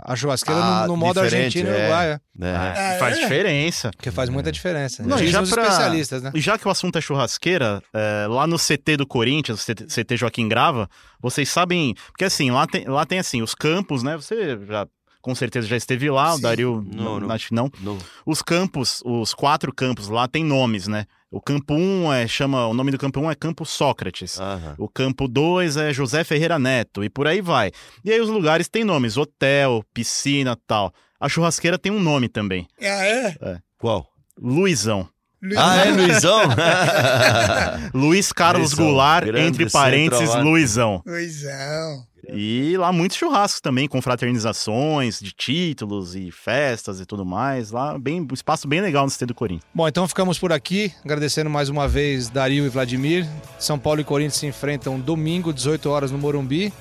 a, 0.06 0.14
a 0.14 0.16
churrasqueira 0.16 0.62
Ah, 0.62 0.82
no, 0.82 0.90
no 0.90 0.98
modo 0.98 1.20
argentino 1.20 1.70
e 1.70 1.74
é. 1.74 1.80
uruguai, 1.80 2.08
é. 2.12 2.20
É. 2.42 2.56
Ah, 2.56 2.98
faz 3.00 3.18
diferença. 3.18 3.92
que 4.00 4.12
faz 4.12 4.30
muita 4.30 4.52
diferença. 4.52 5.04
Não, 5.04 5.20
e 5.20 5.28
já 5.28 5.42
os 5.42 5.50
pra- 5.50 5.64
especialistas, 5.64 6.22
né? 6.22 6.32
E 6.34 6.40
já 6.40 6.58
que 6.58 6.68
o 6.68 6.72
assunto 6.72 6.98
é 6.98 7.02
churrasqueira, 7.02 7.82
é, 7.94 8.28
lá 8.30 8.46
no 8.48 8.58
CT 8.58 8.98
do 8.98 9.08
Corinthians, 9.08 9.66
CT, 9.66 10.18
Joaquim 10.18 10.48
Grava, 10.48 10.88
vocês 11.20 11.50
sabem. 11.50 11.96
Porque 12.08 12.26
assim, 12.26 12.52
lá 12.52 12.66
tem, 12.68 12.86
lá 12.88 13.06
tem 13.06 13.20
assim, 13.20 13.42
os 13.42 13.56
campos, 13.56 14.04
né? 14.04 14.16
Você 14.16 14.58
já. 14.68 14.88
Com 15.22 15.36
certeza 15.36 15.68
já 15.68 15.76
esteve 15.76 16.10
lá, 16.10 16.32
o 16.34 16.38
Sim. 16.38 16.42
Dario, 16.44 16.88
Não, 16.96 17.20
não, 17.20 17.28
não. 17.28 17.32
acho 17.36 17.50
que 17.50 17.54
não. 17.54 17.70
Não. 17.82 17.98
Os 18.26 18.42
campos, 18.42 19.02
os 19.04 19.34
quatro 19.34 19.74
campos 19.74 20.08
lá 20.08 20.30
tem 20.30 20.46
nomes, 20.46 20.88
né? 20.88 21.06
O 21.32 21.40
campo 21.40 21.76
1 21.76 22.12
é, 22.12 22.28
chama, 22.28 22.66
o 22.68 22.74
nome 22.74 22.90
do 22.92 22.98
campo 22.98 23.20
1 23.20 23.30
é 23.30 23.36
Campo 23.36 23.64
Sócrates. 23.64 24.40
Aham. 24.40 24.74
O 24.80 24.90
campo 24.90 25.28
2 25.28 25.78
é 25.78 25.94
José 25.94 26.24
Ferreira 26.24 26.58
Neto 26.58 27.04
e 27.04 27.10
por 27.10 27.28
aí 27.28 27.40
vai. 27.40 27.72
E 28.04 28.12
aí 28.12 28.20
os 28.20 28.30
lugares 28.30 28.68
têm 28.68 28.84
nomes, 28.84 29.16
hotel, 29.16 29.84
piscina, 29.94 30.58
tal. 30.66 30.92
A 31.20 31.30
churrasqueira 31.30 31.78
tem 31.78 31.92
um 31.92 32.00
nome 32.00 32.30
também, 32.30 32.66
Ah, 32.82 33.06
é? 33.06 33.36
Qual? 33.78 34.08
Luizão. 34.42 35.08
Luiz- 35.42 35.58
Ah, 35.58 35.86
é 35.86 35.92
Luizão? 35.92 36.42
Luiz 37.94 38.32
Carlos 38.34 38.72
Luizão, 38.72 38.86
Goulart, 38.88 39.26
grande 39.26 39.48
entre 39.48 39.70
parênteses. 39.70 40.36
Luizão. 40.36 41.02
Luizão. 41.06 42.04
E 42.28 42.76
lá 42.78 42.92
muitos 42.92 43.18
churrascos 43.18 43.62
também, 43.62 43.88
com 43.88 44.02
fraternizações 44.02 45.20
de 45.20 45.32
títulos 45.32 46.16
e 46.16 46.32
festas 46.32 47.00
e 47.00 47.06
tudo 47.06 47.26
mais. 47.26 47.72
Lá, 47.72 47.98
bem, 47.98 48.22
um 48.22 48.34
espaço 48.34 48.68
bem 48.68 48.82
legal 48.82 49.06
no 49.06 49.12
CT 49.12 49.26
do 49.28 49.34
Corinthians. 49.34 49.70
Bom, 49.74 49.88
então 49.88 50.08
ficamos 50.08 50.38
por 50.38 50.52
aqui, 50.52 50.94
agradecendo 51.04 51.50
mais 51.50 51.70
uma 51.70 51.88
vez 51.88 52.30
Dario 52.30 52.66
e 52.66 52.70
Vladimir. 52.70 53.28
São 53.58 53.80
Paulo 53.80 54.02
e 54.02 54.04
Corinthians 54.04 54.38
se 54.38 54.48
enfrentam 54.48 55.00
domingo, 55.00 55.54
18 55.54 55.90
horas 55.90 56.12
no 56.12 56.18
Morumbi. 56.18 56.74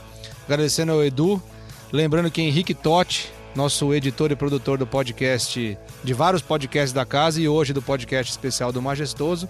Agradecendo 0.46 0.92
ao 0.92 1.04
Edu, 1.04 1.42
lembrando 1.92 2.30
que 2.30 2.40
Henrique 2.40 2.72
Totti, 2.72 3.30
nosso 3.54 3.92
editor 3.92 4.30
e 4.32 4.36
produtor 4.36 4.78
do 4.78 4.86
podcast, 4.86 5.78
de 6.02 6.14
vários 6.14 6.42
podcasts 6.42 6.92
da 6.92 7.04
casa 7.04 7.40
e 7.40 7.48
hoje 7.48 7.72
do 7.72 7.82
podcast 7.82 8.30
especial 8.30 8.72
do 8.72 8.80
Majestoso. 8.80 9.48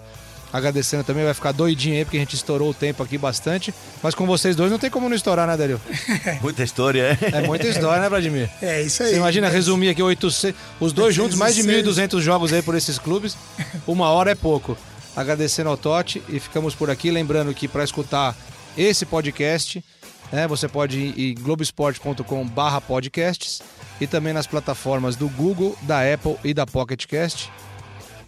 Agradecendo 0.51 1.03
também, 1.03 1.23
vai 1.23 1.33
ficar 1.33 1.51
doidinho 1.51 1.95
aí, 1.97 2.03
porque 2.05 2.17
a 2.17 2.19
gente 2.19 2.35
estourou 2.35 2.71
o 2.71 2.73
tempo 2.73 3.03
aqui 3.03 3.17
bastante. 3.17 3.71
Mas 4.01 4.15
com 4.15 4.25
vocês 4.25 4.55
dois 4.55 4.71
não 4.71 4.79
tem 4.79 4.89
como 4.89 5.07
não 5.07 5.15
estourar, 5.15 5.45
né, 5.47 5.55
Dario? 5.55 5.79
Muita 6.41 6.63
história, 6.63 7.17
é? 7.21 7.37
É 7.37 7.41
muita 7.47 7.67
história, 7.67 8.01
né, 8.01 8.09
Vladimir? 8.09 8.49
É 8.61 8.81
isso 8.81 9.03
aí. 9.03 9.09
Você 9.11 9.17
imagina 9.17 9.45
Mas- 9.47 9.55
resumir 9.55 9.89
aqui 9.89 10.01
800, 10.01 10.53
os 10.79 10.91
dois 10.91 11.13
juntos, 11.13 11.37
mais 11.37 11.53
de 11.55 11.61
806. 11.61 12.09
1.200 12.19 12.21
jogos 12.21 12.51
aí 12.51 12.61
por 12.63 12.73
esses 12.75 12.97
clubes. 12.97 13.37
Uma 13.85 14.09
hora 14.09 14.31
é 14.31 14.35
pouco. 14.35 14.75
Agradecendo 15.15 15.69
ao 15.69 15.77
Totti 15.77 16.23
e 16.29 16.39
ficamos 16.39 16.73
por 16.73 16.89
aqui. 16.89 17.11
Lembrando 17.11 17.53
que 17.53 17.67
para 17.67 17.83
escutar 17.83 18.35
esse 18.77 19.05
podcast, 19.05 19.83
né, 20.31 20.47
você 20.47 20.67
pode 20.67 20.97
ir 20.99 21.31
em 21.31 21.35
globesport.com/barra 21.35 22.81
podcasts 22.81 23.61
e 24.01 24.07
também 24.07 24.33
nas 24.33 24.47
plataformas 24.47 25.15
do 25.15 25.27
Google, 25.29 25.77
da 25.83 25.99
Apple 26.11 26.37
e 26.43 26.53
da 26.53 26.65
Pocket 26.65 27.05
Cast. 27.05 27.51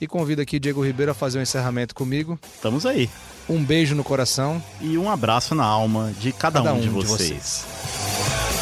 E 0.02 0.08
convido 0.08 0.41
aqui 0.41 0.60
Diego 0.60 0.84
Ribeiro 0.84 1.12
a 1.12 1.14
fazer 1.14 1.38
o 1.38 1.41
encerramento 1.43 1.93
comigo. 1.93 2.39
Estamos 2.56 2.88
aí. 2.88 3.08
Um 3.47 3.64
beijo 3.64 3.93
no 3.93 4.04
coração. 4.04 4.62
E 4.82 4.97
um 4.97 5.12
abraço 5.12 5.54
na 5.54 5.64
alma 5.64 6.12
de 6.20 6.32
cada, 6.32 6.60
Cada 6.60 6.74
um, 6.74 6.80
de 6.82 6.89
um 6.89 6.99
de 6.99 7.06
vocês. 7.06 7.30
vocês. 7.30 8.61